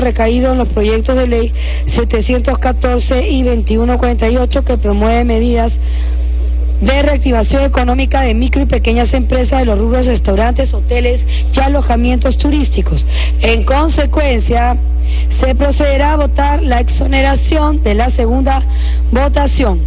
recaído 0.00 0.52
en 0.52 0.58
los 0.58 0.68
proyectos 0.68 1.16
de 1.16 1.26
ley 1.26 1.52
714 1.86 3.28
y 3.28 3.42
2148 3.42 4.64
que 4.64 4.78
promueve 4.78 5.24
medidas 5.24 5.78
de 6.80 7.02
reactivación 7.02 7.62
económica 7.64 8.20
de 8.20 8.34
micro 8.34 8.62
y 8.62 8.66
pequeñas 8.66 9.14
empresas 9.14 9.60
de 9.60 9.64
los 9.64 9.78
rubros 9.78 10.06
restaurantes, 10.06 10.74
hoteles 10.74 11.26
y 11.54 11.60
alojamientos 11.60 12.38
turísticos. 12.38 13.06
En 13.40 13.64
consecuencia, 13.64 14.76
se 15.28 15.54
procederá 15.54 16.12
a 16.12 16.16
votar 16.16 16.62
la 16.62 16.80
exoneración 16.80 17.82
de 17.82 17.94
la 17.94 18.10
segunda 18.10 18.62
votación. 19.10 19.80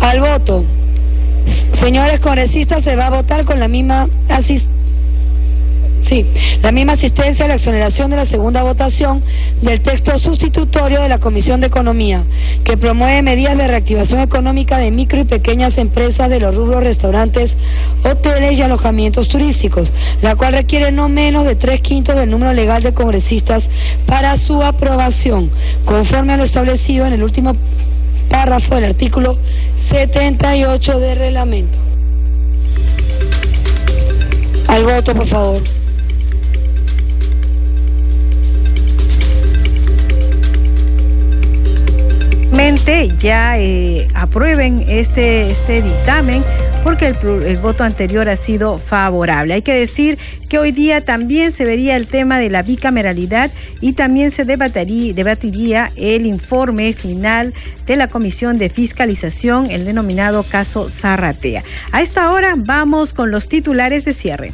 Al 0.00 0.20
voto. 0.20 0.64
Señores 1.72 2.20
congresistas, 2.20 2.82
se 2.82 2.96
va 2.96 3.06
a 3.06 3.10
votar 3.10 3.44
con 3.44 3.58
la 3.58 3.68
misma 3.68 4.08
asistencia 4.28 4.77
Sí, 6.08 6.24
la 6.62 6.72
misma 6.72 6.94
asistencia 6.94 7.44
a 7.44 7.48
la 7.48 7.56
exoneración 7.56 8.10
de 8.10 8.16
la 8.16 8.24
segunda 8.24 8.62
votación 8.62 9.22
del 9.60 9.82
texto 9.82 10.18
sustitutorio 10.18 11.02
de 11.02 11.08
la 11.10 11.20
Comisión 11.20 11.60
de 11.60 11.66
Economía, 11.66 12.24
que 12.64 12.78
promueve 12.78 13.20
medidas 13.20 13.58
de 13.58 13.68
reactivación 13.68 14.20
económica 14.20 14.78
de 14.78 14.90
micro 14.90 15.20
y 15.20 15.24
pequeñas 15.24 15.76
empresas 15.76 16.30
de 16.30 16.40
los 16.40 16.54
rubros 16.54 16.82
restaurantes, 16.82 17.58
hoteles 18.04 18.58
y 18.58 18.62
alojamientos 18.62 19.28
turísticos, 19.28 19.92
la 20.22 20.34
cual 20.34 20.54
requiere 20.54 20.92
no 20.92 21.10
menos 21.10 21.44
de 21.44 21.56
tres 21.56 21.82
quintos 21.82 22.16
del 22.16 22.30
número 22.30 22.54
legal 22.54 22.82
de 22.82 22.94
congresistas 22.94 23.68
para 24.06 24.38
su 24.38 24.62
aprobación, 24.62 25.50
conforme 25.84 26.32
a 26.32 26.38
lo 26.38 26.44
establecido 26.44 27.04
en 27.04 27.12
el 27.12 27.22
último 27.22 27.54
párrafo 28.30 28.76
del 28.76 28.84
artículo 28.84 29.36
78 29.76 31.00
del 31.00 31.18
reglamento. 31.18 31.76
Al 34.68 34.84
voto, 34.84 35.14
por 35.14 35.26
favor. 35.26 35.77
Nuevamente 42.50 43.10
ya 43.18 43.58
eh, 43.58 44.08
aprueben 44.14 44.84
este, 44.88 45.50
este 45.50 45.82
dictamen 45.82 46.42
porque 46.82 47.06
el, 47.06 47.58
voto 47.58 47.84
anterior 47.84 48.28
ha 48.28 48.36
sido 48.36 48.78
favorable. 48.78 49.54
Hay 49.54 49.62
que 49.62 49.74
decir 49.74 50.18
que 50.48 50.58
hoy 50.58 50.72
día 50.72 51.04
también 51.04 51.52
se 51.52 51.64
vería 51.64 51.96
el 51.96 52.06
tema 52.06 52.38
de 52.38 52.48
la 52.48 52.62
bicameralidad 52.62 53.50
y 53.80 53.92
también 53.92 54.30
se 54.30 54.44
debatiría, 54.44 55.12
debatiría 55.12 55.92
el 55.96 56.24
informe 56.24 56.92
final 56.94 57.52
de 57.86 57.96
la 57.96 58.08
Comisión 58.08 58.58
de 58.58 58.70
Fiscalización, 58.70 59.70
el 59.70 59.84
denominado 59.84 60.42
caso 60.44 60.88
Zarratea. 60.88 61.64
A 61.92 62.00
esta 62.00 62.32
hora 62.32 62.54
vamos 62.56 63.12
con 63.12 63.30
los 63.30 63.48
titulares 63.48 64.04
de 64.04 64.12
cierre. 64.14 64.52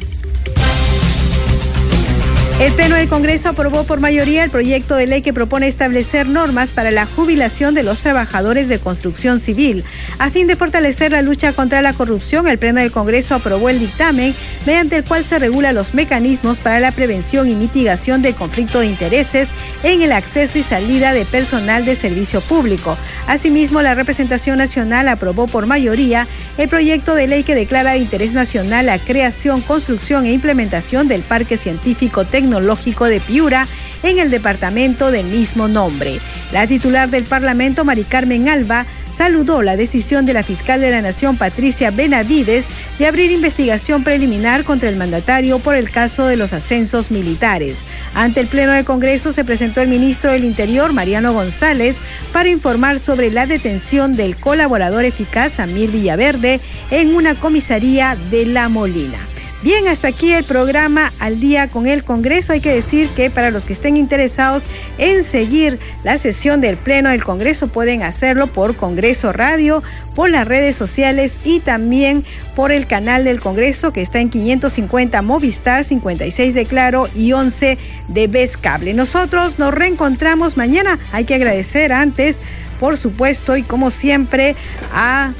El 2.57 2.71
Pleno 2.71 2.95
del 2.95 3.09
Congreso 3.09 3.49
aprobó 3.49 3.83
por 3.83 3.99
mayoría 3.99 4.41
el 4.41 4.49
proyecto 4.49 4.95
de 4.95 5.07
ley 5.07 5.21
que 5.21 5.33
propone 5.33 5.67
establecer 5.67 6.25
normas 6.25 6.69
para 6.69 6.89
la 6.89 7.05
jubilación 7.05 7.73
de 7.73 7.83
los 7.83 7.99
trabajadores 7.99 8.69
de 8.69 8.79
construcción 8.79 9.41
civil. 9.41 9.83
A 10.19 10.29
fin 10.29 10.47
de 10.47 10.55
fortalecer 10.55 11.11
la 11.11 11.21
lucha 11.21 11.51
contra 11.51 11.81
la 11.81 11.91
corrupción, 11.91 12.47
el 12.47 12.57
Pleno 12.57 12.79
del 12.79 12.93
Congreso 12.93 13.35
aprobó 13.35 13.67
el 13.67 13.79
dictamen 13.79 14.33
mediante 14.65 14.95
el 14.95 15.03
cual 15.03 15.25
se 15.25 15.37
regula 15.37 15.73
los 15.73 15.93
mecanismos 15.93 16.61
para 16.61 16.79
la 16.79 16.93
prevención 16.93 17.49
y 17.49 17.55
mitigación 17.55 18.21
del 18.21 18.35
conflicto 18.35 18.79
de 18.79 18.85
intereses 18.85 19.49
en 19.83 20.01
el 20.01 20.13
acceso 20.13 20.57
y 20.57 20.63
salida 20.63 21.11
de 21.11 21.25
personal 21.25 21.83
de 21.83 21.95
servicio 21.95 22.39
público. 22.39 22.97
Asimismo, 23.27 23.81
la 23.81 23.95
representación 23.95 24.59
nacional 24.59 25.09
aprobó 25.09 25.47
por 25.47 25.65
mayoría 25.65 26.25
el 26.57 26.69
proyecto 26.69 27.15
de 27.15 27.27
ley 27.27 27.43
que 27.43 27.53
declara 27.53 27.91
de 27.91 27.97
interés 27.97 28.31
nacional 28.31 28.85
la 28.85 28.97
creación, 28.97 29.59
construcción 29.59 30.25
e 30.25 30.31
implementación 30.31 31.09
del 31.09 31.21
Parque 31.21 31.57
Científico 31.57 32.23
Tecnológico 32.23 32.44
Tecnológico 32.45 33.05
de 33.05 33.19
Piura 33.19 33.65
en 34.03 34.19
el 34.19 34.29
departamento 34.29 35.09
del 35.09 35.25
mismo 35.25 35.67
nombre. 35.67 36.19
La 36.51 36.67
titular 36.67 37.09
del 37.09 37.23
Parlamento, 37.23 37.83
Mari 37.83 38.03
Carmen 38.03 38.47
Alba, 38.49 38.85
saludó 39.11 39.63
la 39.63 39.75
decisión 39.75 40.27
de 40.27 40.33
la 40.33 40.43
fiscal 40.43 40.79
de 40.79 40.91
la 40.91 41.01
Nación, 41.01 41.37
Patricia 41.37 41.89
Benavides, 41.89 42.67
de 42.99 43.07
abrir 43.07 43.31
investigación 43.31 44.03
preliminar 44.03 44.63
contra 44.63 44.89
el 44.89 44.95
mandatario 44.95 45.57
por 45.57 45.73
el 45.73 45.89
caso 45.89 46.27
de 46.27 46.37
los 46.37 46.53
ascensos 46.53 47.09
militares. 47.09 47.79
Ante 48.13 48.41
el 48.41 48.47
Pleno 48.47 48.73
de 48.73 48.85
Congreso 48.85 49.31
se 49.31 49.43
presentó 49.43 49.81
el 49.81 49.87
ministro 49.87 50.31
del 50.31 50.43
Interior, 50.43 50.93
Mariano 50.93 51.33
González, 51.33 51.97
para 52.31 52.49
informar 52.49 52.99
sobre 52.99 53.31
la 53.31 53.47
detención 53.47 54.13
del 54.15 54.35
colaborador 54.35 55.03
eficaz, 55.03 55.59
Amir 55.59 55.89
Villaverde, 55.89 56.59
en 56.91 57.15
una 57.15 57.33
comisaría 57.33 58.15
de 58.29 58.45
La 58.45 58.69
Molina. 58.69 59.17
Bien, 59.65 59.87
hasta 59.87 60.09
aquí 60.09 60.31
el 60.31 60.43
programa 60.43 61.11
Al 61.17 61.39
día 61.39 61.71
con 61.71 61.87
el 61.87 62.03
Congreso. 62.03 62.53
Hay 62.53 62.61
que 62.61 62.71
decir 62.71 63.09
que 63.15 63.31
para 63.31 63.49
los 63.49 63.65
que 63.65 63.73
estén 63.73 63.97
interesados 63.97 64.61
en 64.99 65.23
seguir 65.23 65.79
la 66.03 66.19
sesión 66.19 66.61
del 66.61 66.77
Pleno 66.77 67.09
del 67.09 67.23
Congreso 67.23 67.67
pueden 67.69 68.03
hacerlo 68.03 68.45
por 68.45 68.75
Congreso 68.75 69.33
Radio, 69.33 69.81
por 70.13 70.29
las 70.29 70.47
redes 70.47 70.75
sociales 70.75 71.39
y 71.43 71.61
también 71.61 72.23
por 72.55 72.71
el 72.71 72.85
canal 72.85 73.23
del 73.23 73.41
Congreso 73.41 73.91
que 73.91 74.03
está 74.03 74.19
en 74.19 74.29
550 74.29 75.23
Movistar, 75.23 75.83
56 75.83 76.53
de 76.53 76.65
Claro 76.67 77.09
y 77.15 77.33
11 77.33 77.79
de 78.07 78.27
Vez 78.27 78.57
Cable. 78.57 78.93
Nosotros 78.93 79.57
nos 79.57 79.73
reencontramos 79.73 80.57
mañana. 80.57 80.99
Hay 81.11 81.25
que 81.25 81.33
agradecer 81.33 81.91
antes, 81.91 82.39
por 82.79 82.97
supuesto, 82.97 83.57
y 83.57 83.63
como 83.63 83.89
siempre, 83.89 84.55
a 84.93 85.33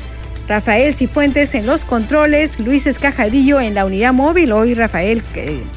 Rafael 0.48 0.94
Cifuentes 0.94 1.56
en 1.56 1.66
los 1.66 1.86
controles, 1.86 2.60
Luis 2.60 2.86
Escajadillo 2.86 3.60
en 3.60 3.74
la 3.74 3.86
unidad 3.86 4.14
móvil. 4.14 4.52
Hoy 4.52 4.76
Rafael, 4.76 5.24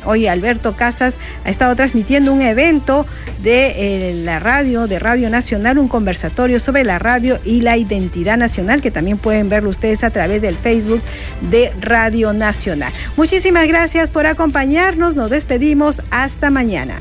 hoy 0.04 0.26
Alberto 0.26 0.76
Casas 0.76 1.18
ha 1.44 1.50
estado 1.50 1.74
transmitiendo 1.74 2.32
un 2.32 2.42
evento 2.42 3.06
de 3.42 4.10
eh, 4.10 4.14
la 4.14 4.38
radio, 4.38 4.86
de 4.86 4.98
Radio 4.98 5.30
Nacional, 5.30 5.78
un 5.78 5.88
conversatorio 5.88 6.60
sobre 6.60 6.84
la 6.84 6.98
radio 6.98 7.38
y 7.44 7.62
la 7.62 7.78
identidad 7.78 8.36
nacional, 8.36 8.82
que 8.82 8.90
también 8.90 9.16
pueden 9.16 9.48
verlo 9.48 9.70
ustedes 9.70 10.04
a 10.04 10.10
través 10.10 10.42
del 10.42 10.56
Facebook 10.56 11.00
de 11.50 11.72
Radio 11.80 12.34
Nacional. 12.34 12.92
Muchísimas 13.16 13.66
gracias 13.68 14.10
por 14.10 14.26
acompañarnos. 14.26 15.16
Nos 15.16 15.30
despedimos. 15.30 16.02
Hasta 16.10 16.50
mañana. 16.50 17.00